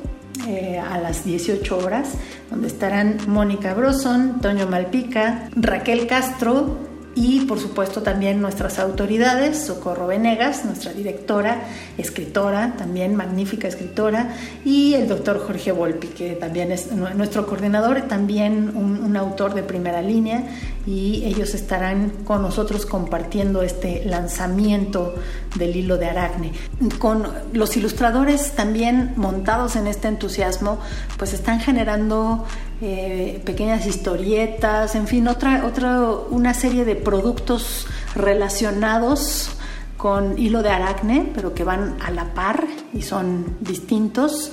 eh, 0.48 0.80
a 0.80 0.98
las 0.98 1.24
18 1.26 1.78
horas, 1.78 2.14
donde 2.50 2.68
estarán 2.68 3.18
Mónica 3.28 3.74
Broson, 3.74 4.42
Toño 4.42 4.68
Malpica, 4.68 5.50
Raquel 5.56 6.08
Castro, 6.08 6.95
y 7.16 7.46
por 7.46 7.60
supuesto 7.60 8.02
también 8.02 8.42
nuestras 8.42 8.78
autoridades, 8.78 9.58
Socorro 9.58 10.08
Venegas, 10.08 10.66
nuestra 10.66 10.92
directora, 10.92 11.64
escritora, 11.98 12.76
también 12.78 13.16
magnífica 13.16 13.70
escritora, 13.70 14.36
y 14.66 14.94
el 14.96 15.08
doctor 15.08 15.40
Jorge 15.40 15.72
Volpi, 15.72 16.08
que 16.08 16.32
también 16.34 16.74
es 16.74 16.92
nuestro 16.92 17.48
coordinador, 17.48 18.02
también 18.04 18.76
un, 18.76 19.16
autor 19.16 19.54
de 19.54 19.64
primera 19.64 20.02
línea, 20.02 20.44
y 20.86 21.24
ellos 21.24 21.54
estarán 21.54 22.10
con 22.26 22.42
nosotros 22.42 22.86
compartiendo 22.86 23.62
este 23.62 24.04
lanzamiento 24.04 25.16
del 25.56 25.74
hilo 25.74 25.98
de 25.98 26.08
Aracne. 26.08 26.52
Con 27.00 27.26
los 27.54 27.78
ilustradores 27.78 28.52
también 28.52 29.14
montados 29.16 29.78
en 29.78 29.88
este 29.88 30.10
entusiasmo, 30.10 30.80
pues 31.18 31.32
están 31.32 31.62
generando 31.62 32.46
eh, 32.88 33.42
pequeñas 33.44 33.88
historietas, 33.88 34.94
en 34.94 35.08
fin, 35.08 35.28
otra, 35.28 35.66
otra, 35.66 36.08
una 36.30 36.54
serie 36.54 36.86
de 36.86 36.96
productos 36.96 37.88
relacionados 38.14 39.50
con 39.98 40.38
hilo 40.38 40.62
de 40.62 40.70
aracne, 40.70 41.32
pero 41.34 41.56
que 41.56 41.64
van 41.64 41.98
a 42.00 42.12
la 42.12 42.36
par 42.36 42.64
y 42.94 43.02
son 43.02 43.58
distintos, 43.60 44.52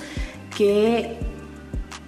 que 0.56 1.18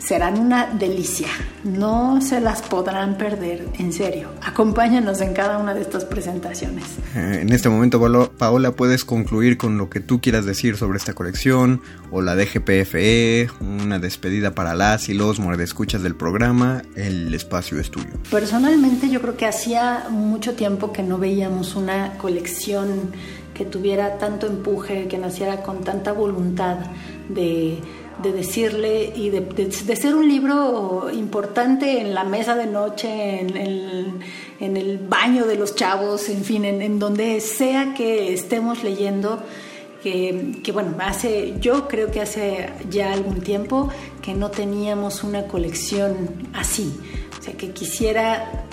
serán 0.05 0.39
una 0.39 0.67
delicia. 0.67 1.29
No 1.65 2.21
se 2.21 2.41
las 2.41 2.61
podrán 2.63 3.17
perder, 3.17 3.67
en 3.79 3.93
serio. 3.93 4.29
Acompáñanos 4.43 5.21
en 5.21 5.33
cada 5.33 5.59
una 5.59 5.73
de 5.73 5.81
estas 5.81 6.05
presentaciones. 6.05 6.85
Eh, 7.15 7.39
en 7.41 7.53
este 7.53 7.69
momento, 7.69 8.01
Paola, 8.37 8.73
puedes 8.73 9.05
concluir 9.05 9.57
con 9.57 9.79
lo 9.79 9.89
que 9.89 10.01
tú 10.01 10.21
quieras 10.21 10.45
decir 10.45 10.77
sobre 10.77 10.99
esta 10.99 11.15
colección 11.15 11.81
o 12.11 12.21
la 12.21 12.37
DGPFE, 12.37 13.49
una 13.61 13.99
despedida 13.99 14.55
para 14.55 14.75
las 14.75 15.09
y 15.09 15.15
los 15.15 15.39
escuchas 15.61 16.03
del 16.03 16.15
programa. 16.15 16.83
El 16.97 17.33
espacio 17.33 17.81
es 17.81 17.91
tuyo. 17.91 18.11
Personalmente, 18.31 19.09
yo 19.09 19.23
creo 19.23 19.37
que 19.37 19.47
hacía 19.47 20.07
mucho 20.11 20.55
tiempo 20.55 20.93
que 20.93 21.03
no 21.03 21.19
veíamos 21.19 21.77
una 21.77 22.19
colección 22.19 23.13
que 23.55 23.65
tuviera 23.65 24.19
tanto 24.19 24.47
empuje, 24.47 25.07
que 25.09 25.17
naciera 25.17 25.63
con 25.63 25.85
tanta 25.85 26.13
voluntad 26.13 26.79
de 27.29 27.79
de 28.23 28.33
decirle 28.33 29.13
y 29.15 29.31
de, 29.31 29.97
ser 29.97 30.15
un 30.15 30.29
libro 30.29 31.11
importante 31.13 32.01
en 32.01 32.15
la 32.15 32.25
mesa 32.25 32.55
de 32.55 32.67
noche, 32.67 33.41
en 33.41 33.57
el, 34.77 34.99
baño 34.99 35.47
de 35.47 35.57
los 35.57 35.75
chavos, 35.75 36.29
en 36.29 36.45
fin, 36.45 36.65
en, 36.65 36.99
donde 36.99 37.41
sea 37.41 37.95
que 37.95 38.33
estemos 38.33 38.83
leyendo. 38.83 39.43
Que, 40.03 40.61
que, 40.63 40.71
bueno, 40.71 40.95
hace, 41.01 41.55
yo 41.61 41.89
creo 41.89 42.11
que 42.11 42.21
hace 42.21 42.69
ya 42.91 43.15
algún 43.15 43.41
tiempo 43.41 43.89
que 44.21 44.35
no 44.35 44.51
teníamos 44.51 45.25
una 45.25 45.47
colección 45.47 46.51
así, 46.53 46.95
o 47.39 47.43
sea, 47.43 47.55
que 47.55 47.71
quisiera 47.71 48.67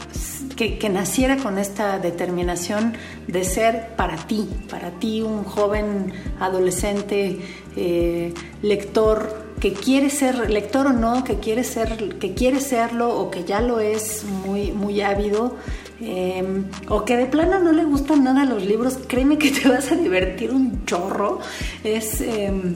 que, 0.69 0.89
naciera 0.89 1.37
con 1.37 1.57
esta 1.57 1.97
determinación 1.97 2.93
de 3.27 3.43
ser 3.43 3.95
para 3.95 4.15
ti, 4.15 4.47
para 4.69 4.91
ti 4.91 5.21
un 5.21 5.43
joven 5.43 6.13
adolescente 6.39 7.39
eh, 7.75 8.33
lector 8.61 9.49
que 9.59 9.73
quiere 9.73 10.09
ser 10.09 10.49
lector 10.49 10.87
o 10.87 10.93
no, 10.93 11.23
que 11.23 11.39
quiere 11.39 11.63
ser, 11.63 12.17
que 12.19 12.33
quiere 12.33 12.59
serlo 12.59 13.09
o 13.09 13.31
que 13.31 13.43
ya 13.43 13.61
lo 13.61 13.79
es 13.79 14.23
muy, 14.23 14.71
muy 14.71 15.01
ávido, 15.01 15.55
em, 15.99 16.65
o 16.89 17.05
que 17.05 17.15
de 17.15 17.25
plano 17.27 17.59
no 17.59 17.71
le 17.71 17.83
gustan 17.83 18.23
nada 18.23 18.45
los 18.45 18.63
libros, 18.63 18.99
créeme 19.07 19.37
que 19.37 19.51
te 19.51 19.67
vas 19.67 19.91
a 19.91 19.95
divertir 19.95 20.51
un 20.51 20.85
chorro. 20.85 21.39
Es, 21.83 22.21
em, 22.21 22.75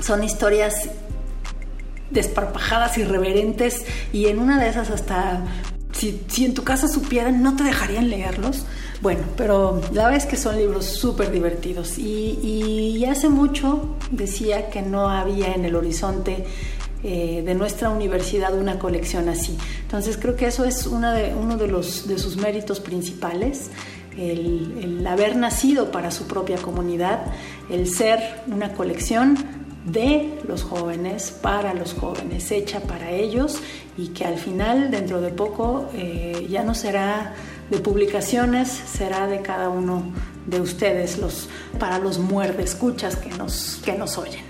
son 0.00 0.22
historias 0.22 0.90
desparpajadas, 2.10 2.98
irreverentes, 2.98 3.84
y 4.12 4.26
en 4.26 4.38
una 4.38 4.60
de 4.60 4.68
esas 4.68 4.90
hasta 4.90 5.42
si, 5.96 6.44
en 6.44 6.54
tu 6.54 6.62
casa 6.62 6.88
supieran, 6.88 7.42
no 7.42 7.56
te 7.56 7.64
dejarían 7.64 8.10
leerlos. 8.10 8.64
Bueno, 9.02 9.22
pero 9.36 9.80
la 9.92 10.04
verdad 10.04 10.16
es 10.16 10.26
que 10.26 10.36
son 10.36 10.56
libros 10.56 10.84
súper 10.84 11.30
divertidos. 11.30 11.98
Y, 11.98 13.04
hace 13.06 13.28
mucho 13.28 13.96
decía 14.10 14.68
que 14.68 14.82
no 14.82 15.08
había 15.08 15.54
en 15.54 15.64
el 15.64 15.76
horizonte 15.76 16.44
eh, 17.04 17.42
de 17.46 17.54
nuestra 17.54 17.88
universidad 17.88 18.58
una 18.58 18.78
colección 18.78 19.28
así. 19.28 19.56
Entonces 19.82 20.18
creo 20.20 20.34
que 20.34 20.46
eso 20.46 20.64
es 20.64 20.86
una 20.86 21.12
de, 21.12 21.34
uno 21.34 21.56
de, 21.56 21.68
los, 21.68 22.08
de 22.08 22.18
sus 22.18 22.36
méritos 22.36 22.80
principales. 22.80 23.70
El 24.18 25.06
haber 25.06 25.36
nacido 25.36 25.92
para 25.92 26.10
su 26.10 26.26
propia 26.26 26.56
comunidad, 26.56 27.26
el 27.70 27.86
ser 27.86 28.18
una 28.48 28.72
colección 28.72 29.65
de 29.86 30.40
los 30.46 30.64
jóvenes, 30.64 31.30
para 31.30 31.72
los 31.72 31.94
jóvenes, 31.94 32.50
hecha 32.50 32.80
para 32.80 33.10
ellos 33.10 33.60
y 33.96 34.08
que 34.08 34.24
al 34.24 34.36
final, 34.36 34.90
dentro 34.90 35.20
de 35.20 35.30
poco, 35.30 35.88
eh, 35.94 36.46
ya 36.50 36.64
no 36.64 36.74
será 36.74 37.34
de 37.70 37.78
publicaciones, 37.78 38.68
será 38.68 39.26
de 39.28 39.40
cada 39.42 39.68
uno 39.70 40.02
de 40.46 40.60
ustedes, 40.60 41.18
los, 41.18 41.48
para 41.78 41.98
los 41.98 42.18
muerde 42.18 42.62
escuchas 42.64 43.16
que 43.16 43.30
nos, 43.30 43.80
que 43.84 43.92
nos 43.94 44.18
oyen. 44.18 44.44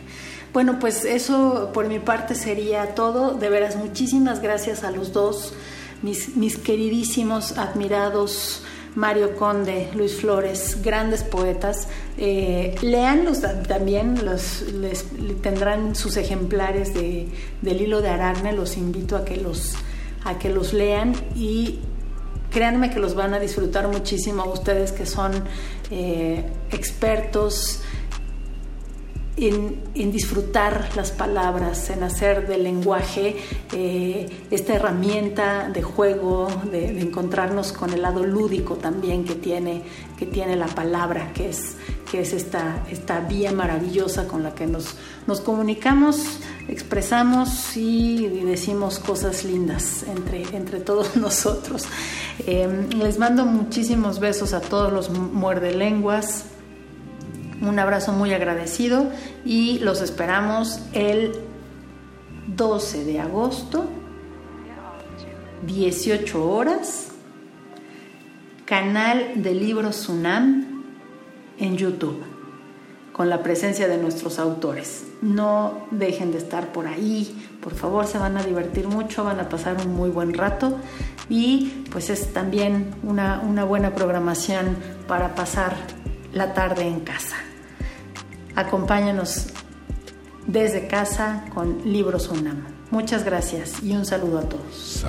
Bueno, 0.52 0.78
pues 0.78 1.04
eso 1.04 1.70
por 1.74 1.86
mi 1.86 1.98
parte 1.98 2.34
sería 2.34 2.94
todo. 2.94 3.34
De 3.34 3.50
veras, 3.50 3.76
muchísimas 3.76 4.40
gracias 4.40 4.84
a 4.84 4.90
los 4.90 5.12
dos, 5.12 5.52
mis, 6.02 6.34
mis 6.36 6.56
queridísimos, 6.56 7.58
admirados 7.58 8.62
Mario 8.96 9.36
Conde, 9.36 9.90
Luis 9.94 10.16
Flores, 10.16 10.82
grandes 10.82 11.22
poetas. 11.22 11.88
Eh, 12.18 12.74
leanlos 12.80 13.42
también, 13.68 14.24
los, 14.24 14.64
tendrán 15.42 15.94
sus 15.94 16.16
ejemplares 16.16 16.94
de, 16.94 17.28
del 17.60 17.82
hilo 17.82 18.00
de 18.00 18.08
Aracne, 18.08 18.52
los 18.52 18.76
invito 18.78 19.16
a 19.16 19.24
que 19.24 19.36
los, 19.36 19.74
a 20.24 20.38
que 20.38 20.48
los 20.48 20.72
lean 20.72 21.14
y 21.34 21.80
créanme 22.50 22.90
que 22.90 23.00
los 23.00 23.14
van 23.14 23.34
a 23.34 23.38
disfrutar 23.38 23.88
muchísimo 23.88 24.44
ustedes 24.46 24.92
que 24.92 25.04
son 25.04 25.32
eh, 25.90 26.44
expertos 26.70 27.82
en, 29.36 30.12
disfrutar 30.12 30.88
las 30.96 31.10
palabras, 31.10 31.90
en 31.90 32.02
hacer 32.02 32.48
del 32.48 32.62
lenguaje 32.62 33.36
eh, 33.72 34.26
esta 34.50 34.74
herramienta 34.74 35.68
de 35.68 35.82
juego, 35.82 36.48
de, 36.70 36.98
encontrarnos 37.00 37.72
con 37.72 37.92
el 37.92 38.02
lado 38.02 38.24
lúdico 38.24 38.76
también 38.76 39.24
que 39.24 39.34
tiene, 39.34 39.82
que 40.18 40.26
tiene 40.26 40.56
la 40.56 40.66
palabra, 40.66 41.32
que 41.34 41.50
es, 41.50 41.76
que 42.10 42.20
es 42.20 42.32
esta, 42.32 42.84
esta 42.90 43.20
vía 43.20 43.52
maravillosa 43.52 44.26
con 44.26 44.42
la 44.42 44.54
que 44.54 44.66
nos, 44.66 44.94
nos 45.26 45.40
comunicamos, 45.40 46.40
expresamos 46.68 47.76
y, 47.76 48.28
decimos 48.46 48.98
cosas 48.98 49.44
lindas 49.44 50.04
entre, 50.04 50.42
entre 50.56 50.80
todos 50.80 51.16
nosotros. 51.16 51.84
Eh, 52.46 52.88
les 52.96 53.18
mando 53.18 53.44
muchísimos 53.44 54.20
besos 54.20 54.52
a 54.52 54.60
todos 54.60 54.92
los 54.92 55.10
muerde 55.10 55.74
lenguas 55.74 56.46
un 57.60 57.78
abrazo 57.78 58.12
muy 58.12 58.34
agradecido 58.34 59.10
y 59.44 59.78
los 59.78 60.02
esperamos 60.02 60.80
el 60.92 61.32
12 62.48 63.04
de 63.04 63.20
agosto, 63.20 63.86
18 65.66 66.48
horas, 66.48 67.08
canal 68.66 69.42
de 69.42 69.54
libros 69.54 69.96
Sunam 69.96 70.75
en 71.58 71.76
YouTube, 71.76 72.22
con 73.12 73.28
la 73.30 73.42
presencia 73.42 73.88
de 73.88 73.98
nuestros 73.98 74.38
autores. 74.38 75.04
No 75.22 75.86
dejen 75.90 76.32
de 76.32 76.38
estar 76.38 76.72
por 76.72 76.86
ahí, 76.86 77.48
por 77.60 77.74
favor, 77.74 78.06
se 78.06 78.18
van 78.18 78.36
a 78.36 78.42
divertir 78.42 78.86
mucho, 78.88 79.24
van 79.24 79.40
a 79.40 79.48
pasar 79.48 79.76
un 79.84 79.94
muy 79.94 80.10
buen 80.10 80.34
rato 80.34 80.76
y 81.28 81.84
pues 81.90 82.10
es 82.10 82.32
también 82.32 82.94
una, 83.02 83.40
una 83.40 83.64
buena 83.64 83.94
programación 83.94 84.76
para 85.08 85.34
pasar 85.34 85.74
la 86.32 86.54
tarde 86.54 86.86
en 86.86 87.00
casa. 87.00 87.36
Acompáñanos 88.54 89.48
desde 90.46 90.86
casa 90.86 91.44
con 91.52 91.82
Libros 91.84 92.28
UNAM. 92.28 92.76
Muchas 92.90 93.24
gracias 93.24 93.82
y 93.82 93.92
un 93.92 94.06
saludo 94.06 94.38
a 94.38 94.42
todos. 94.42 95.04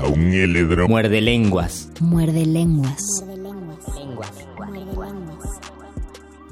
Muerde 0.88 1.22
lenguas. 1.22 1.90
Muerde 2.00 2.46
lenguas. 2.46 3.24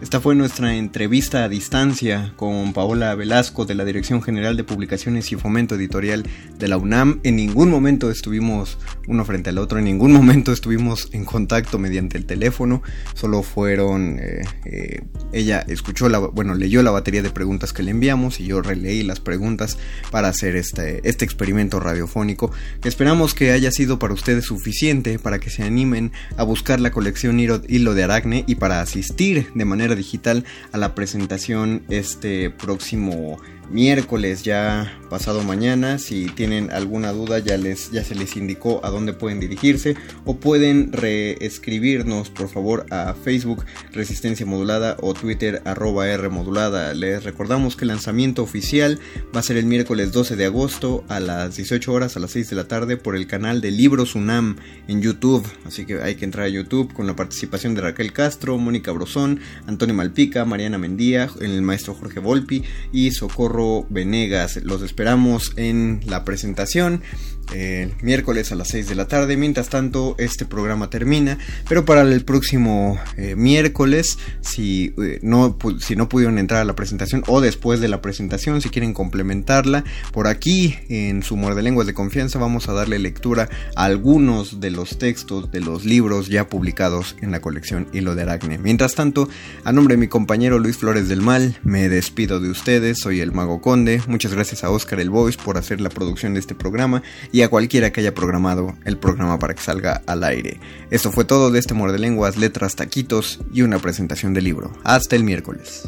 Esta 0.02 0.20
fue 0.20 0.36
nuestra 0.36 0.76
entrevista 0.76 1.46
a 1.46 1.50
distancia 1.50 2.34
con 2.36 2.74
Paola 2.74 3.16
Velasco 3.16 3.64
de 3.64 3.76
la 3.76 3.86
Dirección 3.86 4.22
General 4.22 4.58
de 4.58 4.66
Publicaciones 4.66 5.32
y 5.32 5.38
Fomento 5.38 5.76
Editorial 5.76 6.28
de 6.60 6.68
la 6.68 6.76
UNAM. 6.76 7.22
En 7.24 7.38
ningún 7.38 7.72
momento 7.72 8.12
estuvimos 8.12 8.78
uno 9.08 9.24
frente 9.24 9.52
al 9.52 9.58
otro, 9.58 9.80
en 9.80 9.86
ningún 9.86 10.12
momento 10.12 10.52
estuvimos 10.52 11.08
en 11.14 11.24
contacto 11.24 11.80
mediante 11.80 12.18
el 12.18 12.26
teléfono, 12.26 12.84
solo 13.14 13.41
fueron, 13.41 14.20
eh, 14.20 14.41
eh, 14.66 15.02
ella 15.32 15.64
escuchó 15.66 16.10
la, 16.10 16.20
bueno, 16.20 16.56
leyó 16.56 16.84
la 16.84 16.91
batería 16.91 17.22
de 17.22 17.30
preguntas 17.30 17.72
que 17.72 17.82
le 17.82 17.91
enviamos 17.91 18.41
y 18.41 18.48
yo 18.48 18.62
releí 18.62 19.02
las 19.02 19.22
preguntas 19.22 19.78
para 20.12 20.28
hacer 20.28 20.58
este, 20.58 21.08
este 21.08 21.24
experimento 21.24 21.80
radiofónico 21.80 22.52
esperamos 22.84 23.34
que 23.34 23.52
haya 23.52 23.72
sido 23.72 23.98
para 23.98 24.14
ustedes 24.14 24.43
suficiente 24.43 25.20
para 25.20 25.39
que 25.39 25.50
se 25.50 25.64
animen 25.64 26.12
a 26.36 26.43
buscar 26.43 26.82
la 26.82 26.91
colección 26.91 27.39
Hilo 27.39 27.93
de 27.93 28.04
Aracne 28.04 28.43
y 28.46 28.56
para 28.56 28.82
asistir 28.82 29.48
de 29.54 29.66
manera 29.66 29.85
digital 29.94 30.44
a 30.72 30.80
la 30.80 30.96
presentación 30.96 31.84
este 31.90 32.50
próximo 32.50 33.38
miércoles 33.70 34.43
ya 34.43 34.91
pasado 35.09 35.43
mañana. 35.43 35.97
Si 35.97 36.26
tienen 36.28 36.72
alguna 36.72 37.11
duda 37.11 37.39
ya 37.39 37.57
les 37.57 37.91
ya 37.91 38.03
se 38.03 38.16
les 38.16 38.36
indicó 38.36 38.84
a 38.84 38.89
dónde 38.89 39.13
pueden 39.13 39.39
dirigirse 39.39 39.95
o 40.26 40.38
pueden 40.38 40.91
reescribirnos 40.91 42.30
por 42.30 42.49
favor 42.49 42.86
a 42.91 43.13
Facebook 43.13 43.66
Resistencia 43.93 44.45
Modulada 44.45 44.97
o 45.01 45.13
Twitter 45.13 45.61
arroba 45.66 46.07
R 46.07 46.30
modulada. 46.30 46.93
Les 46.93 47.24
recordamos 47.24 47.76
que 47.76 47.86
el 47.86 47.89
lanzamiento 47.89 48.43
oficial 48.43 48.99
va 49.36 49.39
a 49.39 49.43
ser 49.43 49.57
el 49.57 49.66
miércoles 49.66 50.11
12 50.11 50.36
de 50.36 50.45
agosto 50.45 51.03
a 51.07 51.20
las 51.20 51.55
18 51.55 51.93
horas 51.93 52.18
a 52.18 52.20
las 52.20 52.32
6 52.32 52.49
de 52.49 52.55
la 52.55 52.68
tarde 52.68 52.97
por 52.97 53.16
el 53.16 53.28
canal 53.28 53.61
de 53.61 53.72
Libros 53.72 54.16
UNAM 54.16 54.57
en 54.88 55.01
YouTube. 55.01 55.47
Así 55.66 55.86
que 55.86 56.01
hay 56.01 56.16
que 56.16 56.26
entrar 56.26 56.45
a 56.45 56.49
YouTube 56.49 56.93
con 56.93 57.07
la 57.07 57.16
participación 57.16 57.76
de 57.76 57.82
Raquel 57.82 58.13
Castro 58.13 58.57
Mónica 58.57 58.91
Brosón 58.91 59.39
Antonio 59.68 59.95
Malpica 59.95 60.45
Mariana 60.45 60.78
Mendía 60.78 61.30
el 61.39 61.61
maestro 61.61 61.93
Jorge 61.93 62.20
Volpi 62.20 62.63
y 62.91 63.11
Socorro 63.11 63.55
Venegas. 63.89 64.58
Los 64.64 64.82
esperamos 64.82 65.53
en 65.56 66.01
la 66.06 66.24
presentación 66.24 67.01
el 67.54 67.93
miércoles 68.02 68.52
a 68.52 68.56
las 68.56 68.70
6 68.70 68.88
de 68.88 68.96
la 68.96 69.08
tarde. 69.08 69.38
Mientras 69.38 69.70
tanto, 69.70 70.16
este 70.18 70.46
programa 70.46 70.89
termina. 70.89 71.38
Pero 71.68 71.86
para 71.86 72.02
el 72.02 72.24
próximo 72.24 73.00
eh, 73.18 73.36
miércoles, 73.36 74.18
si, 74.41 74.93
eh, 75.02 75.20
no, 75.22 75.58
si 75.80 75.96
no 75.96 76.10
pudieron 76.10 76.38
entrar 76.38 76.62
a 76.62 76.66
la 76.66 76.76
presentación 76.76 77.24
o 77.28 77.41
después 77.41 77.80
de 77.80 77.88
la 77.88 78.02
presentación, 78.02 78.62
si 78.62 78.70
quieren 78.70 78.93
complementarla, 78.93 79.84
por 80.12 80.28
aquí 80.28 80.76
en 80.89 81.24
su 81.24 81.38
muerde 81.38 81.62
lenguas 81.62 81.88
de 81.88 81.93
confianza 81.93 82.39
vamos 82.39 82.70
a 82.70 82.74
darle 82.74 83.00
lectura 83.00 83.50
a 83.76 83.86
algunos 83.86 84.60
de 84.60 84.72
los 84.72 84.98
textos 84.98 85.52
de 85.52 85.62
los 85.62 85.86
libros 85.86 86.28
ya 86.28 86.48
publicados 86.48 87.16
en 87.22 87.32
la 87.32 87.41
colección 87.41 87.88
Hilo 87.93 88.16
de 88.16 88.24
Aracne. 88.24 88.58
Mientras 88.58 88.96
tanto, 88.96 89.30
a 89.64 89.72
nombre 89.72 89.96
de 89.96 90.00
mi 90.00 90.08
compañero 90.08 90.60
Luis 90.60 90.78
Flores 90.78 91.08
del 91.08 91.22
Mal, 91.22 91.58
me 91.64 91.89
despido 91.89 92.39
de 92.39 92.50
ustedes. 92.50 93.00
Soy 93.00 93.22
el 93.22 93.32
Mago 93.32 93.62
Conde. 93.62 94.02
Muchas 94.08 94.34
gracias 94.34 94.64
a 94.64 94.70
Oscar 94.70 95.00
el 95.00 95.10
Voice 95.10 95.38
por 95.43 95.58
hacer 95.58 95.82
la 95.82 95.89
producción 95.89 96.34
de 96.34 96.39
este 96.39 96.56
programa 96.56 97.04
y 97.36 97.42
a 97.42 97.50
cualquiera 97.50 97.92
que 97.92 98.00
haya 98.00 98.14
programado 98.14 98.78
el 98.86 98.98
programa 98.98 99.38
para 99.40 99.54
que 99.54 99.62
salga 99.62 100.02
al 100.06 100.24
aire. 100.24 100.58
Esto 100.90 101.12
fue 101.12 101.26
todo 101.26 101.52
de 101.52 101.60
este 101.60 101.74
Muerde 101.74 102.00
Lenguas, 102.00 102.38
letras, 102.38 102.78
taquitos 102.78 103.40
y 103.54 103.62
una 103.62 103.78
presentación 103.78 104.34
del 104.34 104.46
libro. 104.46 104.72
Hasta 104.86 105.18
el 105.18 105.26
miércoles. 105.26 105.84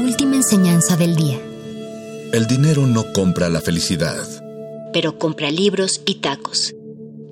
Última 0.00 0.34
enseñanza 0.34 0.96
del 0.96 1.14
día. 1.14 1.38
El 2.32 2.48
dinero 2.48 2.84
no 2.88 3.12
compra 3.12 3.48
la 3.48 3.60
felicidad. 3.60 4.26
Pero 4.92 5.20
compra 5.20 5.48
libros 5.48 6.02
y 6.06 6.16
tacos. 6.16 6.74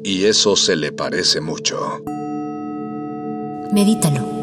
Y 0.05 0.27
eso 0.27 0.55
se 0.55 0.77
le 0.77 0.93
parece 0.93 1.41
mucho. 1.41 2.01
Medítalo. 3.73 4.43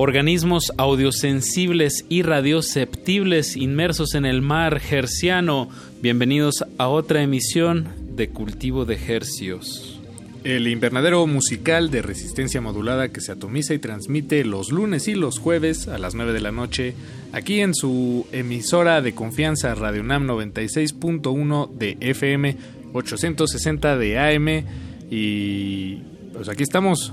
Organismos 0.00 0.72
audiosensibles 0.78 2.06
y 2.08 2.22
radioceptibles 2.22 3.54
inmersos 3.54 4.14
en 4.14 4.24
el 4.24 4.40
mar 4.40 4.80
herciano. 4.90 5.68
Bienvenidos 6.00 6.64
a 6.78 6.88
otra 6.88 7.22
emisión 7.22 7.86
de 8.16 8.30
Cultivo 8.30 8.86
de 8.86 8.94
Hercios. 8.94 10.00
El 10.42 10.68
invernadero 10.68 11.26
musical 11.26 11.90
de 11.90 12.00
resistencia 12.00 12.62
modulada 12.62 13.10
que 13.10 13.20
se 13.20 13.32
atomiza 13.32 13.74
y 13.74 13.78
transmite 13.78 14.42
los 14.46 14.72
lunes 14.72 15.06
y 15.06 15.14
los 15.14 15.38
jueves 15.38 15.86
a 15.86 15.98
las 15.98 16.14
9 16.14 16.32
de 16.32 16.40
la 16.40 16.50
noche 16.50 16.94
aquí 17.32 17.60
en 17.60 17.74
su 17.74 18.26
emisora 18.32 19.02
de 19.02 19.14
confianza 19.14 19.74
Radio 19.74 20.02
Nam 20.02 20.26
96.1 20.26 21.72
de 21.72 21.98
FM 22.00 22.56
860 22.94 23.98
de 23.98 24.18
AM 24.18 24.64
y 25.10 25.96
pues 26.32 26.48
aquí 26.48 26.62
estamos 26.62 27.12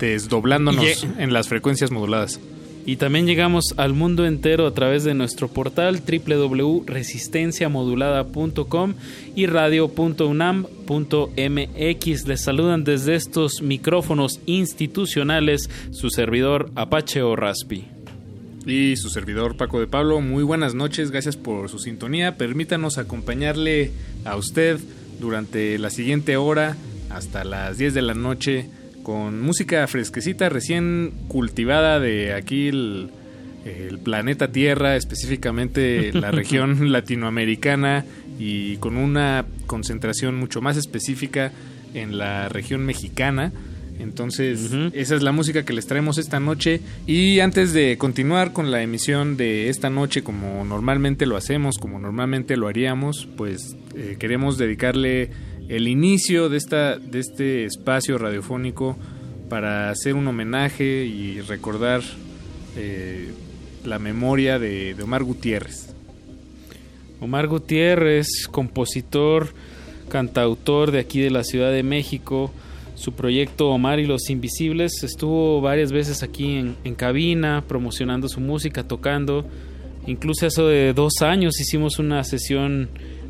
desdoblándonos 0.00 1.06
en 1.18 1.32
las 1.32 1.46
frecuencias 1.48 1.92
moduladas. 1.92 2.40
Y 2.86 2.96
también 2.96 3.26
llegamos 3.26 3.74
al 3.76 3.92
mundo 3.92 4.24
entero 4.26 4.66
a 4.66 4.72
través 4.72 5.04
de 5.04 5.12
nuestro 5.14 5.48
portal 5.48 6.00
www.resistenciamodulada.com 6.00 8.94
y 9.36 9.44
radio.unam.mx. 9.46 12.26
Les 12.26 12.40
saludan 12.40 12.84
desde 12.84 13.16
estos 13.16 13.60
micrófonos 13.60 14.40
institucionales 14.46 15.68
su 15.92 16.08
servidor 16.10 16.70
Apache 16.74 17.20
o 17.22 17.36
Raspi. 17.36 17.84
Y 18.66 18.96
su 18.96 19.10
servidor 19.10 19.56
Paco 19.56 19.80
de 19.80 19.86
Pablo, 19.86 20.20
muy 20.20 20.42
buenas 20.42 20.74
noches, 20.74 21.10
gracias 21.10 21.36
por 21.36 21.68
su 21.68 21.78
sintonía. 21.78 22.36
Permítanos 22.36 22.98
acompañarle 22.98 23.90
a 24.24 24.36
usted 24.36 24.78
durante 25.20 25.78
la 25.78 25.90
siguiente 25.90 26.36
hora 26.36 26.76
hasta 27.10 27.44
las 27.44 27.78
10 27.78 27.94
de 27.94 28.02
la 28.02 28.14
noche 28.14 28.66
con 29.10 29.42
música 29.42 29.84
fresquecita, 29.88 30.48
recién 30.50 31.10
cultivada 31.26 31.98
de 31.98 32.32
aquí 32.32 32.68
el, 32.68 33.10
planeta 34.04 34.52
Tierra, 34.52 34.94
específicamente 34.94 36.12
la 36.12 36.30
región 36.30 36.92
latinoamericana 36.92 38.04
y 38.38 38.76
con 38.76 38.96
una 38.96 39.46
concentración 39.66 40.36
mucho 40.36 40.60
más 40.62 40.76
específica 40.76 41.50
en 41.92 42.18
la 42.18 42.48
región 42.48 42.86
mexicana. 42.86 43.50
Entonces, 43.98 44.70
esa 44.92 45.16
es 45.16 45.22
la 45.22 45.32
música 45.32 45.64
que 45.64 45.72
les 45.72 45.88
traemos 45.88 46.16
esta 46.16 46.38
noche. 46.38 46.80
Y 47.04 47.40
antes 47.40 47.72
de 47.72 47.98
continuar 47.98 48.52
con 48.52 48.70
la 48.70 48.80
emisión 48.80 49.36
de 49.36 49.70
esta 49.70 49.90
noche, 49.90 50.22
como 50.22 50.64
normalmente 50.64 51.26
lo 51.26 51.36
hacemos, 51.36 51.78
como 51.78 51.98
normalmente 51.98 52.56
lo 52.56 52.68
haríamos, 52.68 53.28
pues 53.36 53.76
eh, 53.96 54.16
queremos 54.20 54.56
dedicarle 54.56 55.30
el 55.70 55.86
inicio 55.86 56.48
de, 56.48 56.56
esta, 56.56 56.98
de 56.98 57.20
este 57.20 57.64
espacio 57.64 58.18
radiofónico 58.18 58.96
para 59.48 59.90
hacer 59.90 60.16
un 60.16 60.26
homenaje 60.26 61.04
y 61.04 61.40
recordar 61.42 62.02
eh, 62.76 63.30
la 63.84 64.00
memoria 64.00 64.58
de, 64.58 64.96
Omar 65.00 65.22
Gutiérrez. 65.22 65.94
Omar 67.20 67.46
Gutiérrez, 67.46 68.48
compositor, 68.50 69.54
cantautor 70.08 70.90
de 70.90 70.98
aquí 70.98 71.20
de 71.20 71.30
la 71.30 71.44
Ciudad 71.44 71.70
de 71.70 71.84
México, 71.84 72.50
su 72.96 73.12
proyecto 73.12 73.68
Omar 73.68 74.00
y 74.00 74.06
los 74.06 74.28
Invisibles. 74.28 75.04
Estuvo 75.04 75.60
varias 75.60 75.92
veces 75.92 76.24
aquí 76.24 76.56
en, 76.82 76.94
cabina 76.96 77.62
promocionando 77.68 78.28
su 78.28 78.40
música, 78.40 78.88
tocando. 78.88 79.44
Incluso 80.08 80.46
hace 80.46 80.92
dos 80.94 81.22
años 81.22 81.60
hicimos 81.60 82.00
una 82.00 82.24
sesión 82.24 82.88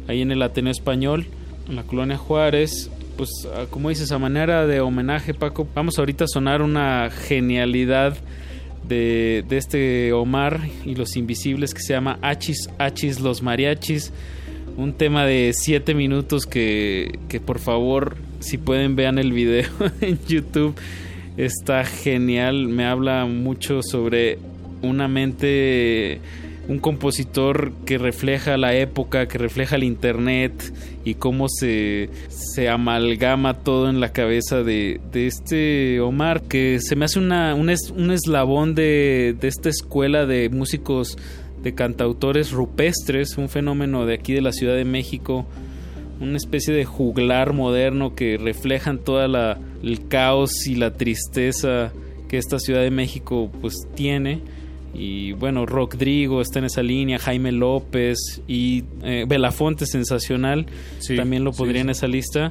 ahí 0.09 0.22
en 0.22 0.30
el 0.30 0.41
Ateneo 0.41 0.72
Español, 0.72 1.26
en 1.70 1.76
la 1.76 1.84
colonia 1.84 2.18
Juárez. 2.18 2.90
Pues 3.16 3.30
como 3.70 3.88
dices, 3.88 4.12
a 4.12 4.18
manera 4.18 4.66
de 4.66 4.80
homenaje 4.80 5.34
Paco, 5.34 5.66
vamos 5.74 5.98
ahorita 5.98 6.24
a 6.24 6.28
sonar 6.28 6.62
una 6.62 7.10
genialidad 7.10 8.16
de, 8.86 9.44
de 9.48 9.56
este 9.56 10.12
Omar 10.12 10.60
y 10.84 10.94
los 10.94 11.16
Invisibles 11.16 11.74
que 11.74 11.80
se 11.80 11.92
llama 11.92 12.18
Achis 12.22 12.68
Achis 12.78 13.20
los 13.20 13.42
Mariachis. 13.42 14.12
Un 14.76 14.94
tema 14.94 15.24
de 15.26 15.52
siete 15.54 15.94
minutos 15.94 16.46
que, 16.46 17.18
que 17.28 17.40
por 17.40 17.58
favor 17.58 18.16
si 18.40 18.56
pueden 18.56 18.96
vean 18.96 19.18
el 19.18 19.32
video 19.32 19.68
en 20.00 20.18
YouTube. 20.26 20.74
Está 21.36 21.84
genial, 21.84 22.68
me 22.68 22.84
habla 22.84 23.24
mucho 23.26 23.82
sobre 23.82 24.38
una 24.82 25.08
mente, 25.08 26.20
un 26.70 26.78
compositor 26.78 27.72
que 27.84 27.98
refleja 27.98 28.56
la 28.56 28.76
época, 28.76 29.26
que 29.26 29.38
refleja 29.38 29.74
el 29.74 29.82
internet 29.82 30.72
y 31.04 31.14
cómo 31.14 31.48
se, 31.48 32.10
se 32.28 32.68
amalgama 32.68 33.54
todo 33.54 33.90
en 33.90 33.98
la 33.98 34.12
cabeza 34.12 34.62
de, 34.62 35.00
de 35.10 35.26
este 35.26 36.00
Omar, 36.00 36.42
que 36.42 36.78
se 36.78 36.94
me 36.94 37.06
hace 37.06 37.18
una, 37.18 37.56
un, 37.56 37.74
un 37.96 38.10
eslabón 38.12 38.76
de, 38.76 39.34
de 39.40 39.48
esta 39.48 39.68
escuela 39.68 40.26
de 40.26 40.48
músicos, 40.48 41.18
de 41.60 41.74
cantautores 41.74 42.52
rupestres, 42.52 43.36
un 43.36 43.48
fenómeno 43.48 44.06
de 44.06 44.14
aquí 44.14 44.32
de 44.32 44.40
la 44.40 44.52
Ciudad 44.52 44.76
de 44.76 44.84
México 44.84 45.46
una 46.20 46.36
especie 46.36 46.74
de 46.74 46.84
juglar 46.84 47.54
moderno 47.54 48.14
que 48.14 48.36
reflejan 48.36 48.98
toda 48.98 49.56
el 49.82 50.08
caos 50.08 50.66
y 50.66 50.74
la 50.74 50.92
tristeza 50.92 51.92
que 52.28 52.36
esta 52.36 52.58
Ciudad 52.58 52.82
de 52.82 52.90
México 52.90 53.50
pues 53.62 53.74
tiene 53.94 54.42
y 54.93 55.32
bueno 55.32 55.66
Rodrigo 55.66 56.41
está 56.41 56.59
en 56.59 56.64
esa 56.64 56.82
línea 56.82 57.18
Jaime 57.18 57.53
López 57.53 58.43
y 58.49 58.84
eh, 59.03 59.24
Belafonte 59.26 59.86
sensacional 59.86 60.66
también 61.16 61.45
lo 61.45 61.53
podría 61.53 61.82
en 61.82 61.91
esa 61.91 62.07
lista. 62.07 62.51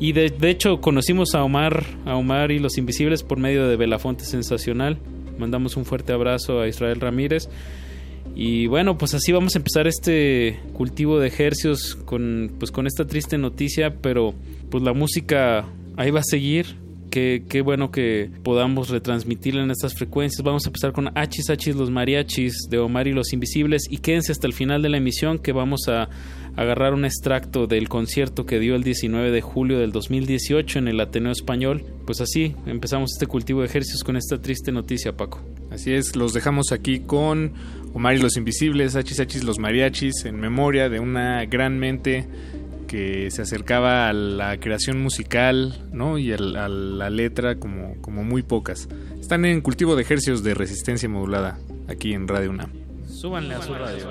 Y 0.00 0.12
de, 0.12 0.30
de, 0.30 0.50
hecho 0.50 0.80
conocimos 0.80 1.34
a 1.34 1.42
Omar 1.42 1.84
a 2.06 2.14
Omar 2.14 2.52
y 2.52 2.58
los 2.58 2.78
Invisibles 2.78 3.22
por 3.22 3.38
medio 3.38 3.66
de 3.66 3.76
Belafonte 3.76 4.24
sensacional. 4.24 4.98
Mandamos 5.38 5.76
un 5.76 5.84
fuerte 5.84 6.12
abrazo 6.12 6.60
a 6.60 6.68
Israel 6.68 7.00
Ramírez. 7.00 7.48
Y 8.34 8.68
bueno, 8.68 8.98
pues 8.98 9.14
así 9.14 9.32
vamos 9.32 9.56
a 9.56 9.58
empezar 9.58 9.88
este 9.88 10.60
cultivo 10.72 11.18
de 11.18 11.26
ejercios 11.26 11.96
con, 11.96 12.52
pues 12.58 12.70
con 12.70 12.86
esta 12.86 13.04
triste 13.04 13.38
noticia, 13.38 13.96
pero 14.00 14.34
pues 14.70 14.84
la 14.84 14.92
música 14.92 15.64
ahí 15.96 16.10
va 16.10 16.20
a 16.20 16.24
seguir. 16.24 16.76
Qué, 17.10 17.62
bueno 17.64 17.90
que 17.90 18.30
podamos 18.42 18.90
retransmitirla 18.90 19.62
en 19.62 19.70
estas 19.70 19.94
frecuencias. 19.94 20.42
Vamos 20.44 20.66
a 20.66 20.68
empezar 20.68 20.92
con 20.92 21.10
Hachis 21.16 21.50
Hachis 21.50 21.76
los 21.76 21.90
Mariachis 21.90 22.68
de 22.70 22.78
Omar 22.78 23.08
y 23.08 23.12
los 23.12 23.32
Invisibles 23.32 23.84
y 23.90 23.98
quédense 23.98 24.32
hasta 24.32 24.46
el 24.46 24.52
final 24.52 24.82
de 24.82 24.88
la 24.88 24.98
emisión 24.98 25.38
que 25.38 25.52
vamos 25.52 25.88
a 25.88 26.08
agarrar 26.56 26.92
un 26.92 27.04
extracto 27.04 27.66
del 27.66 27.88
concierto 27.88 28.44
que 28.44 28.58
dio 28.58 28.74
el 28.74 28.82
19 28.82 29.30
de 29.30 29.40
julio 29.40 29.78
del 29.78 29.92
2018 29.92 30.80
en 30.80 30.88
el 30.88 31.00
Ateneo 31.00 31.32
Español. 31.32 31.84
Pues 32.04 32.20
así 32.20 32.56
empezamos 32.66 33.12
este 33.12 33.26
cultivo 33.26 33.60
de 33.60 33.66
ejercicios 33.66 34.02
con 34.02 34.16
esta 34.16 34.40
triste 34.40 34.72
noticia, 34.72 35.16
Paco. 35.16 35.40
Así 35.70 35.92
es, 35.92 36.16
los 36.16 36.32
dejamos 36.32 36.72
aquí 36.72 37.00
con 37.00 37.52
Omar 37.94 38.16
y 38.16 38.18
los 38.20 38.36
Invisibles, 38.36 38.96
Hachis 38.96 39.20
Hachis 39.20 39.44
los 39.44 39.58
Mariachis, 39.58 40.24
en 40.24 40.40
memoria 40.40 40.88
de 40.88 40.98
una 40.98 41.44
gran 41.44 41.78
mente 41.78 42.26
que 42.88 43.30
se 43.30 43.42
acercaba 43.42 44.08
a 44.08 44.12
la 44.12 44.58
creación 44.58 45.00
musical 45.00 45.88
¿no? 45.92 46.18
y 46.18 46.32
a 46.32 46.38
la, 46.38 47.10
letra 47.10 47.60
como, 47.60 47.94
como 48.00 48.24
muy 48.24 48.42
pocas. 48.42 48.88
Están 49.20 49.44
en 49.44 49.60
cultivo 49.60 49.94
de 49.94 50.02
ejercicios 50.02 50.42
de 50.42 50.54
resistencia 50.54 51.08
modulada 51.08 51.58
aquí 51.88 52.14
en 52.14 52.26
Radio 52.26 52.50
UNAM. 52.50 52.72
Súbanle 53.06 53.54
a 53.54 53.62
su 53.62 53.74
radio. 53.74 54.08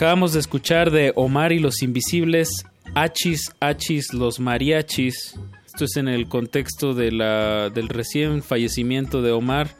Acabamos 0.00 0.32
de 0.32 0.40
escuchar 0.40 0.90
de 0.90 1.12
Omar 1.14 1.52
y 1.52 1.58
los 1.58 1.82
Invisibles, 1.82 2.64
Achis, 2.94 3.54
Achis, 3.60 4.14
los 4.14 4.40
Mariachis. 4.40 5.38
Esto 5.66 5.84
es 5.84 5.96
en 5.98 6.08
el 6.08 6.26
contexto 6.26 6.94
de 6.94 7.12
la, 7.12 7.68
del 7.68 7.90
recién 7.90 8.42
fallecimiento 8.42 9.20
de 9.20 9.32
Omar. 9.32 9.76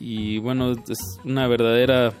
Y 0.00 0.38
bueno, 0.38 0.72
es 0.72 0.98
una 1.24 1.46
verdadera 1.46 2.12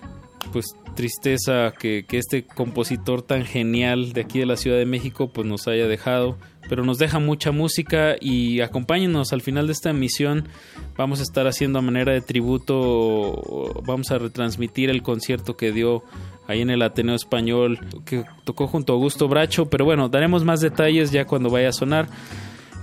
pues 0.52 0.66
tristeza 0.94 1.72
que, 1.76 2.04
que, 2.06 2.18
este 2.18 2.46
compositor 2.46 3.22
tan 3.22 3.44
genial 3.44 4.12
de 4.12 4.20
aquí 4.20 4.38
de 4.38 4.46
la 4.46 4.56
Ciudad 4.56 4.78
de 4.78 4.86
México 4.86 5.28
pues 5.32 5.48
nos 5.48 5.66
haya 5.66 5.88
dejado. 5.88 6.38
Pero 6.68 6.84
nos 6.84 6.98
deja 6.98 7.18
mucha 7.18 7.50
música 7.50 8.14
y 8.20 8.60
acompáñenos 8.60 9.32
al 9.32 9.42
final 9.42 9.66
de 9.66 9.72
esta 9.72 9.90
emisión. 9.90 10.48
Vamos 10.96 11.18
a 11.18 11.24
estar 11.24 11.48
haciendo 11.48 11.80
a 11.80 11.82
manera 11.82 12.12
de 12.12 12.20
tributo, 12.20 13.82
vamos 13.84 14.12
a 14.12 14.18
retransmitir 14.18 14.90
el 14.90 15.02
concierto 15.02 15.56
que 15.56 15.72
dio 15.72 16.04
ahí 16.48 16.60
en 16.62 16.70
el 16.70 16.82
Ateneo 16.82 17.14
Español, 17.14 17.78
que 18.04 18.24
tocó 18.44 18.66
junto 18.66 18.92
a 18.92 18.96
Augusto 18.96 19.28
Bracho, 19.28 19.68
pero 19.68 19.84
bueno, 19.84 20.08
daremos 20.08 20.44
más 20.44 20.60
detalles 20.60 21.10
ya 21.10 21.26
cuando 21.26 21.50
vaya 21.50 21.70
a 21.70 21.72
sonar. 21.72 22.08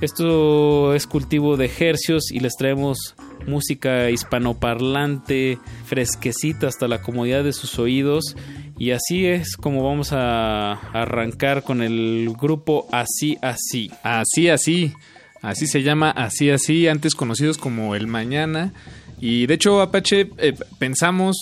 Esto 0.01 0.93
es 0.95 1.07
cultivo 1.07 1.55
de 1.55 1.65
ejercios 1.65 2.29
y 2.31 2.39
les 2.39 2.57
traemos 2.57 3.15
música 3.47 4.09
hispanoparlante, 4.09 5.59
fresquecita 5.85 6.67
hasta 6.67 6.89
la 6.89 7.01
comodidad 7.01 7.43
de 7.43 7.53
sus 7.53 7.79
oídos. 7.79 8.35
Y 8.77 8.91
así 8.91 9.25
es 9.27 9.55
como 9.55 9.81
vamos 9.81 10.11
a 10.11 10.73
arrancar 10.73 11.63
con 11.63 11.81
el 11.81 12.35
grupo 12.37 12.87
Así 12.91 13.37
Así. 13.41 13.91
Así 14.03 14.49
Así. 14.49 14.93
Así 15.41 15.67
se 15.67 15.83
llama 15.83 16.09
Así 16.11 16.49
Así, 16.49 16.87
antes 16.87 17.15
conocidos 17.15 17.57
como 17.57 17.95
El 17.95 18.07
Mañana. 18.07 18.73
Y 19.21 19.45
de 19.45 19.53
hecho, 19.53 19.81
Apache, 19.81 20.31
eh, 20.37 20.53
pensamos 20.79 21.37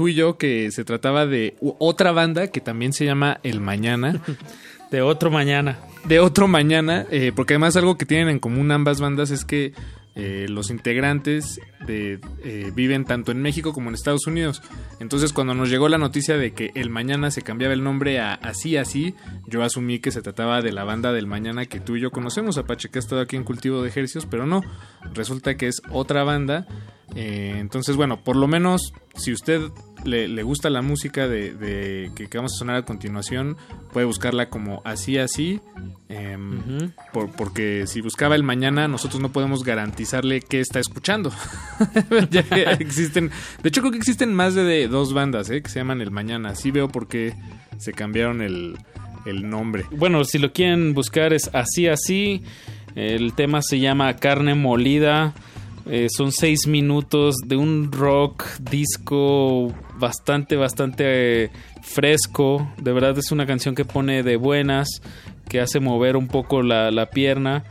tú 0.00 0.08
y 0.08 0.14
yo 0.14 0.38
que 0.38 0.70
se 0.70 0.82
trataba 0.82 1.26
de 1.26 1.56
otra 1.60 2.10
banda 2.10 2.48
que 2.48 2.62
también 2.62 2.94
se 2.94 3.04
llama 3.04 3.38
El 3.42 3.60
Mañana. 3.60 4.18
de 4.90 5.02
otro 5.02 5.30
mañana. 5.30 5.76
De 6.06 6.20
otro 6.20 6.48
mañana, 6.48 7.04
eh, 7.10 7.32
porque 7.36 7.52
además 7.52 7.76
algo 7.76 7.98
que 7.98 8.06
tienen 8.06 8.30
en 8.30 8.38
común 8.38 8.72
ambas 8.72 8.98
bandas 8.98 9.30
es 9.30 9.44
que 9.44 9.74
eh, 10.16 10.46
los 10.48 10.70
integrantes 10.70 11.60
de, 11.86 12.18
eh, 12.42 12.72
viven 12.74 13.04
tanto 13.04 13.30
en 13.30 13.40
México 13.40 13.72
como 13.72 13.90
en 13.90 13.94
Estados 13.94 14.26
Unidos. 14.26 14.60
Entonces 14.98 15.32
cuando 15.32 15.54
nos 15.54 15.70
llegó 15.70 15.88
la 15.88 15.98
noticia 15.98 16.36
de 16.36 16.52
que 16.52 16.72
el 16.74 16.90
mañana 16.90 17.30
se 17.30 17.42
cambiaba 17.42 17.74
el 17.74 17.84
nombre 17.84 18.18
a 18.18 18.34
así 18.34 18.76
así, 18.76 19.14
yo 19.46 19.62
asumí 19.62 20.00
que 20.00 20.10
se 20.10 20.20
trataba 20.20 20.62
de 20.62 20.72
la 20.72 20.82
banda 20.82 21.12
del 21.12 21.28
mañana 21.28 21.66
que 21.66 21.78
tú 21.78 21.94
y 21.94 22.00
yo 22.00 22.10
conocemos, 22.10 22.58
Apache, 22.58 22.88
que 22.88 22.98
ha 22.98 23.00
estado 23.00 23.20
aquí 23.20 23.36
en 23.36 23.44
Cultivo 23.44 23.82
de 23.82 23.88
Ejercicios, 23.88 24.26
pero 24.28 24.46
no, 24.46 24.62
resulta 25.14 25.56
que 25.56 25.68
es 25.68 25.80
otra 25.90 26.24
banda. 26.24 26.66
Eh, 27.14 27.56
entonces 27.58 27.94
bueno, 27.94 28.22
por 28.24 28.34
lo 28.34 28.48
menos 28.48 28.92
si 29.14 29.32
usted 29.32 29.62
le, 30.04 30.42
gusta 30.42 30.70
la 30.70 30.82
música 30.82 31.28
de, 31.28 32.10
que, 32.14 32.28
vamos 32.36 32.54
a 32.54 32.58
sonar 32.58 32.76
a 32.76 32.82
continuación, 32.82 33.56
puede 33.92 34.06
buscarla 34.06 34.48
como 34.48 34.82
así 34.84 35.18
así. 35.18 35.60
Em, 36.08 36.90
porque 37.36 37.84
si 37.86 38.00
buscaba 38.00 38.34
el 38.34 38.42
mañana, 38.42 38.88
nosotros 38.88 39.20
no 39.20 39.32
podemos 39.32 39.64
garantizarle 39.64 40.40
que 40.40 40.60
está 40.60 40.80
escuchando. 40.80 41.32
ya 42.30 42.40
existen, 42.78 43.30
de 43.62 43.68
hecho 43.68 43.80
creo 43.80 43.92
que 43.92 43.98
existen 43.98 44.34
más 44.34 44.54
de, 44.54 44.88
dos 44.88 45.12
bandas 45.12 45.50
eh, 45.50 45.62
que 45.62 45.68
se 45.68 45.80
llaman 45.80 46.00
el 46.00 46.10
mañana. 46.10 46.50
Así 46.50 46.70
veo 46.70 46.88
por 46.88 47.08
qué 47.08 47.34
se 47.78 47.92
cambiaron 47.92 48.42
el, 48.42 48.76
el 49.26 49.48
nombre. 49.48 49.84
Bueno, 49.90 50.24
si 50.24 50.38
lo 50.38 50.52
quieren 50.52 50.94
buscar 50.94 51.32
es 51.32 51.50
así 51.52 51.86
así. 51.86 52.42
El 52.94 53.34
tema 53.34 53.62
se 53.62 53.78
llama 53.78 54.16
Carne 54.16 54.54
Molida. 54.54 55.32
Eh, 55.86 56.08
son 56.10 56.32
seis 56.32 56.66
minutos 56.66 57.36
de 57.44 57.56
un 57.56 57.90
rock 57.90 58.44
disco 58.58 59.72
bastante, 59.98 60.56
bastante 60.56 61.44
eh, 61.44 61.50
fresco. 61.82 62.70
De 62.78 62.92
verdad 62.92 63.16
es 63.18 63.32
una 63.32 63.46
canción 63.46 63.74
que 63.74 63.84
pone 63.84 64.22
de 64.22 64.36
buenas, 64.36 64.88
que 65.48 65.60
hace 65.60 65.80
mover 65.80 66.16
un 66.16 66.28
poco 66.28 66.62
la, 66.62 66.90
la 66.90 67.10
pierna. 67.10 67.64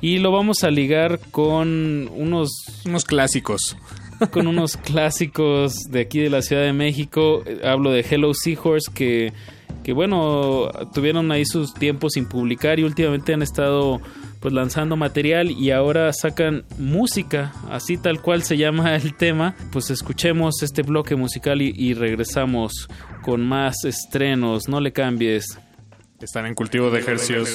Y 0.00 0.18
lo 0.18 0.30
vamos 0.30 0.64
a 0.64 0.70
ligar 0.70 1.18
con 1.30 2.08
unos... 2.14 2.50
Unos 2.84 3.04
clásicos. 3.04 3.76
Con 4.30 4.46
unos 4.46 4.76
clásicos 4.76 5.90
de 5.90 6.00
aquí 6.00 6.20
de 6.20 6.30
la 6.30 6.40
Ciudad 6.40 6.62
de 6.62 6.72
México. 6.72 7.42
Eh, 7.46 7.60
hablo 7.64 7.90
de 7.90 8.06
Hello 8.08 8.32
Seahorse 8.32 8.92
que 8.94 9.32
que 9.84 9.92
bueno, 9.92 10.70
tuvieron 10.94 11.30
ahí 11.30 11.44
sus 11.44 11.74
tiempos 11.74 12.14
sin 12.14 12.26
publicar 12.26 12.80
y 12.80 12.84
últimamente 12.84 13.34
han 13.34 13.42
estado 13.42 14.00
pues 14.44 14.52
lanzando 14.52 14.94
material 14.94 15.52
y 15.52 15.70
ahora 15.70 16.12
sacan 16.12 16.66
música, 16.76 17.54
así 17.70 17.96
tal 17.96 18.20
cual 18.20 18.42
se 18.42 18.58
llama 18.58 18.94
el 18.94 19.14
tema. 19.14 19.54
Pues 19.72 19.88
escuchemos 19.88 20.62
este 20.62 20.82
bloque 20.82 21.16
musical 21.16 21.62
y, 21.62 21.72
y 21.74 21.94
regresamos 21.94 22.90
con 23.22 23.40
más 23.40 23.86
estrenos, 23.86 24.68
no 24.68 24.80
le 24.80 24.92
cambies. 24.92 25.58
Están 26.20 26.44
en 26.44 26.54
cultivo 26.54 26.90
de 26.90 27.00
ejercicios. 27.00 27.48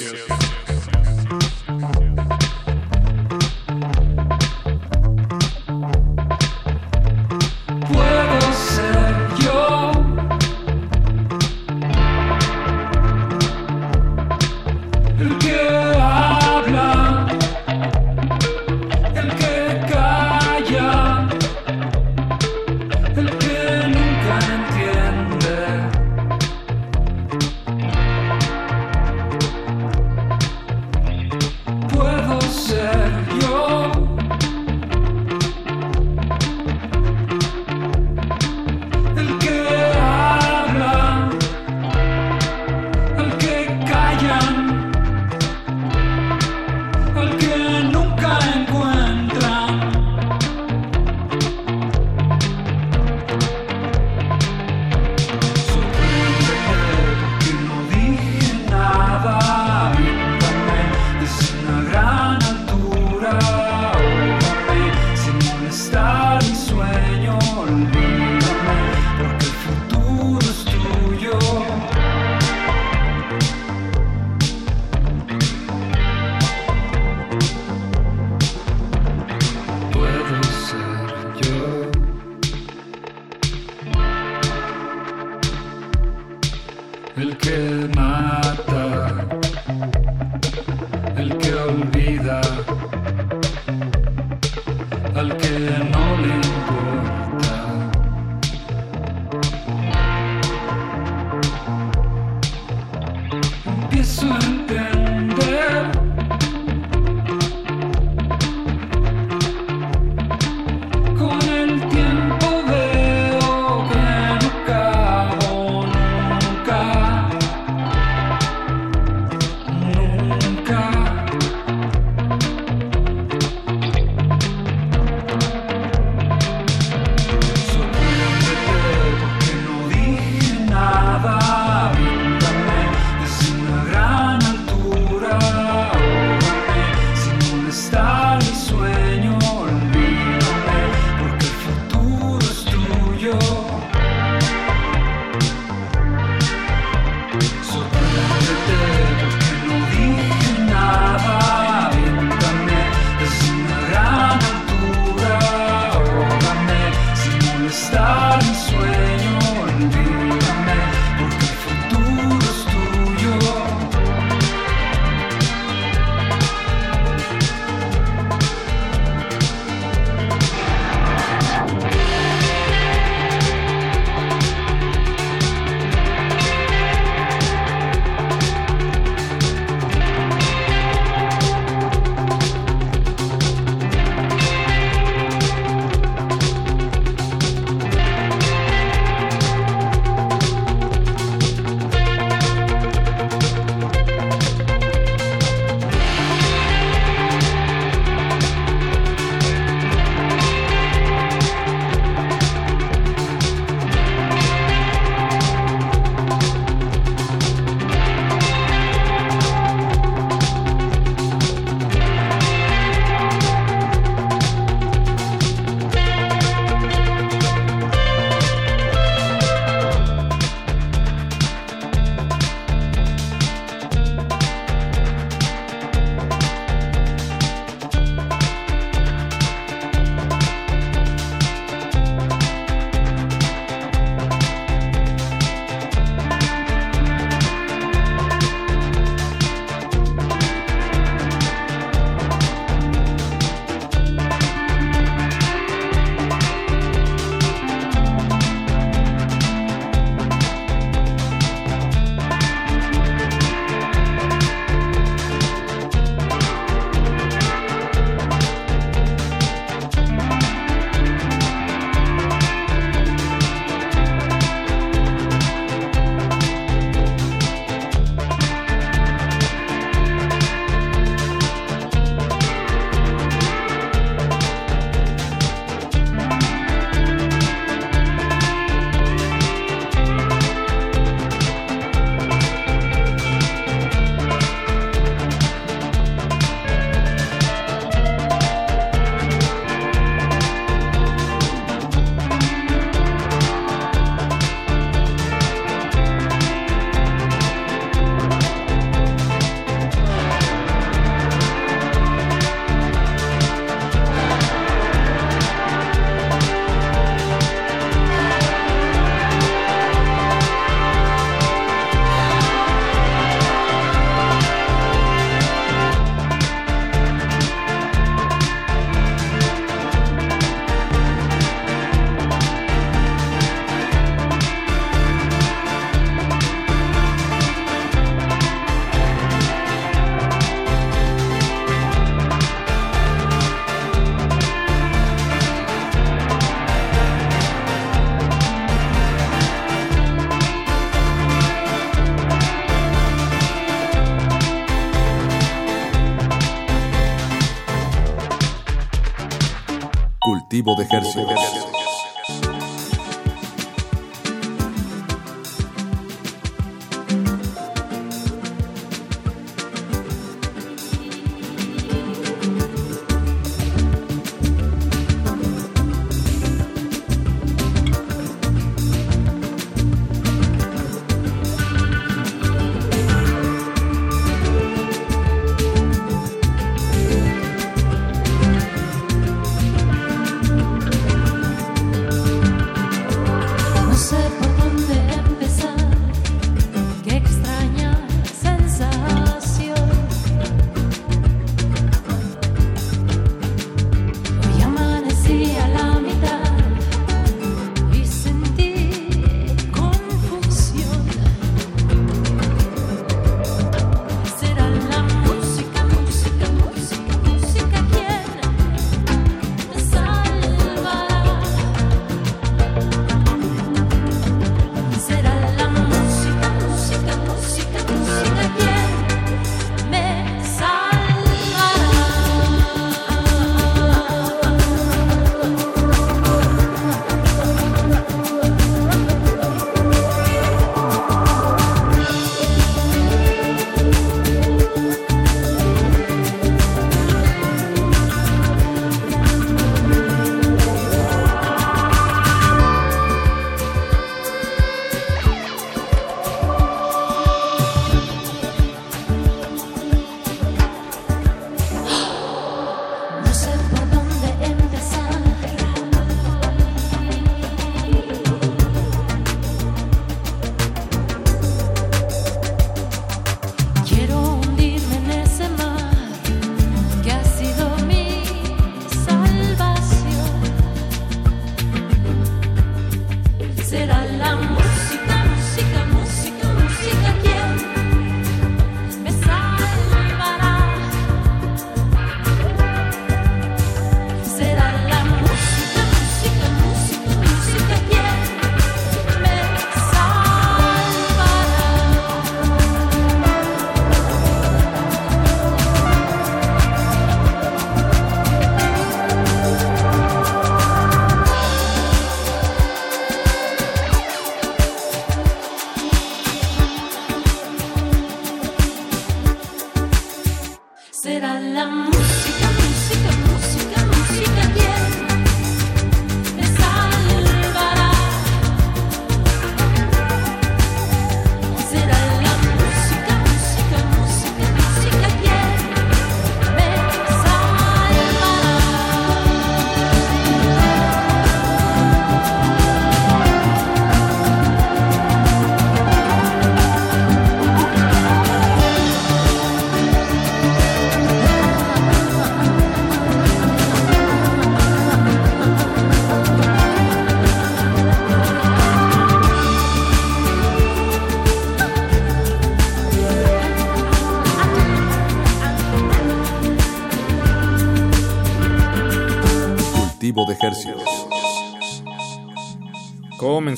Hercios. 350.62 351.69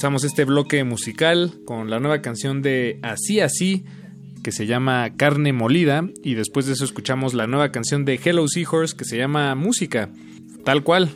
Comenzamos 0.03 0.25
este 0.25 0.45
bloque 0.45 0.83
musical 0.83 1.53
con 1.65 1.89
la 1.89 2.01
nueva 2.01 2.23
canción 2.23 2.61
de 2.61 2.99
Así 3.03 3.39
Así, 3.39 3.85
que 4.43 4.51
se 4.51 4.67
llama 4.67 5.15
Carne 5.17 5.53
Molida, 5.53 6.05
y 6.25 6.35
después 6.35 6.67
de 6.67 6.73
eso 6.73 6.85
escuchamos 6.85 7.35
la 7.35 7.47
nueva 7.47 7.71
canción 7.71 8.05
de 8.05 8.19
Hello 8.21 8.49
Seahorse, 8.49 8.97
que 8.97 9.05
se 9.05 9.17
llama 9.17 9.55
Música, 9.55 10.11
tal 10.65 10.83
cual. 10.83 11.11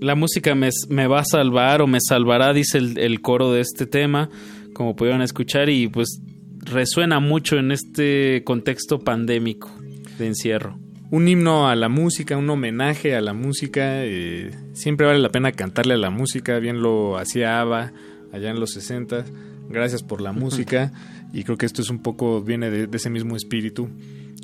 La 0.00 0.14
música 0.14 0.54
me, 0.54 0.70
va 1.08 1.18
a 1.18 1.24
salvar 1.24 1.82
o 1.82 1.88
me 1.88 1.98
salvará, 2.00 2.52
dice 2.52 2.78
el, 2.78 2.98
el 2.98 3.20
coro 3.20 3.50
de 3.50 3.62
este 3.62 3.86
tema, 3.86 4.30
como 4.74 4.94
pudieron 4.94 5.22
escuchar, 5.22 5.68
y 5.68 5.88
pues 5.88 6.20
resuena 6.60 7.18
mucho 7.18 7.56
en 7.56 7.72
este 7.72 8.44
contexto 8.44 9.00
pandémico 9.00 9.72
de 10.20 10.28
encierro 10.28 10.78
un 11.10 11.26
himno 11.26 11.68
a 11.68 11.74
la 11.74 11.88
música, 11.88 12.36
un 12.36 12.48
homenaje 12.48 13.16
a 13.16 13.20
la 13.20 13.32
música. 13.32 14.04
Eh, 14.04 14.52
siempre 14.74 15.08
vale 15.08 15.18
la 15.18 15.30
pena 15.30 15.50
cantarle 15.50 15.94
a 15.94 15.96
la 15.96 16.10
música, 16.10 16.60
bien 16.60 16.82
lo 16.82 17.18
hacía 17.18 17.60
Ava 17.60 17.92
allá 18.32 18.50
en 18.50 18.60
los 18.60 18.72
60. 18.72 19.24
Gracias 19.68 20.02
por 20.02 20.20
la 20.20 20.32
música 20.32 20.92
y 21.32 21.44
creo 21.44 21.56
que 21.56 21.66
esto 21.66 21.82
es 21.82 21.90
un 21.90 22.00
poco, 22.00 22.42
viene 22.42 22.70
de, 22.70 22.88
ese 22.96 23.10
mismo 23.10 23.36
espíritu 23.36 23.88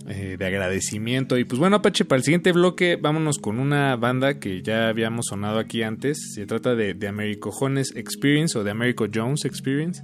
eh, 0.08 0.36
de 0.38 0.46
agradecimiento. 0.46 1.38
Y 1.38 1.44
pues 1.44 1.58
bueno, 1.58 1.76
Apache, 1.76 2.04
para 2.04 2.18
el 2.18 2.24
siguiente 2.24 2.52
bloque 2.52 2.96
vámonos 2.96 3.38
con 3.38 3.58
una 3.58 3.96
banda 3.96 4.38
que 4.38 4.62
ya 4.62 4.88
habíamos 4.88 5.26
sonado 5.26 5.58
aquí 5.58 5.82
antes. 5.82 6.32
Se 6.34 6.46
trata 6.46 6.74
de, 6.74 6.94
de 6.94 7.08
Americo 7.08 7.50
Jones 7.50 7.92
Experience 7.96 8.58
o 8.58 8.64
de 8.64 8.70
Americo 8.70 9.06
Jones 9.12 9.44
Experience. 9.44 10.02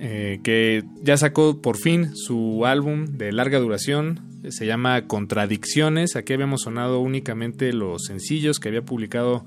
Eh, 0.00 0.38
que 0.44 0.84
ya 1.02 1.16
sacó 1.16 1.60
por 1.60 1.76
fin 1.76 2.14
su 2.14 2.64
álbum 2.66 3.04
de 3.06 3.32
larga 3.32 3.58
duración, 3.58 4.20
se 4.48 4.64
llama 4.64 5.08
Contradicciones. 5.08 6.14
Aquí 6.14 6.32
habíamos 6.32 6.62
sonado 6.62 7.00
únicamente 7.00 7.72
los 7.72 8.04
sencillos 8.04 8.60
que 8.60 8.68
había 8.68 8.82
publicado 8.82 9.44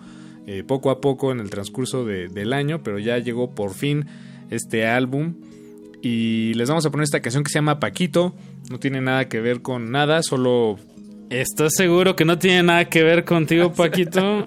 eh, 0.47 0.63
poco 0.65 0.89
a 0.89 1.01
poco 1.01 1.31
en 1.31 1.39
el 1.39 1.49
transcurso 1.49 2.05
del 2.05 2.53
año, 2.53 2.83
pero 2.83 2.99
ya 2.99 3.17
llegó 3.17 3.51
por 3.51 3.73
fin 3.73 4.05
este 4.49 4.87
álbum. 4.87 5.35
Y 6.01 6.53
les 6.55 6.67
vamos 6.67 6.85
a 6.85 6.89
poner 6.89 7.03
esta 7.03 7.21
canción 7.21 7.43
que 7.43 7.51
se 7.51 7.59
llama 7.59 7.79
Paquito. 7.79 8.35
No 8.69 8.79
tiene 8.79 9.01
nada 9.01 9.29
que 9.29 9.39
ver 9.39 9.61
con 9.61 9.91
nada, 9.91 10.23
solo 10.23 10.77
¿Estás 11.31 11.75
seguro 11.77 12.17
que 12.17 12.25
no 12.25 12.37
tiene 12.37 12.61
nada 12.61 12.85
que 12.89 13.03
ver 13.03 13.23
contigo, 13.23 13.71
Paquito? 13.75 14.45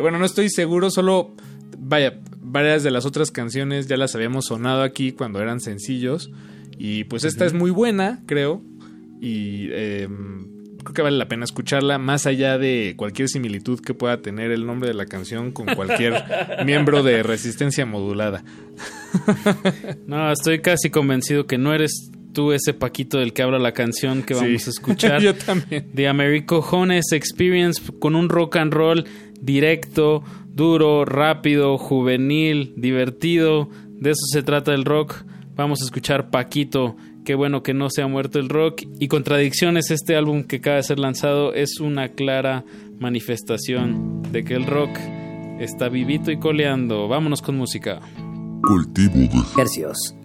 bueno, 0.00 0.18
no 0.18 0.24
estoy 0.24 0.48
seguro, 0.48 0.90
solo 0.90 1.34
vaya, 1.78 2.20
varias 2.40 2.82
de 2.82 2.90
las 2.90 3.04
otras 3.04 3.30
canciones 3.30 3.86
ya 3.86 3.98
las 3.98 4.14
habíamos 4.14 4.46
sonado 4.46 4.82
aquí 4.82 5.12
cuando 5.12 5.42
eran 5.42 5.60
sencillos. 5.60 6.30
Y 6.78 7.04
pues 7.04 7.24
esta 7.24 7.44
es 7.44 7.52
muy 7.52 7.70
buena, 7.70 8.22
creo. 8.24 8.62
Y 9.20 9.68
em, 9.72 10.61
creo 10.82 10.94
que 10.94 11.02
vale 11.02 11.16
la 11.16 11.28
pena 11.28 11.44
escucharla, 11.44 11.98
más 11.98 12.26
allá 12.26 12.58
de 12.58 12.94
cualquier 12.96 13.28
similitud 13.28 13.80
que 13.80 13.94
pueda 13.94 14.22
tener 14.22 14.50
el 14.50 14.66
nombre 14.66 14.88
de 14.88 14.94
la 14.94 15.06
canción 15.06 15.52
con 15.52 15.66
cualquier 15.66 16.24
miembro 16.64 17.02
de 17.02 17.22
resistencia 17.22 17.86
modulada. 17.86 18.44
no, 20.06 20.30
estoy 20.32 20.60
casi 20.60 20.90
convencido 20.90 21.46
que 21.46 21.58
no 21.58 21.74
eres 21.74 22.10
tú 22.32 22.52
ese 22.52 22.74
Paquito 22.74 23.18
del 23.18 23.32
que 23.32 23.42
habla 23.42 23.58
la 23.58 23.72
canción 23.72 24.22
que 24.22 24.34
vamos 24.34 24.66
a 24.66 24.70
escuchar. 24.70 25.20
Yo 25.22 25.34
también. 25.34 25.90
The 25.94 26.08
Americo 26.08 26.62
Jones 26.62 27.12
Experience 27.12 27.80
con 28.00 28.14
un 28.14 28.28
rock 28.28 28.56
and 28.56 28.72
roll 28.72 29.04
directo, 29.40 30.22
duro, 30.48 31.04
rápido, 31.04 31.78
juvenil, 31.78 32.74
divertido. 32.76 33.68
De 34.00 34.10
eso 34.10 34.24
se 34.32 34.42
trata 34.42 34.72
el 34.74 34.84
rock. 34.84 35.24
Vamos 35.54 35.82
a 35.82 35.84
escuchar 35.84 36.30
Paquito. 36.30 36.96
Qué 37.24 37.34
bueno 37.36 37.62
que 37.62 37.72
no 37.72 37.88
se 37.88 38.02
ha 38.02 38.08
muerto 38.08 38.38
el 38.38 38.48
rock. 38.48 38.82
Y 38.98 39.08
Contradicciones, 39.08 39.90
este 39.90 40.16
álbum 40.16 40.44
que 40.44 40.56
acaba 40.56 40.76
de 40.76 40.82
ser 40.82 40.98
lanzado, 40.98 41.54
es 41.54 41.78
una 41.78 42.08
clara 42.08 42.64
manifestación 42.98 44.22
de 44.32 44.44
que 44.44 44.54
el 44.54 44.66
rock 44.66 44.90
está 45.60 45.88
vivito 45.88 46.30
y 46.32 46.38
coleando. 46.38 47.06
Vámonos 47.06 47.42
con 47.42 47.56
música. 47.56 48.00
Cultivo 48.62 49.14
de 49.14 49.60
Hercios. 49.60 50.16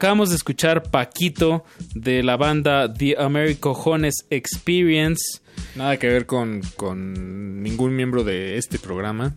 Acabamos 0.00 0.30
de 0.30 0.36
escuchar 0.36 0.84
Paquito 0.84 1.62
de 1.94 2.22
la 2.22 2.38
banda 2.38 2.90
The 2.90 3.16
Americojones 3.18 4.24
Experience. 4.30 5.42
Nada 5.76 5.98
que 5.98 6.06
ver 6.06 6.24
con, 6.24 6.62
con 6.76 7.62
ningún 7.62 7.94
miembro 7.94 8.24
de 8.24 8.56
este 8.56 8.78
programa. 8.78 9.36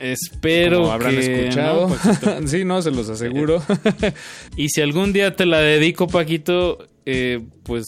Espero 0.00 0.80
Como 0.80 0.92
habrán 0.92 1.14
que 1.14 1.44
escuchado. 1.44 1.88
¿no, 2.40 2.46
sí, 2.48 2.64
no, 2.64 2.82
se 2.82 2.90
los 2.90 3.08
aseguro. 3.10 3.62
y 4.56 4.70
si 4.70 4.80
algún 4.80 5.12
día 5.12 5.36
te 5.36 5.46
la 5.46 5.60
dedico, 5.60 6.08
Paquito, 6.08 6.84
eh, 7.06 7.40
pues 7.62 7.86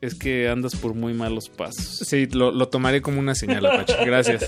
es 0.00 0.14
que 0.14 0.48
andas 0.48 0.74
por 0.74 0.94
muy 0.94 1.12
malos 1.12 1.50
pasos. 1.50 1.98
sí, 2.08 2.28
lo, 2.32 2.50
lo 2.50 2.68
tomaré 2.68 3.02
como 3.02 3.20
una 3.20 3.34
señal, 3.34 3.66
Apache. 3.66 4.02
Gracias. 4.06 4.42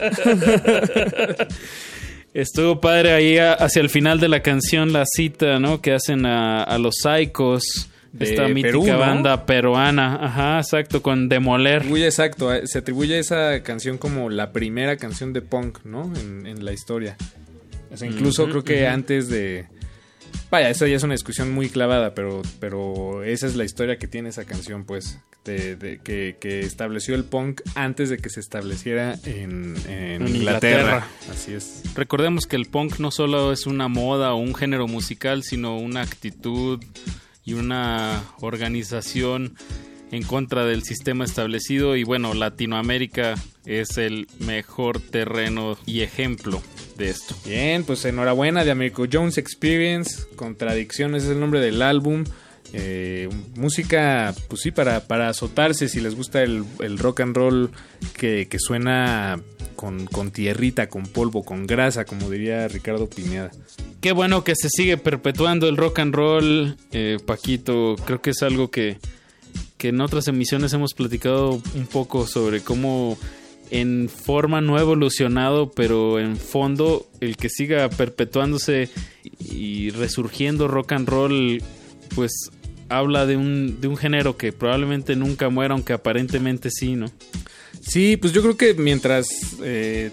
Estuvo 2.35 2.81
padre 2.81 3.12
ahí 3.12 3.39
a- 3.39 3.52
hacia 3.55 3.81
el 3.81 3.89
final 3.90 4.19
de 4.20 4.28
la 4.28 4.43
canción 4.43 4.93
la 4.93 5.05
cita, 5.06 5.59
¿no? 5.61 5.81
Que 5.81 5.93
hacen 5.93 6.27
a, 6.27 6.62
a 6.65 6.78
los 6.78 6.97
Psychos, 7.01 7.89
De 8.12 8.24
esta 8.27 8.48
mítica 8.48 8.69
Perú, 8.69 8.86
¿no? 8.86 8.98
banda 8.98 9.47
peruana. 9.47 10.19
Ajá, 10.20 10.59
exacto, 10.59 11.01
con 11.01 11.28
Demoler. 11.28 11.85
Muy 11.85 12.02
exacto. 12.02 12.52
eh, 12.52 12.66
Se 12.66 12.78
atribuye 12.78 13.15
a 13.16 13.19
esa 13.20 13.62
canción 13.62 13.98
como 13.98 14.31
la 14.31 14.52
primera 14.52 14.97
canción 14.97 15.32
de 15.32 15.43
punk, 15.43 15.78
¿no? 15.85 16.12
En, 16.20 16.47
en 16.47 16.65
la 16.65 16.73
historia. 16.73 17.16
O 17.93 17.97
sea, 17.97 18.09
incluso 18.09 18.48
creo 18.48 18.65
que 18.65 18.89
antes 18.89 19.28
de... 19.28 19.66
Vaya, 20.51 20.69
esa 20.70 20.89
ya 20.89 20.97
es 20.97 21.02
una 21.05 21.15
discusión 21.15 21.52
muy 21.52 21.69
clavada, 21.69 22.15
pero, 22.15 22.43
pero 22.59 23.23
esa 23.23 23.47
es 23.47 23.55
la 23.55 23.65
historia 23.65 23.97
que 23.98 24.09
tiene 24.09 24.31
esa 24.31 24.44
canción, 24.44 24.85
pues, 24.85 25.19
de, 25.44 25.76
de- 25.76 25.98
que, 25.98 26.36
que 26.40 26.60
estableció 26.60 27.14
el 27.14 27.24
punk 27.24 27.60
antes 27.74 28.08
de 28.10 28.18
que 28.18 28.30
se 28.30 28.40
estableciera 28.40 29.14
en, 29.24 29.74
en 29.88 30.22
En 30.22 30.28
Inglaterra. 30.36 30.80
Inglaterra. 30.80 31.08
Así 31.30 31.52
es. 31.52 31.82
Recordemos 31.94 32.46
que 32.46 32.56
el 32.56 32.66
punk 32.66 32.98
no 32.98 33.10
solo 33.10 33.52
es 33.52 33.66
una 33.66 33.88
moda 33.88 34.32
o 34.34 34.36
un 34.36 34.54
género 34.54 34.86
musical, 34.88 35.42
sino 35.42 35.76
una 35.78 36.02
actitud 36.02 36.82
y 37.44 37.52
una 37.54 38.22
organización 38.40 39.54
en 40.10 40.22
contra 40.22 40.64
del 40.64 40.82
sistema 40.84 41.24
establecido. 41.24 41.96
Y 41.96 42.04
bueno, 42.04 42.32
Latinoamérica 42.34 43.34
es 43.66 43.98
el 43.98 44.26
mejor 44.38 45.00
terreno 45.00 45.76
y 45.86 46.00
ejemplo 46.00 46.62
de 46.96 47.10
esto. 47.10 47.34
Bien, 47.44 47.84
pues 47.84 48.04
enhorabuena 48.04 48.64
de 48.64 48.70
Americo 48.70 49.04
Jones 49.12 49.36
Experience. 49.38 50.24
Contradicciones 50.36 51.24
es 51.24 51.30
el 51.30 51.40
nombre 51.40 51.60
del 51.60 51.82
álbum. 51.82 52.24
Eh, 52.76 53.28
música, 53.55 54.34
pues 54.48 54.62
sí, 54.62 54.72
para, 54.72 55.06
para 55.06 55.28
azotarse 55.28 55.88
si 55.88 56.01
les 56.01 56.16
gusta 56.16 56.42
el, 56.42 56.64
rock 56.98 57.20
and 57.20 57.36
roll 57.36 57.70
que, 58.16 58.48
que 58.48 58.59
suena 58.59 59.40
con, 59.76 60.06
con 60.06 60.32
tierrita, 60.32 60.88
con 60.88 61.05
polvo, 61.05 61.44
con 61.44 61.68
grasa, 61.68 62.05
como 62.05 62.28
diría 62.28 62.66
Ricardo 62.66 63.09
Pineada. 63.09 63.52
Qué 64.01 64.10
bueno 64.10 64.42
que 64.42 64.56
se 64.56 64.68
sigue 64.70 64.96
perpetuando 64.96 65.68
el 65.68 65.76
rock 65.76 66.01
and 66.01 66.14
roll, 66.16 66.76
eh, 66.90 67.18
Paquito. 67.24 67.94
Creo 68.05 68.20
que 68.20 68.30
es 68.30 68.42
algo 68.42 68.72
que, 68.72 68.98
que 69.78 69.90
en 69.90 70.01
otras 70.01 70.26
emisiones 70.26 70.72
hemos 70.72 70.94
platicado 70.94 71.62
un 71.76 71.86
poco 71.86 72.26
sobre 72.26 72.60
cómo 72.60 73.16
en 73.70 74.09
forma 74.09 74.60
no 74.60 74.76
ha 74.76 74.80
evolucionado, 74.80 75.70
pero 75.70 76.18
en 76.18 76.36
fondo 76.36 77.06
el 77.20 77.36
que 77.36 77.48
siga 77.48 77.88
perpetuándose 77.88 78.90
y 79.38 79.90
resurgiendo 79.90 80.66
rock 80.66 80.92
and 80.92 81.09
roll, 81.09 81.62
pues 82.16 82.51
habla 82.89 83.27
de 83.27 83.36
un, 83.36 83.81
de 83.81 83.89
un 83.89 83.97
género 83.97 84.36
que 84.36 84.52
probablemente 84.52 85.16
nunca 85.16 85.48
muera, 85.48 85.74
aunque 85.74 85.93
aparentemente 85.93 86.70
sí, 86.70 86.94
¿no? 86.94 87.11
Sí, 87.81 88.16
pues 88.16 88.32
yo 88.32 88.43
creo 88.43 88.56
que 88.56 88.74
mientras, 88.74 89.27
eh, 89.62 90.11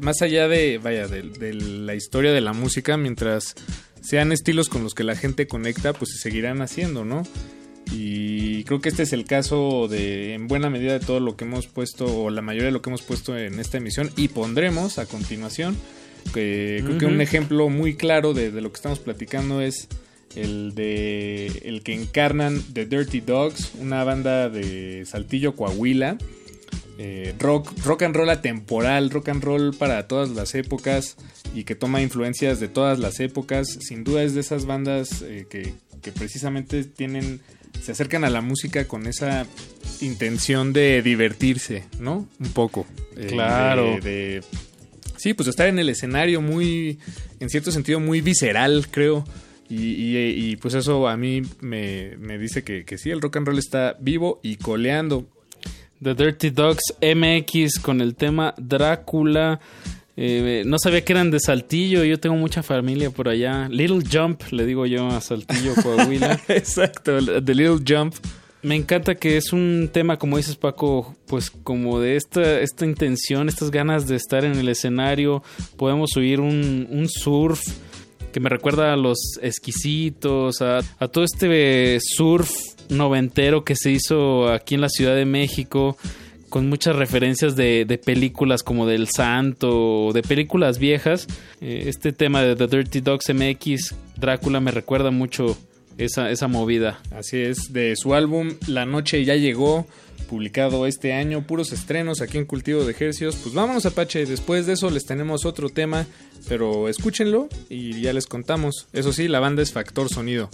más 0.00 0.22
allá 0.22 0.48
de, 0.48 0.78
vaya, 0.78 1.06
de, 1.06 1.22
de 1.22 1.52
la 1.52 1.94
historia 1.94 2.32
de 2.32 2.40
la 2.40 2.52
música, 2.52 2.96
mientras 2.96 3.54
sean 4.00 4.32
estilos 4.32 4.68
con 4.68 4.82
los 4.82 4.94
que 4.94 5.04
la 5.04 5.16
gente 5.16 5.46
conecta, 5.46 5.92
pues 5.92 6.12
se 6.12 6.18
seguirán 6.18 6.62
haciendo, 6.62 7.04
¿no? 7.04 7.24
Y 7.92 8.64
creo 8.64 8.80
que 8.80 8.90
este 8.90 9.02
es 9.02 9.12
el 9.12 9.24
caso 9.24 9.88
de, 9.88 10.34
en 10.34 10.46
buena 10.46 10.70
medida, 10.70 10.92
de 10.98 11.04
todo 11.04 11.20
lo 11.20 11.36
que 11.36 11.44
hemos 11.44 11.66
puesto, 11.66 12.04
o 12.04 12.30
la 12.30 12.42
mayoría 12.42 12.66
de 12.66 12.72
lo 12.72 12.82
que 12.82 12.90
hemos 12.90 13.02
puesto 13.02 13.36
en 13.36 13.58
esta 13.60 13.78
emisión 13.78 14.10
y 14.16 14.28
pondremos 14.28 14.98
a 14.98 15.06
continuación. 15.06 15.76
Que 16.34 16.82
creo 16.84 16.98
que 16.98 17.06
un 17.06 17.22
ejemplo 17.22 17.70
muy 17.70 17.94
claro 17.96 18.34
de, 18.34 18.50
de 18.50 18.60
lo 18.60 18.70
que 18.70 18.76
estamos 18.76 18.98
platicando 18.98 19.62
es 19.62 19.88
el 20.36 20.74
de 20.74 21.46
el 21.64 21.82
que 21.82 21.94
encarnan 21.94 22.62
The 22.72 22.86
Dirty 22.86 23.20
Dogs, 23.20 23.72
una 23.80 24.04
banda 24.04 24.48
de 24.48 25.04
Saltillo, 25.06 25.54
Coahuila. 25.56 26.18
Eh, 27.00 27.32
rock, 27.38 27.70
rock 27.84 28.02
and 28.02 28.16
roll 28.16 28.28
atemporal, 28.28 29.10
rock 29.10 29.28
and 29.28 29.42
roll 29.44 29.72
para 29.72 30.08
todas 30.08 30.30
las 30.30 30.56
épocas 30.56 31.16
y 31.54 31.62
que 31.62 31.76
toma 31.76 32.02
influencias 32.02 32.58
de 32.58 32.66
todas 32.66 32.98
las 32.98 33.20
épocas. 33.20 33.68
Sin 33.80 34.02
duda 34.02 34.24
es 34.24 34.34
de 34.34 34.40
esas 34.40 34.66
bandas 34.66 35.22
eh, 35.22 35.46
que, 35.48 35.74
que 36.02 36.10
precisamente 36.10 36.82
tienen, 36.82 37.40
se 37.80 37.92
acercan 37.92 38.24
a 38.24 38.30
la 38.30 38.40
música 38.40 38.88
con 38.88 39.06
esa 39.06 39.46
intención 40.00 40.72
de 40.72 41.00
divertirse, 41.02 41.84
¿no? 42.00 42.28
Un 42.40 42.48
poco. 42.52 42.84
Eh, 43.16 43.26
Claro. 43.28 43.98
de- 44.02 44.10
de- 44.10 44.42
sí, 45.16 45.34
pues 45.34 45.48
estar 45.48 45.68
en 45.68 45.78
el 45.78 45.88
escenario 45.90 46.40
muy, 46.40 46.98
en 47.38 47.48
cierto 47.48 47.70
sentido, 47.70 48.00
muy 48.00 48.20
visceral, 48.22 48.88
creo. 48.90 49.24
Y, 49.70 49.76
y- 50.16 50.50
y, 50.52 50.56
pues 50.56 50.74
eso 50.74 51.08
a 51.08 51.16
mí 51.16 51.42
me, 51.60 52.16
me 52.18 52.38
dice 52.38 52.64
que, 52.64 52.84
que 52.84 52.96
sí, 52.98 53.10
el 53.10 53.20
rock 53.20 53.36
and 53.36 53.46
roll 53.48 53.58
está 53.58 53.96
vivo 54.00 54.40
y 54.42 54.56
coleando. 54.56 55.26
The 56.02 56.14
Dirty 56.14 56.50
Dogs 56.50 56.94
MX 57.02 57.78
con 57.80 58.00
el 58.00 58.14
tema 58.14 58.54
Drácula. 58.56 59.60
Eh, 60.16 60.62
no 60.66 60.78
sabía 60.78 61.04
que 61.04 61.12
eran 61.12 61.30
de 61.30 61.38
Saltillo, 61.38 62.02
yo 62.04 62.18
tengo 62.18 62.36
mucha 62.36 62.62
familia 62.62 63.10
por 63.10 63.28
allá. 63.28 63.68
Little 63.68 64.02
Jump, 64.10 64.42
le 64.52 64.64
digo 64.66 64.86
yo 64.86 65.06
a 65.08 65.20
Saltillo, 65.20 65.74
Coahuila. 65.82 66.40
Exacto, 66.48 67.18
The 67.42 67.54
Little 67.54 67.80
Jump. 67.86 68.14
Me 68.62 68.74
encanta 68.74 69.14
que 69.14 69.36
es 69.36 69.52
un 69.52 69.88
tema, 69.92 70.16
como 70.18 70.36
dices 70.36 70.56
Paco, 70.56 71.14
pues 71.28 71.50
como 71.50 72.00
de 72.00 72.16
esta, 72.16 72.58
esta 72.60 72.84
intención, 72.84 73.48
estas 73.48 73.70
ganas 73.70 74.08
de 74.08 74.16
estar 74.16 74.44
en 74.44 74.56
el 74.56 74.68
escenario. 74.68 75.44
Podemos 75.76 76.16
oír 76.16 76.40
un, 76.40 76.88
un 76.90 77.08
surf 77.08 77.60
que 78.32 78.40
me 78.40 78.48
recuerda 78.48 78.92
a 78.92 78.96
los 78.96 79.38
exquisitos, 79.42 80.60
a, 80.62 80.80
todo 81.08 81.24
este 81.24 81.98
surf 82.00 82.50
noventero 82.88 83.64
que 83.64 83.76
se 83.76 83.90
hizo 83.90 84.48
aquí 84.48 84.74
en 84.74 84.80
la 84.80 84.88
Ciudad 84.88 85.14
de 85.14 85.24
México, 85.24 85.96
con 86.48 86.68
muchas 86.68 86.96
referencias 86.96 87.56
de, 87.56 87.84
de 87.84 87.98
películas 87.98 88.62
como 88.62 88.86
del 88.86 89.08
Santo, 89.08 90.12
de 90.12 90.22
películas 90.22 90.78
viejas. 90.78 91.26
Eh, 91.60 91.84
este 91.86 92.12
tema 92.12 92.42
de 92.42 92.56
The 92.56 92.66
Dirty 92.66 93.00
Dogs 93.00 93.32
MX, 93.32 93.94
Drácula, 94.16 94.60
me 94.60 94.70
recuerda 94.70 95.10
mucho 95.10 95.58
esa, 95.98 96.30
esa 96.30 96.48
movida. 96.48 97.00
Así 97.10 97.38
es, 97.38 97.72
de 97.72 97.94
su 97.96 98.14
álbum 98.14 98.54
La 98.66 98.86
Noche 98.86 99.24
ya 99.24 99.34
llegó, 99.34 99.86
publicado 100.28 100.86
este 100.86 101.12
año, 101.12 101.46
puros 101.46 101.72
estrenos 101.72 102.20
aquí 102.20 102.38
en 102.38 102.44
Cultivo 102.46 102.84
de 102.84 102.92
Ejercios. 102.92 103.36
Pues 103.36 103.54
vámonos 103.54 103.86
Apache, 103.86 104.24
después 104.26 104.66
de 104.66 104.74
eso 104.74 104.90
les 104.90 105.04
tenemos 105.04 105.44
otro 105.44 105.68
tema, 105.68 106.06
pero 106.48 106.88
escúchenlo 106.88 107.48
y 107.68 108.00
ya 108.00 108.12
les 108.12 108.26
contamos. 108.26 108.86
Eso 108.92 109.12
sí, 109.12 109.28
la 109.28 109.40
banda 109.40 109.62
es 109.62 109.72
Factor 109.72 110.08
Sonido. 110.08 110.48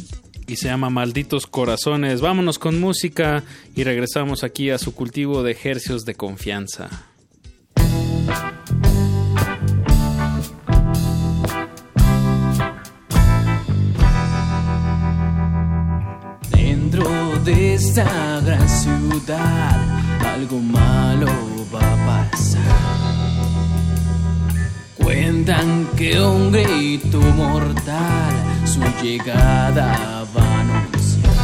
y 0.46 0.56
se 0.56 0.66
llama 0.68 0.90
Malditos 0.90 1.46
Corazones. 1.46 2.20
Vámonos 2.20 2.58
con 2.58 2.78
música 2.78 3.44
y 3.74 3.84
regresamos 3.84 4.44
aquí 4.44 4.70
a 4.70 4.78
su 4.78 4.94
cultivo 4.94 5.42
de 5.42 5.52
ejercios 5.52 6.04
de 6.04 6.14
confianza. 6.14 7.13
De 17.44 17.74
esta 17.74 18.40
gran 18.40 18.66
ciudad 18.68 19.78
algo 20.34 20.60
malo 20.60 21.26
va 21.72 21.80
a 21.80 22.30
pasar. 22.30 22.62
Cuentan 24.96 25.88
que 25.94 26.18
un 26.18 26.50
grito 26.50 27.20
mortal 27.20 28.34
su 28.64 28.80
llegada 29.02 30.24
va 30.34 30.42
a 30.42 30.60
anunciar. 30.60 31.34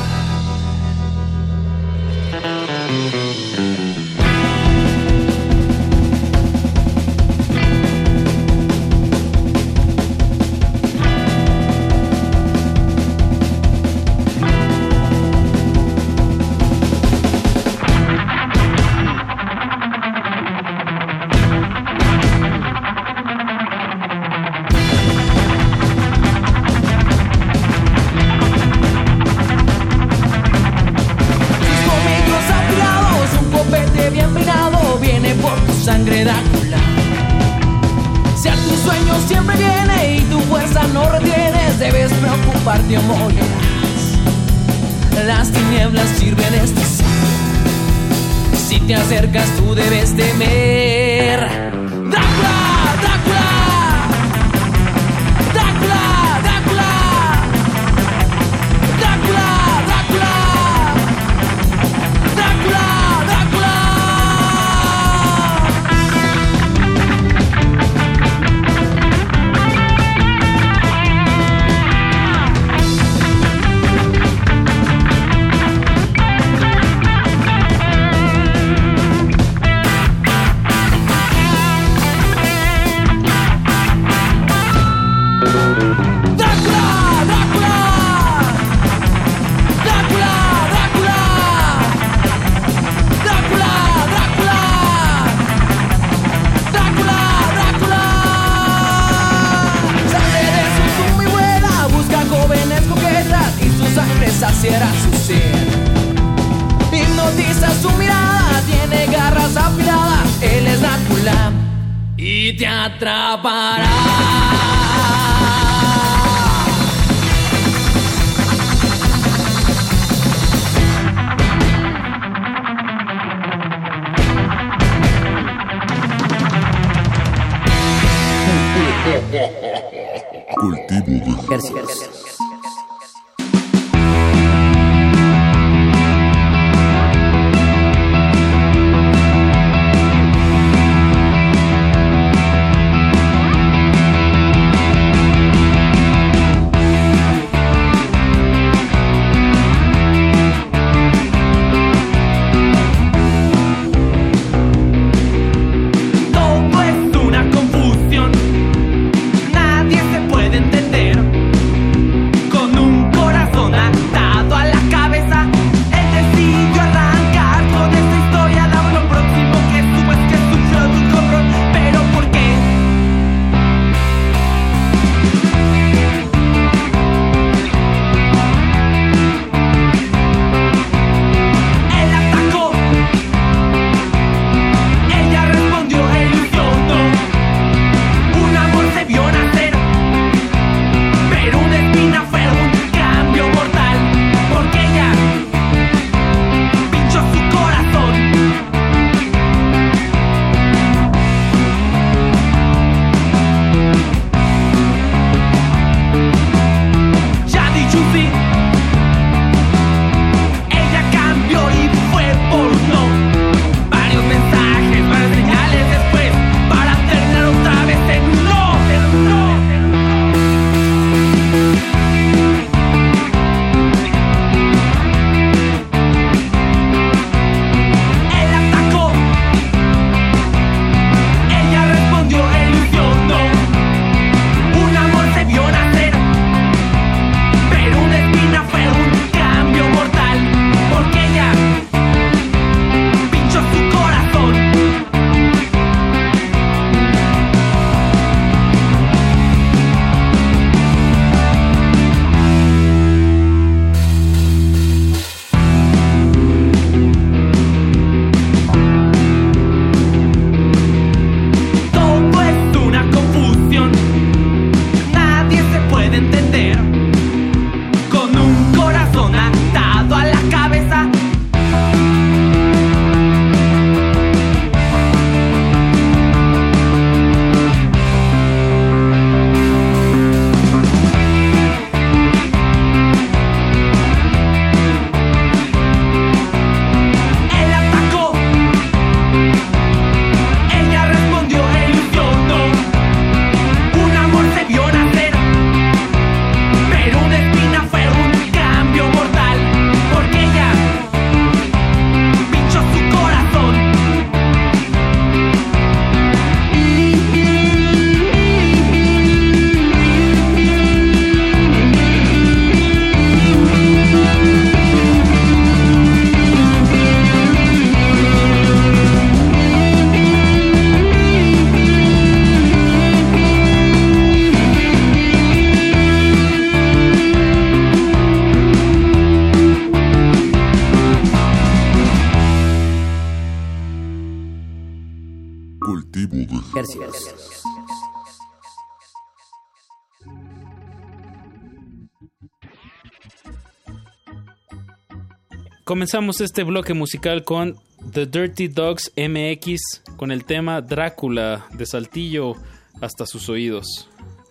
Comenzamos 346.01 346.41
este 346.41 346.65
bloque 346.65 346.95
musical 346.95 347.45
con 347.45 347.77
The 348.11 348.25
Dirty 348.25 348.69
Dogs 348.69 349.13
MX 349.19 350.01
con 350.17 350.33
el 350.33 350.47
tema 350.47 350.81
Drácula 350.81 351.67
de 351.75 351.85
Saltillo 351.85 352.55
hasta 353.03 353.27
sus 353.27 353.51
oídos. 353.51 354.09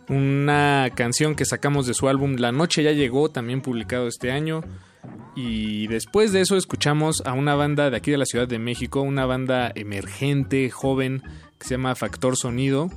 Una 0.09 0.91
canción 0.93 1.33
que 1.33 1.45
sacamos 1.45 1.87
de 1.87 1.95
su 1.95 2.07
álbum 2.07 2.35
La 2.35 2.51
Noche 2.51 2.83
ya 2.83 2.91
llegó, 2.91 3.31
también 3.31 3.61
publicado 3.61 4.07
este 4.07 4.31
año. 4.31 4.61
Y 5.35 5.87
después 5.87 6.31
de 6.31 6.41
eso 6.41 6.55
escuchamos 6.55 7.23
a 7.25 7.33
una 7.33 7.55
banda 7.55 7.89
de 7.89 7.97
aquí 7.97 8.11
de 8.11 8.19
la 8.19 8.27
Ciudad 8.27 8.47
de 8.47 8.59
México, 8.59 9.01
una 9.01 9.25
banda 9.25 9.71
emergente, 9.73 10.69
joven, 10.69 11.23
que 11.57 11.65
se 11.65 11.73
llama 11.73 11.95
Factor 11.95 12.37
Sonido. 12.37 12.91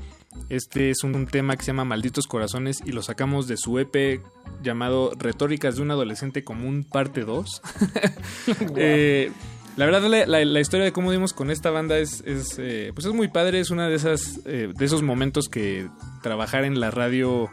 Este 0.49 0.91
es 0.91 1.03
un 1.05 1.27
tema 1.27 1.57
que 1.57 1.63
se 1.63 1.69
llama 1.69 1.85
Malditos 1.85 2.27
Corazones 2.27 2.83
y 2.85 2.93
lo 2.93 3.03
sacamos 3.03 3.47
de 3.49 3.57
su 3.57 3.79
EP 3.79 4.21
llamado 4.63 5.13
Retóricas 5.19 5.77
de 5.77 5.83
un 5.83 5.91
Adolescente 5.91 6.45
Común, 6.45 6.85
parte 6.85 7.23
2. 7.23 7.63
eh, 8.77 9.33
la 9.77 9.87
verdad, 9.87 10.03
la, 10.03 10.45
la, 10.45 10.61
historia 10.61 10.85
de 10.85 10.93
cómo 10.93 11.11
dimos 11.11 11.33
con 11.33 11.51
esta 11.51 11.71
banda 11.71 11.99
es, 11.99 12.23
es 12.27 12.59
eh, 12.59 12.93
pues 12.95 13.07
es 13.07 13.15
muy 13.15 13.29
padre. 13.29 13.59
Es 13.59 13.71
una 13.71 13.89
de 13.89 13.95
esas 13.95 14.41
eh, 14.45 14.71
de 14.75 14.85
esos 14.85 15.03
momentos 15.03 15.49
que 15.49 15.89
trabajar 16.23 16.65
en 16.65 16.79
la 16.79 16.91
radio 16.91 17.51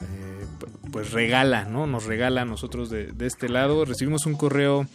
eh, 0.00 0.46
pues 0.92 1.10
regala, 1.10 1.64
¿no? 1.64 1.88
Nos 1.88 2.04
regala 2.04 2.42
a 2.42 2.44
nosotros 2.44 2.88
de, 2.88 3.06
de, 3.06 3.26
este 3.26 3.48
lado. 3.48 3.84
Recibimos 3.84 4.26
un 4.26 4.36
correo 4.36 4.86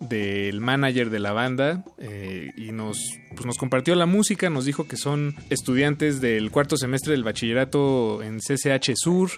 del 0.00 0.60
manager 0.60 1.10
de 1.10 1.18
la 1.18 1.32
banda 1.32 1.84
eh, 1.98 2.52
y 2.56 2.72
nos, 2.72 2.98
pues 3.34 3.44
nos 3.44 3.58
compartió 3.58 3.94
la 3.94 4.06
música, 4.06 4.48
nos 4.50 4.64
dijo 4.64 4.88
que 4.88 4.96
son 4.96 5.36
estudiantes 5.50 6.20
del 6.20 6.50
cuarto 6.50 6.76
semestre 6.76 7.12
del 7.12 7.22
bachillerato 7.22 8.22
en 8.22 8.38
CCH 8.38 8.92
Sur. 8.94 9.30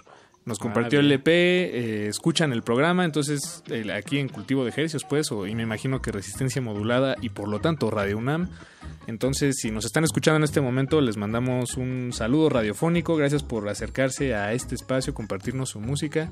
Nos 0.45 0.59
compartió 0.59 0.99
el 0.99 1.09
EP, 1.09 1.27
eh, 1.27 2.07
escuchan 2.07 2.51
el 2.51 2.63
programa, 2.63 3.05
entonces 3.05 3.63
aquí 3.95 4.19
en 4.19 4.27
Cultivo 4.27 4.65
de 4.65 4.71
Ejercicios, 4.71 5.05
pues, 5.09 5.31
o, 5.31 5.47
y 5.47 5.55
me 5.55 5.63
imagino 5.63 6.01
que 6.01 6.11
Resistencia 6.11 6.61
Modulada 6.61 7.15
y 7.21 7.29
por 7.29 7.47
lo 7.47 7.61
tanto 7.61 7.89
Radio 7.89 8.17
UNAM. 8.17 8.49
Entonces, 9.07 9.55
si 9.57 9.71
nos 9.71 9.85
están 9.85 10.03
escuchando 10.03 10.37
en 10.37 10.43
este 10.43 10.59
momento, 10.59 10.99
les 10.99 11.15
mandamos 11.15 11.75
un 11.77 12.11
saludo 12.13 12.49
radiofónico. 12.49 13.15
Gracias 13.15 13.41
por 13.41 13.67
acercarse 13.69 14.35
a 14.35 14.51
este 14.53 14.75
espacio, 14.75 15.13
compartirnos 15.13 15.69
su 15.69 15.79
música 15.79 16.29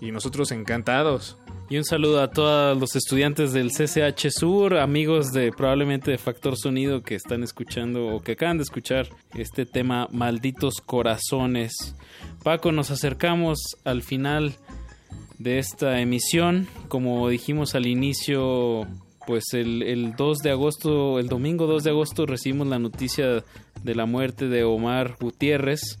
y 0.00 0.10
nosotros 0.10 0.52
encantados. 0.52 1.36
Y 1.70 1.78
un 1.78 1.84
saludo 1.84 2.20
a 2.20 2.32
todos 2.32 2.76
los 2.76 2.96
estudiantes 2.96 3.52
del 3.52 3.70
CCH 3.70 4.30
Sur, 4.30 4.76
amigos 4.76 5.30
de 5.30 5.52
probablemente 5.52 6.10
de 6.10 6.18
Factor 6.18 6.56
Sonido 6.56 7.04
que 7.04 7.14
están 7.14 7.44
escuchando 7.44 8.08
o 8.08 8.20
que 8.22 8.32
acaban 8.32 8.56
de 8.56 8.64
escuchar 8.64 9.08
este 9.34 9.66
tema 9.66 10.08
Malditos 10.10 10.80
Corazones. 10.84 11.94
Paco, 12.42 12.72
nos 12.72 12.90
acercamos 12.90 13.76
al 13.84 14.02
final 14.02 14.56
de 15.38 15.60
esta 15.60 16.00
emisión. 16.00 16.66
Como 16.88 17.28
dijimos 17.28 17.76
al 17.76 17.86
inicio, 17.86 18.88
pues 19.24 19.44
el, 19.52 19.84
el, 19.84 20.16
2 20.16 20.38
de 20.38 20.50
agosto, 20.50 21.20
el 21.20 21.28
domingo 21.28 21.68
2 21.68 21.84
de 21.84 21.90
agosto 21.90 22.26
recibimos 22.26 22.66
la 22.66 22.80
noticia 22.80 23.44
de 23.84 23.94
la 23.94 24.06
muerte 24.06 24.48
de 24.48 24.64
Omar 24.64 25.14
Gutiérrez. 25.20 26.00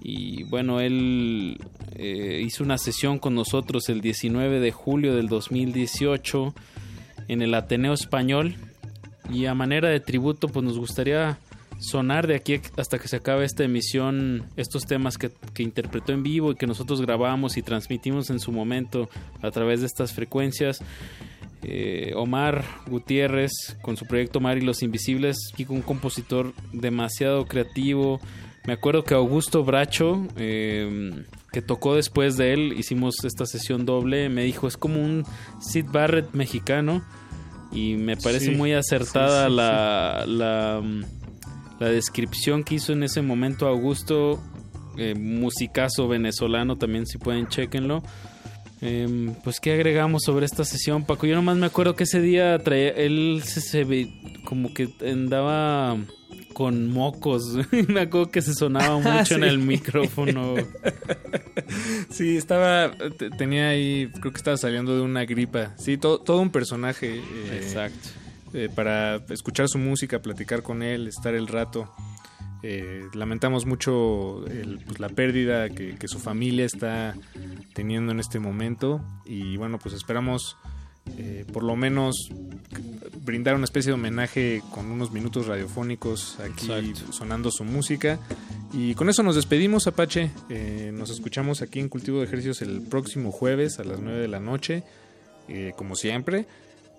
Y 0.00 0.44
bueno, 0.44 0.80
él 0.80 1.58
eh, 1.96 2.42
hizo 2.44 2.64
una 2.64 2.78
sesión 2.78 3.18
con 3.18 3.34
nosotros 3.34 3.88
el 3.88 4.00
19 4.00 4.60
de 4.60 4.72
julio 4.72 5.14
del 5.14 5.28
2018 5.28 6.54
en 7.28 7.42
el 7.42 7.54
Ateneo 7.54 7.92
Español. 7.92 8.56
Y 9.30 9.46
a 9.46 9.54
manera 9.54 9.88
de 9.88 10.00
tributo, 10.00 10.48
pues 10.48 10.64
nos 10.64 10.78
gustaría 10.78 11.38
sonar 11.78 12.26
de 12.26 12.34
aquí 12.34 12.60
hasta 12.76 12.98
que 12.98 13.08
se 13.08 13.16
acabe 13.16 13.44
esta 13.44 13.64
emisión 13.64 14.44
estos 14.56 14.84
temas 14.84 15.16
que, 15.16 15.30
que, 15.54 15.62
interpretó 15.62 16.12
en 16.12 16.22
vivo 16.22 16.52
y 16.52 16.54
que 16.54 16.66
nosotros 16.66 17.00
grabamos 17.00 17.56
y 17.56 17.62
transmitimos 17.62 18.28
en 18.28 18.38
su 18.38 18.52
momento 18.52 19.08
a 19.40 19.50
través 19.50 19.80
de 19.80 19.86
estas 19.86 20.12
frecuencias. 20.12 20.82
Eh, 21.62 22.12
Omar 22.16 22.64
Gutiérrez 22.86 23.76
con 23.82 23.98
su 23.98 24.06
proyecto 24.06 24.38
Omar 24.38 24.56
y 24.56 24.62
los 24.62 24.82
Invisibles, 24.82 25.36
y 25.58 25.70
un 25.70 25.82
compositor 25.82 26.54
demasiado 26.72 27.44
creativo. 27.46 28.20
Me 28.66 28.74
acuerdo 28.74 29.04
que 29.04 29.14
Augusto 29.14 29.64
Bracho, 29.64 30.26
eh, 30.36 31.24
que 31.52 31.62
tocó 31.62 31.94
después 31.94 32.36
de 32.36 32.52
él, 32.52 32.74
hicimos 32.78 33.24
esta 33.24 33.46
sesión 33.46 33.86
doble, 33.86 34.28
me 34.28 34.44
dijo 34.44 34.68
es 34.68 34.76
como 34.76 35.02
un 35.02 35.24
Sid 35.60 35.86
Barrett 35.90 36.34
mexicano 36.34 37.02
y 37.72 37.94
me 37.96 38.16
parece 38.16 38.46
sí, 38.46 38.56
muy 38.56 38.72
acertada 38.72 39.46
sí, 39.46 39.50
sí, 39.50 39.56
la, 39.56 40.24
la 40.26 40.82
la 41.80 41.88
descripción 41.88 42.62
que 42.62 42.76
hizo 42.76 42.92
en 42.92 43.02
ese 43.02 43.22
momento 43.22 43.66
Augusto, 43.66 44.38
eh, 44.98 45.14
musicazo 45.14 46.06
venezolano, 46.06 46.76
también 46.76 47.06
si 47.06 47.16
pueden 47.16 47.48
chequenlo. 47.48 48.02
Eh, 48.82 49.34
pues 49.42 49.60
qué 49.60 49.72
agregamos 49.72 50.22
sobre 50.24 50.44
esta 50.44 50.64
sesión, 50.64 51.04
Paco. 51.04 51.26
Yo 51.26 51.34
nomás 51.34 51.56
me 51.56 51.66
acuerdo 51.66 51.96
que 51.96 52.04
ese 52.04 52.20
día 52.20 52.58
traía, 52.58 52.90
él 52.90 53.42
se, 53.44 53.62
se 53.62 53.84
ve 53.84 54.12
como 54.44 54.74
que 54.74 54.90
andaba 55.00 55.96
con 56.52 56.90
mocos. 56.90 57.56
me 57.88 58.00
acuerdo 58.00 58.30
que 58.30 58.42
se 58.42 58.54
sonaba 58.54 58.98
mucho 58.98 59.34
en 59.36 59.44
el 59.44 59.58
micrófono. 59.58 60.54
sí, 62.10 62.36
estaba, 62.36 62.92
tenía 63.38 63.68
ahí, 63.68 64.10
creo 64.20 64.32
que 64.32 64.38
estaba 64.38 64.56
saliendo 64.56 64.96
de 64.96 65.02
una 65.02 65.24
gripa. 65.24 65.74
Sí, 65.78 65.96
todo, 65.96 66.18
todo 66.18 66.40
un 66.40 66.50
personaje. 66.50 67.16
Eh, 67.16 67.60
Exacto 67.62 68.20
eh, 68.52 68.68
para 68.74 69.16
escuchar 69.28 69.68
su 69.68 69.78
música, 69.78 70.20
platicar 70.20 70.62
con 70.62 70.82
él, 70.82 71.06
estar 71.06 71.34
el 71.34 71.46
rato. 71.46 71.92
Eh, 72.62 73.04
lamentamos 73.14 73.64
mucho 73.64 74.44
el, 74.46 74.80
pues, 74.84 74.98
la 74.98 75.08
pérdida 75.08 75.70
que, 75.70 75.96
que, 75.96 76.08
su 76.08 76.18
familia 76.18 76.66
está 76.66 77.14
teniendo 77.74 78.12
en 78.12 78.20
este 78.20 78.38
momento 78.38 79.00
y 79.24 79.56
bueno, 79.56 79.78
pues 79.78 79.94
esperamos 79.94 80.58
eh, 81.16 81.44
por 81.52 81.62
lo 81.62 81.76
menos 81.76 82.30
brindar 83.22 83.54
una 83.54 83.64
especie 83.64 83.90
de 83.90 83.94
homenaje 83.94 84.62
con 84.70 84.90
unos 84.90 85.12
minutos 85.12 85.46
radiofónicos 85.46 86.38
aquí 86.40 86.70
Exacto. 86.70 87.12
sonando 87.12 87.50
su 87.50 87.64
música. 87.64 88.18
Y 88.72 88.94
con 88.94 89.08
eso 89.08 89.22
nos 89.22 89.36
despedimos, 89.36 89.86
Apache. 89.86 90.30
Eh, 90.48 90.90
nos 90.94 91.10
escuchamos 91.10 91.62
aquí 91.62 91.80
en 91.80 91.88
Cultivo 91.88 92.18
de 92.18 92.24
Ejercicios 92.24 92.62
el 92.62 92.82
próximo 92.82 93.32
jueves 93.32 93.78
a 93.78 93.84
las 93.84 94.00
9 94.00 94.20
de 94.20 94.28
la 94.28 94.40
noche, 94.40 94.84
como 95.76 95.96
siempre 95.96 96.46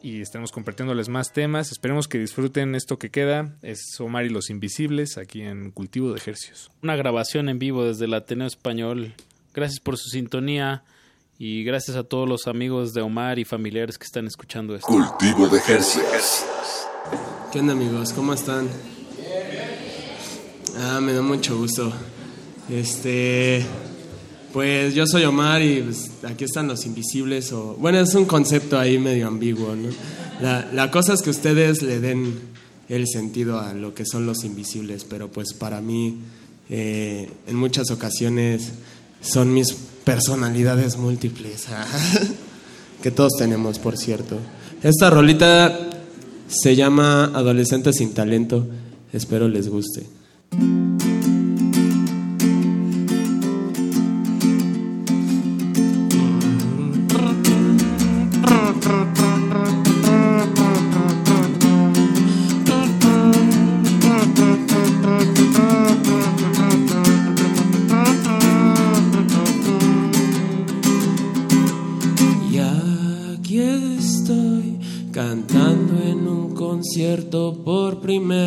y 0.04 0.22
estaremos 0.22 0.52
compartiéndoles 0.52 1.10
más 1.10 1.32
temas. 1.32 1.72
Esperemos 1.72 2.08
que 2.08 2.18
disfruten 2.18 2.76
esto 2.76 2.98
que 2.98 3.10
queda. 3.10 3.56
Es 3.62 4.00
Omar 4.00 4.26
y 4.26 4.30
los 4.30 4.50
Invisibles 4.50 5.18
aquí 5.18 5.42
en 5.42 5.72
Cultivo 5.72 6.12
de 6.12 6.18
Ejercios. 6.18 6.72
Una 6.82 6.96
grabación 6.96 7.50
en 7.50 7.60
vivo 7.60 7.86
desde 7.86 8.06
el 8.06 8.14
Ateneo 8.14 8.48
Español. 8.48 9.14
Gracias 9.54 9.80
por 9.80 9.98
su 9.98 10.10
sintonía 10.10 10.84
y 11.44 11.64
gracias 11.64 11.98
a 11.98 12.04
todos 12.04 12.30
los 12.30 12.46
amigos 12.46 12.94
de 12.94 13.02
Omar 13.02 13.40
y 13.40 13.46
familiares 13.46 13.98
que 13.98 14.06
están 14.06 14.28
escuchando 14.28 14.76
esto. 14.76 14.86
Cultivo 14.86 15.48
de 15.50 15.58
Ejercios. 15.58 16.46
¿Qué 17.52 17.60
onda 17.60 17.74
amigos? 17.74 18.14
¿Cómo 18.14 18.32
están? 18.32 18.70
Ah, 20.78 21.00
me 21.02 21.14
da 21.14 21.24
mucho 21.24 21.58
gusto. 21.58 21.92
Este, 22.70 23.66
pues 24.54 24.94
yo 24.94 25.08
soy 25.08 25.24
Omar 25.24 25.64
y 25.64 25.82
pues, 25.82 26.12
aquí 26.30 26.44
están 26.44 26.68
los 26.68 26.86
invisibles. 26.86 27.52
O, 27.54 27.74
bueno, 27.74 28.00
es 28.00 28.14
un 28.14 28.26
concepto 28.26 28.78
ahí 28.78 29.00
medio 29.00 29.28
ambiguo. 29.28 29.76
¿no? 29.76 29.90
La, 30.42 30.70
la, 30.72 30.92
cosa 30.92 31.16
es 31.16 31.24
que 31.24 31.32
ustedes 31.32 31.82
le 31.82 32.00
den 32.00 32.40
el 32.88 33.08
sentido 33.08 33.60
a 33.60 33.74
lo 33.74 33.96
que 33.96 34.06
son 34.06 34.28
los 34.28 34.44
invisibles, 34.44 35.06
pero 35.06 35.32
pues 35.32 35.56
para 35.56 35.82
mí 35.82 36.20
eh, 36.70 37.32
en 37.48 37.56
muchas 37.56 37.90
ocasiones 37.90 38.74
son 39.22 39.52
mis 39.52 39.76
personalidades 40.04 40.98
múltiples. 40.98 41.68
que 43.02 43.12
todos 43.12 43.34
tenemos, 43.38 43.80
por 43.80 43.98
cierto. 43.98 44.38
Esta 44.84 45.10
rolita 45.10 45.90
se 46.48 46.76
llama 46.76 47.26
Adolescente 47.26 47.94
sin 47.94 48.14
talento. 48.14 48.68
Espero 49.14 49.48
les 49.48 49.68
guste. 49.70 50.06
Por 78.20 78.41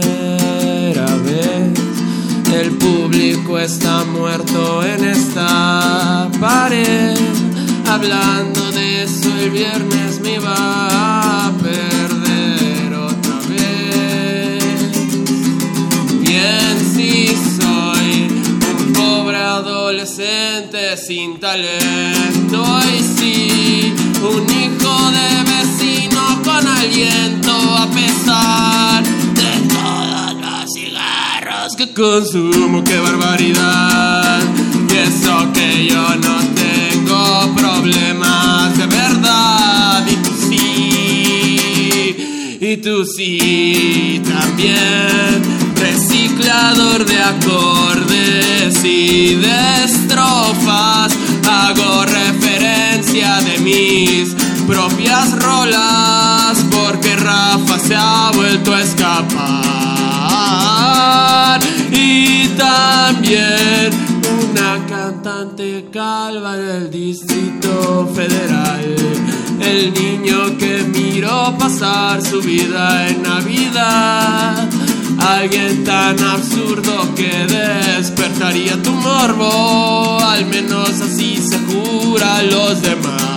consumo. 31.95 32.83
¡Qué 32.85 32.99
barbaridad! 32.99 34.41
Y 34.91 34.97
eso 34.97 35.53
que 35.53 35.87
yo 35.87 36.17
no 36.17 36.39
tengo 36.55 37.55
problemas 37.55 38.77
de 38.77 38.87
verdad. 38.87 40.05
Y 40.07 40.17
tú 40.17 40.31
sí, 40.49 42.17
y 42.61 42.77
tú 42.79 43.05
sí 43.07 44.21
también 44.25 45.43
reciclador 45.77 47.05
de 47.05 47.23
acordes 47.23 48.85
y 48.85 49.35
de 49.37 49.85
estrofas. 49.85 51.13
Hago 51.49 52.05
referencia 52.05 53.41
de 53.41 53.59
mis 53.59 54.35
propias 54.67 55.31
rolas 55.41 56.59
porque 56.71 57.15
Rafa 57.17 57.79
se 57.79 57.95
ha 57.95 58.31
vuelto 58.35 58.75
a 58.75 58.83
escapar. 58.83 59.75
También 62.57 63.91
una 64.49 64.87
cantante 64.87 65.87
calva 65.93 66.57
en 66.57 66.69
el 66.69 66.91
Distrito 66.91 68.11
Federal. 68.15 68.97
El 69.61 69.95
niño 69.95 70.59
que 70.59 70.83
miró 70.85 71.57
pasar 71.59 72.23
su 72.23 72.41
vida 72.41 73.09
en 73.09 73.23
Navidad 73.23 74.69
Alguien 75.19 75.85
tan 75.85 76.19
absurdo 76.23 77.15
que 77.15 77.47
despertaría 77.47 78.81
tu 78.83 78.93
morbo, 78.93 80.19
al 80.21 80.45
menos 80.47 81.01
así 81.01 81.37
se 81.37 81.59
jura 81.61 82.43
los 82.43 82.83
demás. 82.83 83.34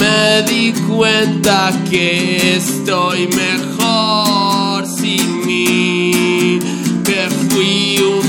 Me 0.00 0.42
di 0.42 0.72
cuenta 0.88 1.72
que 1.90 2.56
estoy 2.56 3.28
mejor 3.28 4.86
sin 4.86 5.46
mí, 5.46 6.58
que 7.04 7.28
fui 7.50 7.98
un 7.98 8.24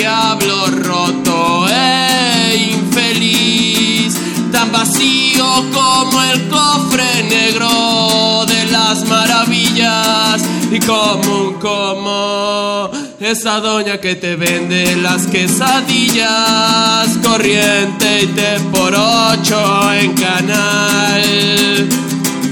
diablo 0.00 0.66
roto 0.82 1.66
e 1.68 2.72
infeliz, 2.72 4.14
tan 4.50 4.72
vacío 4.72 5.44
como 5.72 6.22
el 6.22 6.48
cofre 6.48 7.22
negro 7.28 8.46
de 8.46 8.64
las 8.72 9.06
maravillas 9.06 10.42
y 10.70 10.78
común 10.80 11.58
como 11.60 12.90
esa 13.20 13.60
doña 13.60 13.98
que 13.98 14.16
te 14.16 14.36
vende 14.36 14.96
las 14.96 15.26
quesadillas, 15.26 17.08
corriente 17.22 18.22
y 18.22 18.26
te 18.28 18.58
por 18.72 18.94
ocho 18.94 19.39
en 19.52 20.12
canal 20.14 21.88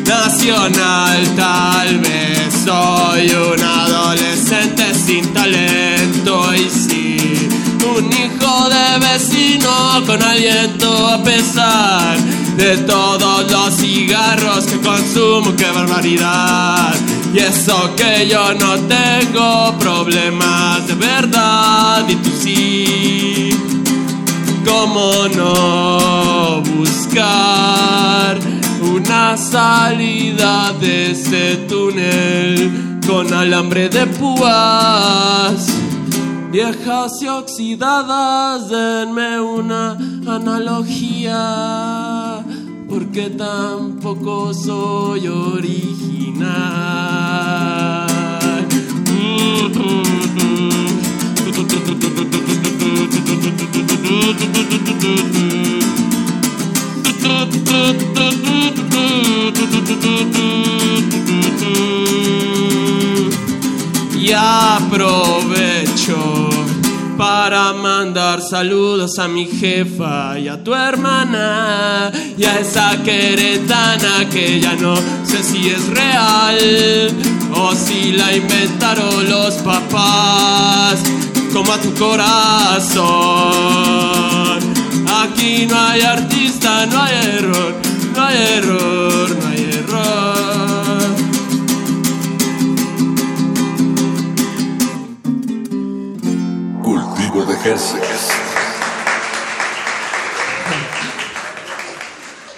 nacional. 0.05 1.35
Tal 1.37 1.99
vez 1.99 2.53
soy 2.65 3.31
un 3.31 3.63
adolescente 3.63 4.95
sin 4.95 5.33
talento 5.33 6.55
y 6.55 6.69
sí, 6.69 7.49
un 7.97 8.13
hijo 8.13 8.69
de 8.69 9.07
vecino 9.07 10.03
con 10.07 10.21
aliento 10.21 11.07
a 11.07 11.23
pesar 11.23 12.19
de 12.57 12.79
todos 12.79 13.49
los 13.49 13.77
cigarros 13.77 14.65
que 14.65 14.79
consumo. 14.81 15.55
¡Qué 15.57 15.71
barbaridad! 15.71 16.95
Y 17.33 17.39
eso 17.39 17.95
que 17.95 18.29
yo 18.29 18.55
no 18.55 18.75
tengo 18.89 19.79
problemas 19.79 20.87
de 20.89 20.95
verdad 20.95 22.09
y 22.09 22.17
tú 22.17 22.31
sí. 22.43 23.68
¿Cómo 24.79 25.27
no 25.37 26.63
buscar? 26.77 28.39
una 28.81 29.37
salida 29.37 30.73
de 30.75 31.11
ese 31.11 31.57
túnel 31.69 33.01
con 33.05 33.33
alambre 33.35 33.89
de 33.89 34.07
púas. 34.07 35.67
Viejas 36.53 37.13
y 37.23 37.27
oxidadas, 37.27 38.69
denme 38.69 39.41
una 39.41 39.99
analogía, 40.27 41.41
porque 42.89 43.31
tampoco 43.31 44.55
soy 44.55 45.27
original. 45.27 46.89
Y 64.21 64.33
aprovecho 64.33 66.17
para 67.17 67.73
mandar 67.73 68.41
saludos 68.43 69.19
a 69.19 69.27
mi 69.27 69.47
jefa 69.47 70.39
y 70.39 70.49
a 70.49 70.63
tu 70.63 70.75
hermana 70.75 72.13
y 72.37 72.45
a 72.45 72.61
esa 72.61 73.03
queretana 73.03 74.29
que 74.31 74.61
ya 74.61 74.75
no 74.75 74.97
sé 75.25 75.43
si 75.43 75.69
es 75.69 75.89
real 75.89 77.11
o 77.55 77.75
si 77.75 78.13
la 78.13 78.37
inventaron 78.37 79.29
los 79.29 79.55
papás 79.57 81.03
como 81.53 81.73
a 81.73 81.79
tu 81.79 81.95
corazón. 81.95 83.09
Aquí 85.23 85.67
no 85.67 85.77
hay 85.77 86.01
artista, 86.03 86.87
no 86.87 87.03
hay 87.03 87.15
error, 87.37 87.75
no 88.15 88.23
hay 88.23 88.37
error, 88.37 89.37
no 89.37 89.49
hay 89.49 89.71
error. 89.73 91.17
Cultivo 96.83 97.45
de 97.45 97.57
Jerces. 97.57 98.29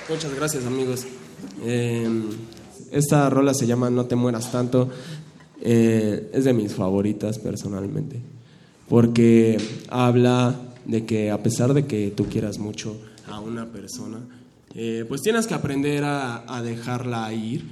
Muchas 0.08 0.34
gracias 0.34 0.66
amigos. 0.66 1.06
Em, 1.64 2.24
esta 2.90 3.30
rola 3.30 3.54
se 3.54 3.66
llama 3.66 3.90
No 3.90 4.06
te 4.06 4.16
mueras 4.16 4.50
tanto. 4.50 4.88
Eh, 5.62 6.30
es 6.32 6.44
de 6.44 6.52
mis 6.52 6.74
favoritas 6.74 7.38
personalmente. 7.38 8.20
Porque 8.90 9.56
habla 9.88 10.56
de 10.84 11.06
que 11.06 11.30
a 11.30 11.40
pesar 11.40 11.74
de 11.74 11.86
que 11.86 12.10
tú 12.10 12.26
quieras 12.26 12.58
mucho 12.58 12.96
a 13.28 13.38
una 13.38 13.66
persona, 13.66 14.18
eh, 14.74 15.04
pues 15.08 15.22
tienes 15.22 15.46
que 15.46 15.54
aprender 15.54 16.02
a, 16.04 16.60
dejarla 16.64 17.32
ir 17.32 17.64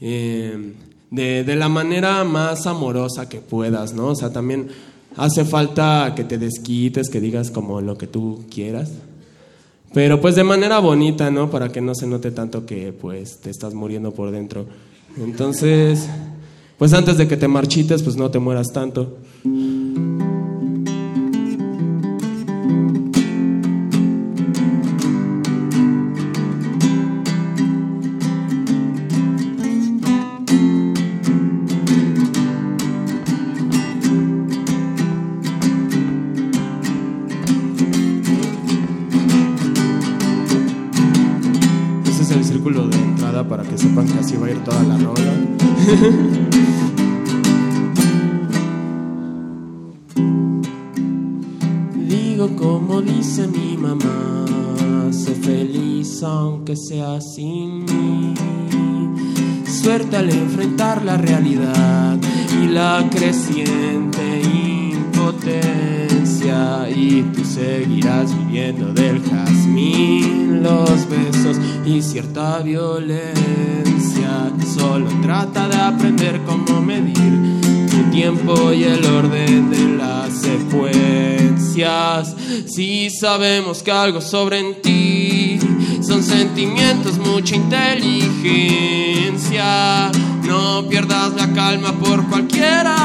eh, 0.00 0.74
de, 1.12 1.56
la 1.56 1.68
manera 1.68 2.24
más 2.24 2.66
amorosa 2.66 3.28
que 3.28 3.40
puedas, 3.40 3.94
¿no? 3.94 4.08
O 4.08 4.16
sea, 4.16 4.32
también 4.32 4.66
hace 5.16 5.44
falta 5.44 6.12
que 6.16 6.24
te 6.24 6.36
desquites, 6.36 7.10
que 7.10 7.20
digas 7.20 7.52
como 7.52 7.80
lo 7.80 7.96
que 7.96 8.08
tú 8.08 8.44
quieras. 8.52 8.90
Pero 9.94 10.20
pues 10.20 10.34
de 10.34 10.42
manera 10.42 10.80
bonita, 10.80 11.30
¿no? 11.30 11.48
Para 11.48 11.70
que 11.70 11.80
no 11.80 11.94
se 11.94 12.08
note 12.08 12.32
tanto 12.32 12.66
que 12.66 12.92
pues 12.92 13.38
te 13.38 13.50
estás 13.50 13.72
muriendo 13.72 14.12
por 14.12 14.32
dentro. 14.32 14.66
Entonces, 15.16 16.08
pues 16.76 16.92
antes 16.92 17.16
de 17.16 17.28
que 17.28 17.36
te 17.36 17.46
marchites, 17.46 18.02
pues 18.02 18.16
no 18.16 18.32
te 18.32 18.40
mueras 18.40 18.72
tanto. 18.72 19.18
Digo 52.08 52.56
como 52.56 53.02
dice 53.02 53.46
mi 53.46 53.76
mamá, 53.76 54.46
sé 55.12 55.34
feliz 55.34 56.22
aunque 56.22 56.74
sea 56.76 57.20
sin 57.20 57.84
mí. 57.84 58.32
Suerte 59.66 60.16
al 60.16 60.30
enfrentar 60.30 61.04
la 61.04 61.16
realidad 61.16 62.16
y 62.62 62.68
la 62.68 63.04
creciente 63.10 64.05
y 71.86 72.02
cierta 72.02 72.58
violencia. 72.58 73.32
Solo 74.74 75.08
trata 75.22 75.68
de 75.68 75.76
aprender 75.76 76.42
cómo 76.44 76.82
medir 76.82 77.14
tu 77.88 78.10
tiempo 78.10 78.72
y 78.72 78.82
el 78.84 79.06
orden 79.06 79.70
de 79.70 79.96
las 79.96 80.32
secuencias. 80.32 82.34
Si 82.66 83.08
sabemos 83.10 83.84
que 83.84 83.92
algo 83.92 84.20
sobre 84.20 84.74
ti 84.74 85.60
son 86.02 86.24
sentimientos, 86.24 87.18
mucha 87.18 87.54
inteligencia. 87.54 90.10
No 90.42 90.88
pierdas 90.88 91.34
la 91.34 91.52
calma 91.52 91.92
por 91.92 92.26
cualquiera 92.26 92.96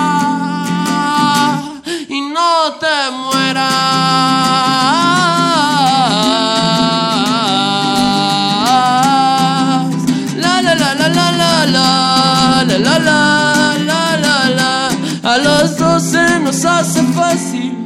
y 2.10 2.22
no 2.22 2.74
te 2.80 3.12
mueras. 3.12 5.11
La 12.84 13.00
la 13.00 13.78
la 13.90 14.18
la 14.18 14.50
la. 14.60 14.90
A 15.24 15.38
los 15.38 15.78
dos 15.78 16.04
se 16.04 16.40
nos 16.40 16.66
hace 16.66 17.02
fácil 17.14 17.82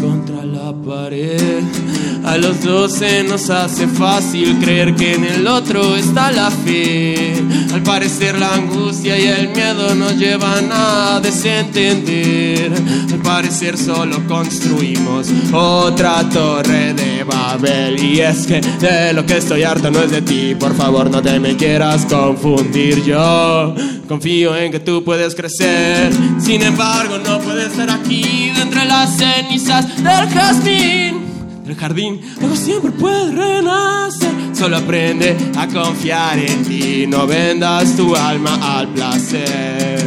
contra 0.00 0.44
la 0.44 0.72
pared. 0.72 1.62
A 2.24 2.36
los 2.36 2.62
dos 2.62 2.92
se 2.92 3.22
nos 3.24 3.50
hace 3.50 3.86
fácil 3.86 4.58
creer 4.60 4.94
que 4.94 5.14
en 5.14 5.24
el 5.24 5.46
otro 5.46 5.96
está 5.96 6.30
la 6.30 6.50
fe. 6.50 7.34
Al 7.72 7.82
parecer 7.82 8.38
la 8.38 8.54
angustia 8.54 9.18
y 9.18 9.26
el 9.26 9.48
miedo 9.48 9.94
nos 9.94 10.16
llevan 10.16 10.68
a 10.70 11.20
desentender. 11.20 12.72
Al 13.12 13.18
parecer 13.22 13.78
solo 13.78 14.26
construimos 14.26 15.28
otra 15.52 16.28
torre 16.28 16.94
de 16.94 17.24
Babel. 17.24 18.02
Y 18.02 18.20
es 18.20 18.46
que 18.46 18.60
de 18.60 19.12
lo 19.12 19.24
que 19.24 19.38
estoy 19.38 19.62
harto 19.62 19.90
no 19.90 20.00
es 20.02 20.10
de 20.10 20.22
ti. 20.22 20.54
Por 20.54 20.76
favor 20.76 21.10
no 21.10 21.22
te 21.22 21.40
me 21.40 21.56
quieras 21.56 22.04
confundir. 22.06 23.02
Yo 23.02 23.74
confío 24.06 24.56
en 24.56 24.72
que 24.72 24.80
tú 24.80 25.02
puedes 25.04 25.34
crecer. 25.34 26.12
Sin 26.38 26.62
embargo 26.62 27.18
no 27.18 27.40
puedes 27.40 27.70
estar 27.70 27.90
aquí 27.90 28.50
de 28.54 28.62
entre 28.62 28.84
las 28.84 29.16
cenizas 29.16 29.86
del 29.98 31.76
jardín, 31.76 32.20
luego 32.40 32.56
siempre 32.56 32.90
puede 32.92 33.32
renacer. 33.32 34.30
Solo 34.52 34.76
aprende 34.78 35.36
a 35.56 35.66
confiar 35.68 36.38
en 36.38 36.64
ti, 36.64 37.06
no 37.06 37.26
vendas 37.26 37.96
tu 37.96 38.14
alma 38.14 38.78
al 38.78 38.88
placer. 38.88 40.00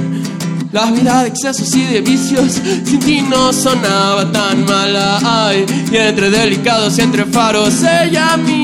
La 0.72 0.90
vida 0.92 1.22
de 1.22 1.30
excesos 1.30 1.74
y 1.76 1.84
de 1.86 2.02
vicios 2.02 2.60
sin 2.84 3.00
ti 3.00 3.22
no 3.22 3.54
sonaba 3.54 4.32
tan 4.32 4.66
mala. 4.66 5.20
Ay, 5.24 5.66
y 5.92 5.96
entre 5.96 6.30
delicados 6.32 6.98
y 6.98 7.02
entre 7.02 7.26
faros, 7.26 7.76
ella 7.84 8.34
a 8.34 8.38
mí 8.38 8.64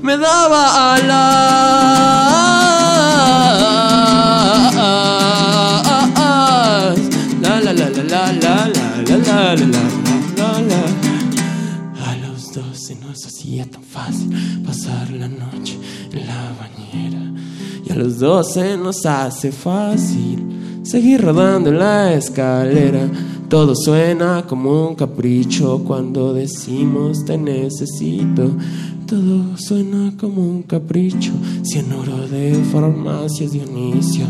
me 0.00 0.16
daba 0.16 0.94
alas. 0.94 2.47
La. 9.38 9.54
A 12.10 12.16
los 12.16 12.52
dos 12.52 12.76
se 12.76 12.96
nos 12.96 13.24
hacía 13.24 13.70
tan 13.70 13.84
fácil 13.84 14.30
pasar 14.66 15.10
la 15.10 15.28
noche 15.28 15.78
en 16.12 16.26
la 16.26 16.52
bañera. 16.58 17.32
Y 17.86 17.92
a 17.92 17.94
los 17.94 18.18
dos 18.18 18.52
se 18.54 18.76
nos 18.76 19.06
hace 19.06 19.52
fácil 19.52 20.80
seguir 20.82 21.20
rodando 21.20 21.70
en 21.70 21.78
la 21.78 22.14
escalera. 22.14 23.08
Todo 23.48 23.76
suena 23.76 24.44
como 24.44 24.88
un 24.88 24.96
capricho 24.96 25.84
cuando 25.86 26.34
decimos 26.34 27.24
te 27.24 27.38
necesito. 27.38 28.50
Todo 29.06 29.56
suena 29.56 30.14
como 30.18 30.42
un 30.42 30.64
capricho. 30.64 31.30
Cianuro 31.62 32.26
de 32.26 32.54
farmacias 32.72 33.52
Dionisio. 33.52 34.26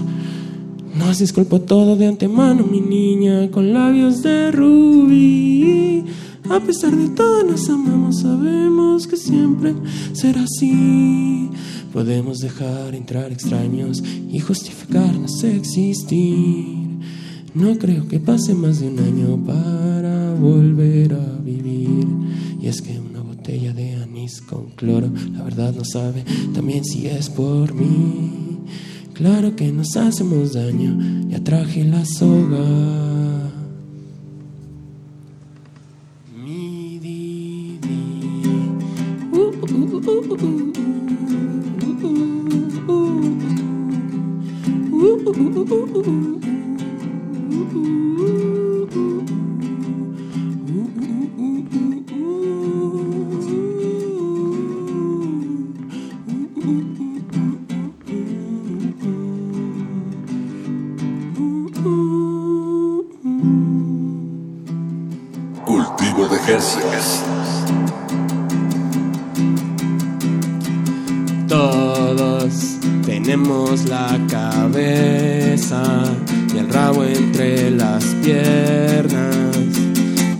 Nos 0.98 1.20
disculpo 1.20 1.60
todo 1.60 1.94
de 1.94 2.06
antemano, 2.06 2.64
mi 2.64 2.80
niña, 2.80 3.48
con 3.52 3.72
labios 3.72 4.20
de 4.22 4.50
rubí. 4.50 6.04
A 6.50 6.58
pesar 6.58 6.96
de 6.96 7.08
todo 7.10 7.44
nos 7.44 7.70
amamos, 7.70 8.20
sabemos 8.20 9.06
que 9.06 9.16
siempre 9.16 9.74
será 10.12 10.42
así. 10.42 11.50
Podemos 11.92 12.40
dejar 12.40 12.96
entrar 12.96 13.30
extraños 13.30 14.02
y 14.02 14.40
justificarnos 14.40 15.44
existir. 15.44 16.98
No 17.54 17.78
creo 17.78 18.08
que 18.08 18.18
pase 18.18 18.54
más 18.54 18.80
de 18.80 18.88
un 18.88 18.98
año 18.98 19.36
para 19.46 20.34
volver 20.34 21.14
a 21.14 21.38
vivir. 21.44 22.06
Y 22.60 22.66
es 22.66 22.82
que 22.82 22.98
una 22.98 23.20
botella 23.20 23.72
de 23.72 23.94
anís 23.94 24.40
con 24.40 24.70
cloro, 24.70 25.10
la 25.32 25.44
verdad 25.44 25.72
no 25.74 25.84
sabe 25.84 26.24
también 26.52 26.84
si 26.84 27.06
es 27.06 27.30
por 27.30 27.72
mí. 27.72 28.48
Claro 29.18 29.56
que 29.56 29.72
nos 29.72 29.96
hacemos 29.96 30.52
daño, 30.52 30.96
ya 31.28 31.42
traje 31.42 31.82
la 31.82 32.04
soga. 32.04 32.64
Mi 36.36 37.00
di, 37.00 37.80
di. 37.82 37.98
Uh, 39.32 39.50
uh, 39.60 39.74
uh, 39.92 40.06
uh, 40.06 40.38
uh. 40.38 40.68
Uh, 44.92 45.30
uh, 45.98 46.47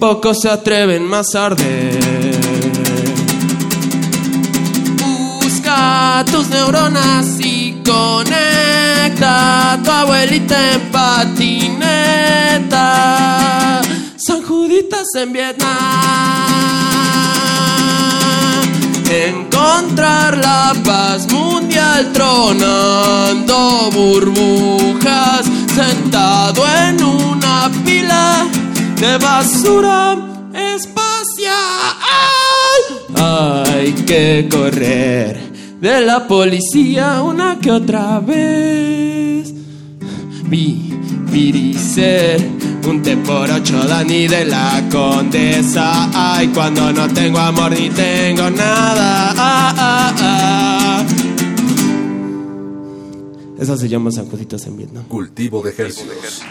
Pocos 0.09 0.40
se 0.40 0.48
atreven 0.48 1.05
más 1.06 1.35
a 1.35 1.44
arder. 1.44 2.01
Busca 4.97 6.24
tus 6.32 6.48
neuronas 6.48 7.39
y 7.39 7.82
conecta 7.85 9.78
tu 9.85 9.90
abuelita 9.90 10.72
en 10.72 10.80
patineta. 10.90 11.52
San 14.16 14.43
Juditas 14.44 15.09
en 15.14 15.30
Vietnam. 15.35 15.76
Encontrar 19.10 20.39
la 20.39 20.74
paz 20.86 21.30
mundial 21.30 22.10
tronando 22.14 23.90
burbujas, 23.93 25.44
sentado 25.76 26.64
en 26.66 27.05
una 27.05 27.70
pila 27.85 28.48
de 29.00 29.18
basura 29.18 30.16
espacial. 30.54 31.54
Hay 33.14 33.92
que 33.92 34.48
correr 34.50 35.38
de 35.80 36.00
la 36.00 36.26
policía 36.26 37.22
una 37.22 37.58
que 37.60 37.70
otra 37.70 38.20
vez. 38.20 39.54
Vivir 40.44 41.56
y 41.56 41.74
ser 41.74 42.40
un 42.88 43.02
té 43.02 43.16
por 43.18 43.50
ocho 43.50 43.84
Dani 43.84 44.26
de 44.26 44.44
la 44.46 44.82
condesa. 44.90 46.10
Ay, 46.14 46.48
cuando 46.48 46.92
no 46.92 47.08
tengo 47.08 47.38
amor 47.38 47.72
ni 47.72 47.90
tengo 47.90 48.50
nada. 48.50 49.34
Ah. 49.36 51.04
Esa 53.58 53.76
se 53.76 53.88
llama 53.88 54.10
San 54.10 54.26
Juditas 54.26 54.66
en 54.66 54.76
Vietnam. 54.76 55.04
Cultivo 55.04 55.62
de 55.62 55.72
Jercias. 55.72 56.42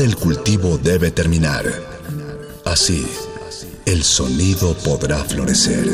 Del 0.00 0.16
cultivo 0.16 0.78
debe 0.78 1.10
terminar. 1.10 1.66
Así, 2.64 3.06
el 3.84 4.02
sonido 4.02 4.72
podrá 4.78 5.22
florecer. 5.24 5.86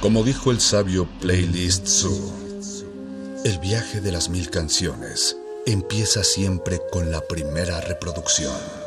Como 0.00 0.24
dijo 0.24 0.50
el 0.50 0.58
sabio 0.58 1.08
Playlist 1.20 1.86
Zoo, 1.86 2.32
el 3.44 3.60
viaje 3.60 4.00
de 4.00 4.10
las 4.10 4.28
mil 4.28 4.50
canciones 4.50 5.36
empieza 5.66 6.24
siempre 6.24 6.80
con 6.90 7.12
la 7.12 7.20
primera 7.20 7.80
reproducción. 7.80 8.85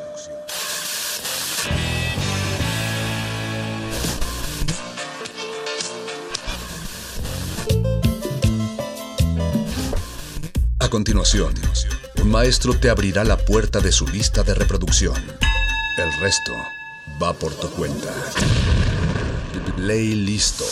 A 10.90 10.92
continuación, 10.92 11.54
un 12.20 12.32
maestro 12.32 12.74
te 12.74 12.90
abrirá 12.90 13.24
la 13.24 13.38
puerta 13.38 13.80
de 13.80 13.92
su 13.92 14.08
lista 14.08 14.42
de 14.42 14.56
reproducción. 14.56 15.14
El 16.00 16.12
resto 16.20 16.52
va 17.22 17.32
por 17.32 17.54
tu 17.54 17.70
cuenta. 17.70 18.12
Ley 19.78 20.16
listo. 20.16 20.66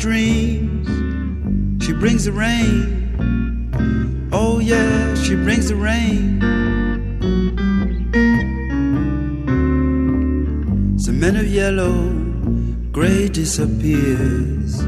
Dreams. 0.00 0.88
She 1.84 1.92
brings 1.92 2.24
the 2.24 2.32
rain. 2.32 4.30
Oh, 4.32 4.58
yeah, 4.58 5.14
she 5.14 5.34
brings 5.34 5.68
the 5.68 5.76
rain. 5.76 6.40
The 11.04 11.12
men 11.12 11.36
of 11.36 11.46
yellow, 11.46 12.14
gray 12.92 13.28
disappears 13.28 14.80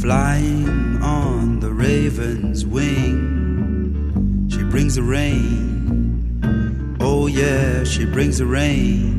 flying 0.00 1.02
on 1.02 1.60
the 1.60 1.70
raven's 1.70 2.64
wing. 2.64 4.48
She 4.50 4.62
brings 4.64 4.94
the 4.94 5.02
rain. 5.02 6.40
Oh, 7.00 7.26
yeah, 7.26 7.84
she 7.84 8.06
brings 8.06 8.38
the 8.38 8.46
rain. 8.46 9.15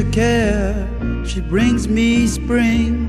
I 0.00 0.04
care. 0.12 0.88
She 1.26 1.40
brings 1.40 1.88
me 1.88 2.28
spring, 2.28 3.08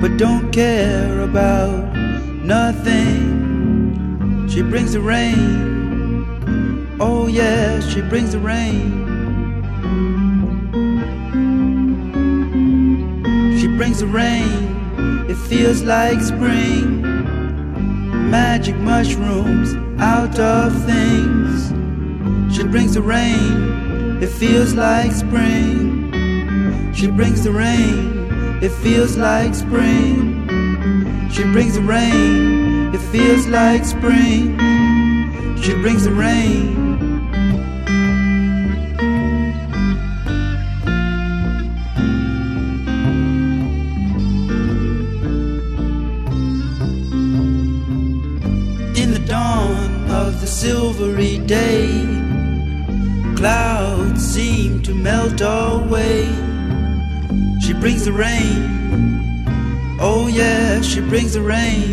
but 0.00 0.16
don't 0.16 0.50
care 0.50 1.20
about 1.20 1.94
nothing. 2.42 3.26
She 4.48 4.62
brings 4.62 4.94
the 4.94 5.00
rain. 5.00 6.96
Oh, 6.98 7.26
yeah, 7.26 7.80
she 7.80 8.00
brings 8.00 8.32
the 8.32 8.38
rain. 8.38 9.04
She 13.60 13.66
brings 13.66 13.98
the 14.00 14.06
rain, 14.06 15.26
it 15.28 15.36
feels 15.36 15.82
like 15.82 16.22
spring. 16.22 17.02
Magic 18.30 18.76
mushrooms 18.76 19.74
out 20.00 20.38
of 20.38 20.72
things. 20.86 21.70
She 22.56 22.64
brings 22.64 22.94
the 22.94 23.02
rain, 23.02 23.85
it 24.20 24.28
feels 24.28 24.74
like 24.74 25.12
spring. 25.12 26.92
She 26.94 27.06
brings 27.06 27.44
the 27.44 27.52
rain, 27.52 28.28
it 28.62 28.70
feels 28.70 29.16
like 29.16 29.54
spring. 29.54 30.48
She 31.30 31.42
brings 31.44 31.74
the 31.74 31.82
rain, 31.82 32.94
it 32.94 33.00
feels 33.12 33.46
like 33.46 33.84
spring. 33.84 34.56
She 35.62 35.74
brings 35.74 36.04
the 36.04 36.12
rain. 36.12 36.86
In 48.96 49.12
the 49.12 49.22
dawn 49.26 50.10
of 50.10 50.40
the 50.40 50.46
silvery 50.46 51.38
day, 51.38 52.25
clouds 53.46 54.22
seem 54.34 54.82
to 54.82 54.92
melt 54.92 55.40
away. 55.40 56.24
She 57.60 57.72
brings 57.74 58.04
the 58.04 58.12
rain. 58.12 59.46
Oh, 60.00 60.26
yeah, 60.26 60.80
she 60.80 61.00
brings 61.00 61.34
the 61.34 61.42
rain. 61.42 61.86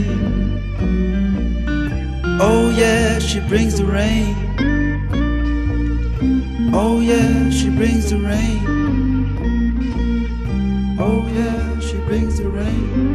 Oh, 2.41 2.72
yeah, 2.75 3.19
she 3.19 3.40
brings 3.41 3.77
the 3.77 3.85
rain. 3.85 4.35
Oh, 6.73 6.99
yeah, 7.01 7.51
she 7.51 7.69
brings 7.69 8.09
the 8.09 8.17
rain. 8.17 8.59
Oh, 10.99 11.27
yeah, 11.38 11.80
she 11.88 11.98
brings 12.07 12.40
the 12.40 12.49
rain. 12.49 13.12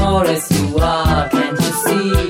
More 0.00 0.26
as 0.26 0.50
you 0.50 0.78
are, 0.78 1.28
can't 1.28 1.60
you 1.60 1.72
see? 1.84 2.29